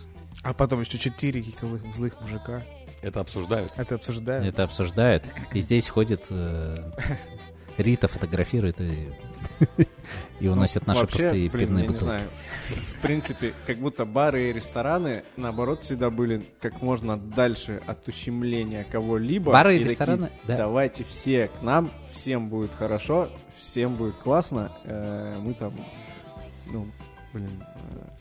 А 0.44 0.52
потом 0.52 0.80
еще 0.80 0.98
четыре 0.98 1.40
каких-то 1.42 1.66
злых, 1.66 1.82
злых 1.94 2.20
мужика. 2.20 2.62
Это 3.02 3.20
обсуждают. 3.20 3.72
Это 3.76 3.94
обсуждают. 3.96 4.46
Это 4.46 4.62
обсуждают. 4.64 5.24
И 5.52 5.60
здесь 5.60 5.88
ходит 5.88 6.26
э, 6.30 6.76
Рита, 7.78 8.08
фотографирует 8.08 8.80
и, 8.80 9.08
и 10.40 10.48
уносит 10.48 10.86
наши 10.86 11.00
Вообще, 11.00 11.18
пустые 11.18 11.50
блин, 11.50 11.66
пивные 11.68 11.82
я 11.84 11.88
не 11.88 11.92
бутылки. 11.94 12.04
знаю. 12.04 12.28
В 12.98 13.00
принципе, 13.02 13.54
как 13.66 13.76
будто 13.78 14.04
бары 14.04 14.48
и 14.50 14.52
рестораны, 14.52 15.24
наоборот, 15.36 15.82
всегда 15.82 16.10
были 16.10 16.42
как 16.60 16.80
можно 16.82 17.16
дальше 17.18 17.82
от 17.86 18.06
ущемления 18.08 18.86
кого-либо. 18.90 19.52
Бары 19.52 19.74
и 19.74 19.78
такие, 19.78 19.90
рестораны, 19.90 20.30
да. 20.44 20.56
Давайте 20.56 21.04
все 21.04 21.48
к 21.48 21.62
нам, 21.62 21.90
всем 22.12 22.48
будет 22.48 22.72
хорошо, 22.74 23.28
всем 23.58 23.96
будет 23.96 24.14
классно. 24.16 24.72
э, 24.84 25.36
мы 25.40 25.52
там, 25.54 25.72
ну, 26.72 26.86
блин, 27.32 27.50
э, 27.60 28.13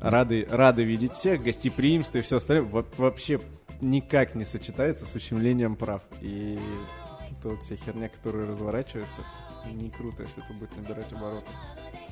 рады, 0.00 0.46
рады 0.50 0.84
видеть 0.84 1.12
всех, 1.12 1.42
гостеприимство 1.42 2.18
и 2.18 2.22
все 2.22 2.36
остальное. 2.36 2.68
Вот 2.68 2.98
вообще 2.98 3.40
никак 3.80 4.34
не 4.34 4.44
сочетается 4.44 5.06
с 5.06 5.14
ущемлением 5.14 5.76
прав. 5.76 6.02
И 6.20 6.58
это 7.38 7.50
вот 7.50 7.62
вся 7.62 7.76
херня, 7.76 8.08
которая 8.08 8.46
разворачивается, 8.46 9.22
не 9.72 9.90
круто, 9.90 10.22
если 10.22 10.44
это 10.44 10.52
будет 10.54 10.76
набирать 10.76 11.12
обороты. 11.12 11.50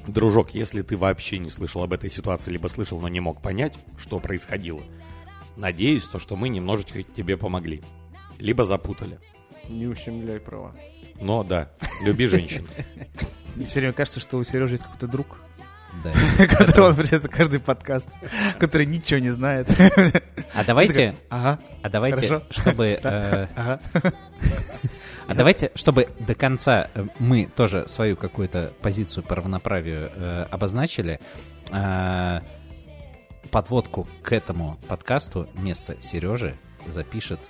Дружок, 0.07 0.51
если 0.55 0.83
ты 0.83 0.97
вообще 0.97 1.39
не 1.39 1.51
слышал 1.51 1.83
об 1.83 1.93
этой 1.93 2.11
ситуации, 2.11 2.51
либо 2.51 2.69
слышал, 2.69 3.01
но 3.01 3.09
не 3.09 3.21
мог 3.21 3.43
понять, 3.43 3.75
что 3.99 4.21
происходило, 4.21 4.81
надеюсь, 5.57 6.07
то, 6.07 6.19
что 6.19 6.37
мы 6.37 6.49
немножечко 6.49 7.03
тебе 7.03 7.37
помогли. 7.37 7.83
Либо 8.39 8.65
запутали. 8.65 9.19
Не 9.69 9.87
ущемляй 9.87 10.39
права. 10.39 10.75
Но 11.21 11.43
да, 11.43 11.71
люби 12.03 12.27
женщин. 12.27 12.67
Мне 13.57 13.65
все 13.65 13.81
время 13.81 13.95
кажется, 13.95 14.21
что 14.21 14.37
у 14.37 14.45
Сережи 14.45 14.75
есть 14.75 14.85
какой-то 14.85 15.09
друг, 15.09 15.39
Да. 16.05 16.47
которого 16.47 16.89
он 16.89 16.95
приезжает 16.97 17.29
каждый 17.29 17.61
подкаст, 17.61 18.09
который 18.59 18.87
ничего 18.87 19.19
не 19.21 19.31
знает. 19.31 19.69
А 20.55 20.65
давайте, 20.65 21.15
Ага, 21.31 21.59
а 21.83 21.89
давайте, 21.91 22.41
чтобы, 22.51 22.99
э, 23.03 23.47
а 23.55 25.35
давайте, 25.35 25.71
чтобы 25.75 26.09
до 26.21 26.35
конца 26.35 26.89
э, 26.95 27.07
мы 27.19 27.47
тоже 27.55 27.89
свою 27.89 28.17
какую-то 28.17 28.73
позицию 28.81 29.25
по 29.25 29.35
равноправию 29.35 30.11
э, 30.15 30.47
обозначили. 30.51 31.21
э, 31.73 32.41
подводку 33.51 34.07
к 34.23 34.33
этому 34.33 34.77
подкасту 34.89 35.49
вместо 35.55 36.01
Сережи 36.01 36.57
запишет 36.87 37.41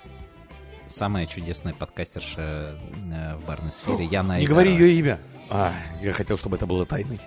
самая 0.87 1.25
чудесная 1.25 1.73
подкастерша 1.73 2.75
э, 3.11 3.35
в 3.35 3.45
барной 3.45 3.71
сфере 3.71 4.05
Яна 4.05 4.33
Не 4.33 4.37
Айдарова. 4.41 4.47
говори 4.47 4.71
ее 4.73 4.93
имя. 4.99 5.19
А, 5.49 5.73
я 6.01 6.13
хотел, 6.13 6.37
чтобы 6.37 6.55
это 6.57 6.65
было 6.65 6.85
тайной. 6.85 7.19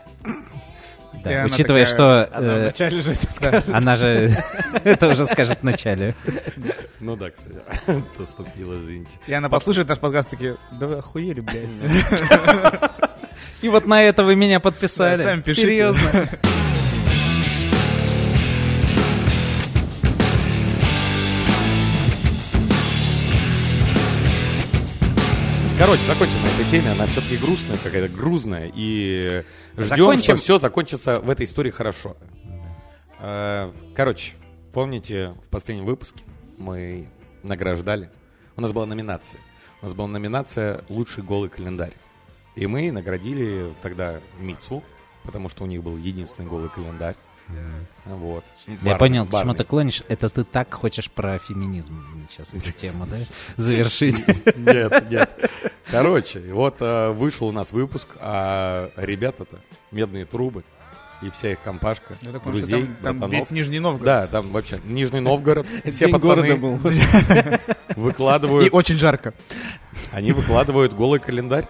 Да, 1.23 1.31
И 1.31 1.35
она 1.35 1.45
учитывая, 1.47 1.85
такая- 1.87 2.27
что 2.27 2.37
Она 2.39 2.47
э, 2.55 2.61
вначале 2.63 3.03
же 3.03 3.13
это 3.13 3.33
скажет. 3.33 3.65
она 3.73 3.97
же 3.97 4.37
это 4.85 5.09
уже 5.09 5.27
скажет 5.27 5.59
вначале. 5.63 6.15
Ну 7.01 7.17
да, 7.17 7.31
кстати. 7.31 7.57
Поступила, 8.19 8.79
извините. 8.79 9.13
И 9.27 9.33
она 9.33 9.49
послушает 9.49 9.89
наш 9.89 9.99
подкаст, 9.99 10.29
такие, 10.31 10.57
да 10.73 10.87
вы 10.87 10.97
охуели, 10.97 11.41
блядь. 11.41 11.65
И 13.63 13.71
вот 13.71 13.87
на 13.87 14.03
это 14.03 14.23
вы 14.23 14.37
меня 14.37 14.61
подписали. 14.61 15.23
сами 15.23 15.41
пишите. 15.41 15.63
Серьезно. 15.63 16.29
Короче, 25.79 26.03
закончим 26.07 26.35
на 26.43 26.49
этой 26.61 26.71
теме. 26.71 26.91
Она 26.93 27.07
все-таки 27.07 27.39
грустная, 27.39 27.79
какая-то 27.83 28.09
грузная. 28.15 28.71
И 28.75 29.43
ждем, 29.85 29.97
Закончим. 29.97 30.23
что 30.23 30.37
все 30.37 30.59
закончится 30.59 31.21
в 31.21 31.31
этой 31.31 31.47
истории 31.47 31.71
хорошо. 31.71 32.17
Э, 33.21 33.71
Короче, 33.95 34.33
помните, 34.73 35.35
в 35.45 35.49
последнем 35.49 35.85
выпуске 35.85 36.23
мы 36.59 37.09
награждали. 37.43 38.11
У 38.57 38.61
нас 38.61 38.73
была 38.73 38.87
номинация. 38.87 39.41
У 39.83 39.87
нас 39.87 39.95
была 39.95 40.09
номинация 40.09 40.83
«Лучший 40.89 41.23
голый 41.23 41.49
календарь». 41.49 41.93
И 42.55 42.67
мы 42.67 42.91
наградили 42.93 43.73
тогда 43.83 44.21
Мицу, 44.39 44.83
потому 45.25 45.49
что 45.49 45.65
у 45.65 45.67
них 45.67 45.83
был 45.83 45.97
единственный 45.97 46.47
голый 46.49 46.69
календарь. 46.69 47.15
Вот. 48.07 48.45
Я 48.83 48.97
понял, 48.97 49.27
к 49.27 49.31
чему 49.31 49.55
ты 49.55 49.65
клонишь. 49.65 50.03
Это 50.09 50.29
ты 50.31 50.45
так 50.45 50.73
хочешь 50.73 51.11
про 51.11 51.39
феминизм 51.39 52.03
сейчас 52.29 52.53
эту 52.55 52.73
тему, 52.77 53.07
да? 53.07 53.17
Завершить. 53.57 54.27
Нет, 54.57 55.11
нет. 55.11 55.51
Короче, 55.91 56.41
вот 56.53 56.77
э, 56.81 57.11
вышел 57.11 57.49
у 57.49 57.53
нас 57.53 57.73
выпуск, 57.73 58.09
а 58.21 58.91
ребята-то 58.97 59.59
медные 59.91 60.25
трубы 60.25 60.65
и 61.23 61.31
вся 61.31 61.51
их 61.53 61.61
компашка, 61.63 62.15
Я 62.23 62.33
так 62.33 62.43
что 62.43 62.51
друзей, 62.51 62.89
там- 63.03 63.21
Там 63.21 63.31
весь 63.31 63.51
Нижний 63.51 63.79
Новгород. 63.81 64.05
Да, 64.07 64.27
там 64.27 64.51
вообще 64.51 64.81
Нижний 64.85 65.21
Новгород, 65.21 65.67
все 65.91 66.09
пацаны 66.09 66.57
был. 66.57 66.77
И 66.87 68.01
выкладывают, 68.01 68.73
очень 68.73 68.97
жарко. 68.97 69.35
они 70.13 70.33
выкладывают 70.33 70.95
голый 70.95 71.21
календарь. 71.21 71.67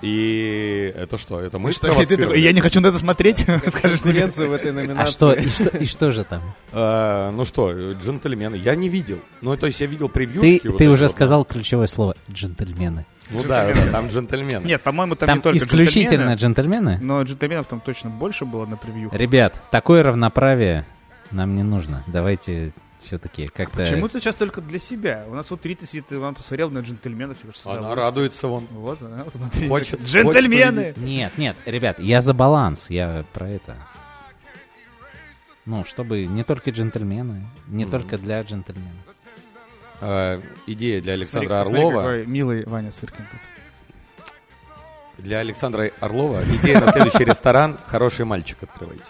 И 0.00 0.92
это 0.96 1.18
что? 1.18 1.40
Это 1.40 1.58
мы 1.58 1.70
И 1.70 2.06
ты 2.06 2.16
такой? 2.16 2.40
Я 2.40 2.52
не 2.52 2.60
хочу 2.60 2.80
на 2.80 2.88
это 2.88 2.98
смотреть. 2.98 3.40
Скажешь. 3.66 4.00
Конкуренцию 4.00 4.50
в 4.50 4.52
этой 4.52 4.72
номинации. 4.72 5.02
А 5.02 5.06
что, 5.06 5.32
и 5.32 5.48
что, 5.48 5.76
и 5.76 5.84
что 5.86 6.12
же 6.12 6.24
там? 6.24 6.42
А, 6.72 7.30
ну 7.32 7.44
что, 7.44 7.72
джентльмены, 7.72 8.56
я 8.56 8.74
не 8.74 8.88
видел. 8.88 9.18
Ну, 9.40 9.56
то 9.56 9.66
есть 9.66 9.80
я 9.80 9.86
видел 9.86 10.08
Ты, 10.08 10.14
превьюшки. 10.14 10.68
вот 10.68 10.78
ты 10.78 10.88
уже 10.88 11.04
вот. 11.04 11.12
сказал 11.12 11.44
ключевое 11.44 11.86
слово 11.86 12.14
«джентльмены». 12.30 13.06
Ну 13.30 13.42
да, 13.42 13.72
да, 13.72 13.92
там 13.92 14.08
джентльмены. 14.08 14.64
Нет, 14.64 14.82
по-моему, 14.82 15.14
там, 15.14 15.26
Там 15.26 15.38
не 15.38 15.42
только 15.42 15.58
исключительно 15.58 16.34
джентльмены, 16.34 16.96
джентльмены? 16.96 16.98
Но 17.02 17.22
джентльменов 17.22 17.66
там 17.66 17.80
точно 17.80 18.10
больше 18.10 18.44
было 18.44 18.66
на 18.66 18.76
превью. 18.76 19.10
Ребят, 19.12 19.54
такое 19.70 20.02
равноправие 20.02 20.86
нам 21.30 21.54
не 21.54 21.62
нужно. 21.62 22.04
Давайте 22.06 22.72
все-таки 23.00 23.46
как-то... 23.48 23.78
Почему 23.78 24.08
ты 24.08 24.20
сейчас 24.20 24.34
только 24.34 24.60
для 24.60 24.78
себя? 24.78 25.24
У 25.28 25.34
нас 25.34 25.50
вот 25.50 25.64
Рита 25.64 25.86
сидит, 25.86 26.10
и 26.12 26.16
он 26.16 26.34
посмотрел 26.34 26.70
на 26.70 26.80
джентльменов. 26.80 27.38
всё, 27.38 27.52
что 27.52 27.70
Она 27.72 27.94
радуется 27.94 28.48
вон. 28.48 28.66
Вот 28.70 29.00
она, 29.02 29.24
смотри. 29.30 29.68
Хочет- 29.68 30.02
Джентльмены! 30.02 30.82
хочет 30.88 30.96
Нет, 30.98 31.38
нет, 31.38 31.56
ребят, 31.64 31.98
я 32.00 32.20
за 32.22 32.34
баланс, 32.34 32.86
я 32.90 33.24
про 33.32 33.48
это. 33.48 33.76
Ну, 35.66 35.84
чтобы 35.84 36.24
не 36.26 36.44
только 36.44 36.70
джентльмены, 36.70 37.46
не 37.66 37.84
Мгм. 37.84 37.90
только 37.92 38.18
для 38.18 38.40
джентльменов. 38.42 38.92
Э, 40.00 40.40
идея 40.66 41.00
для 41.02 41.14
Смотри, 41.16 41.22
Александра 41.48 41.64
смотри, 41.64 41.80
Орлова. 41.82 42.02
какой 42.02 42.26
милый 42.26 42.64
Ваня 42.64 42.90
Сыркин 42.92 43.26
тут. 43.30 43.40
Для 45.24 45.40
Александра 45.40 45.90
Орлова 46.00 46.42
идея 46.44 46.80
на 46.80 46.92
следующий 46.92 47.24
ресторан 47.24 47.78
«Хороший 47.86 48.24
мальчик» 48.24 48.58
открывайте. 48.62 49.02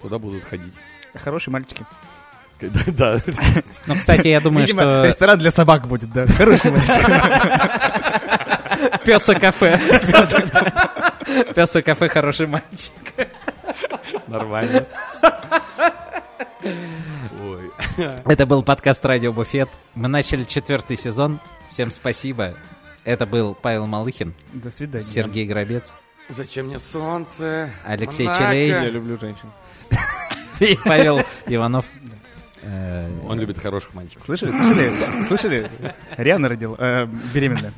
Туда 0.00 0.18
будут 0.18 0.44
ходить. 0.44 0.74
Хорошие 1.14 1.52
мальчики. 1.52 1.84
Да. 2.86 3.20
Ну, 3.86 3.94
кстати, 3.94 4.28
я 4.28 4.40
думаю, 4.40 4.66
Видимо, 4.66 4.82
что 4.82 5.06
ресторан 5.06 5.38
для 5.38 5.50
собак 5.50 5.86
будет, 5.86 6.12
да. 6.12 6.26
Хороший 6.26 6.70
мальчик. 6.70 6.94
песа 9.04 9.34
кафе. 9.34 9.78
Песа 11.54 11.82
кафе 11.82 12.08
хороший 12.08 12.46
мальчик. 12.46 12.92
Нормально. 14.26 14.86
Ой. 16.62 17.70
Это 18.26 18.46
был 18.46 18.62
подкаст 18.62 19.04
Радио 19.04 19.32
Буфет. 19.32 19.68
Мы 19.94 20.08
начали 20.08 20.44
четвертый 20.44 20.96
сезон. 20.96 21.40
Всем 21.70 21.90
спасибо. 21.90 22.54
Это 23.04 23.26
был 23.26 23.54
Павел 23.54 23.86
Малыхин, 23.86 24.34
До 24.52 24.70
свидания. 24.70 25.04
Сергей 25.04 25.46
Гробец 25.46 25.94
Зачем 26.28 26.66
мне 26.66 26.78
солнце? 26.78 27.70
Алексей 27.84 28.26
Монако? 28.26 28.44
Челей. 28.44 28.68
Я 28.68 28.88
люблю 28.88 29.18
женщин. 29.18 29.50
и 30.60 30.78
Павел 30.84 31.22
Иванов. 31.46 31.86
Э, 31.86 32.19
Он 33.26 33.38
любит 33.40 33.58
хороших 33.58 33.94
мальчиков. 33.94 34.22
Слышали? 34.22 34.50
Слышали? 34.52 34.90
Слышали? 35.24 35.70
Риана 36.16 36.48
родила. 36.48 36.76
э, 36.78 37.06
Беременная. 37.32 37.72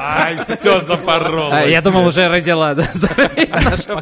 Ай, 0.00 0.38
все 0.44 0.80
запорол. 0.84 1.52
а, 1.52 1.64
Я 1.64 1.82
думал, 1.82 2.06
уже 2.06 2.28
родила. 2.28 2.74
нашего 2.74 4.00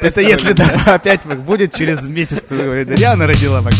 Это 0.00 0.20
если 0.20 0.52
да, 0.52 0.94
опять 0.94 1.24
будет 1.26 1.74
через 1.74 2.06
месяц. 2.06 2.50
Риана 2.50 3.26
родила 3.26 3.62
пока. 3.62 3.76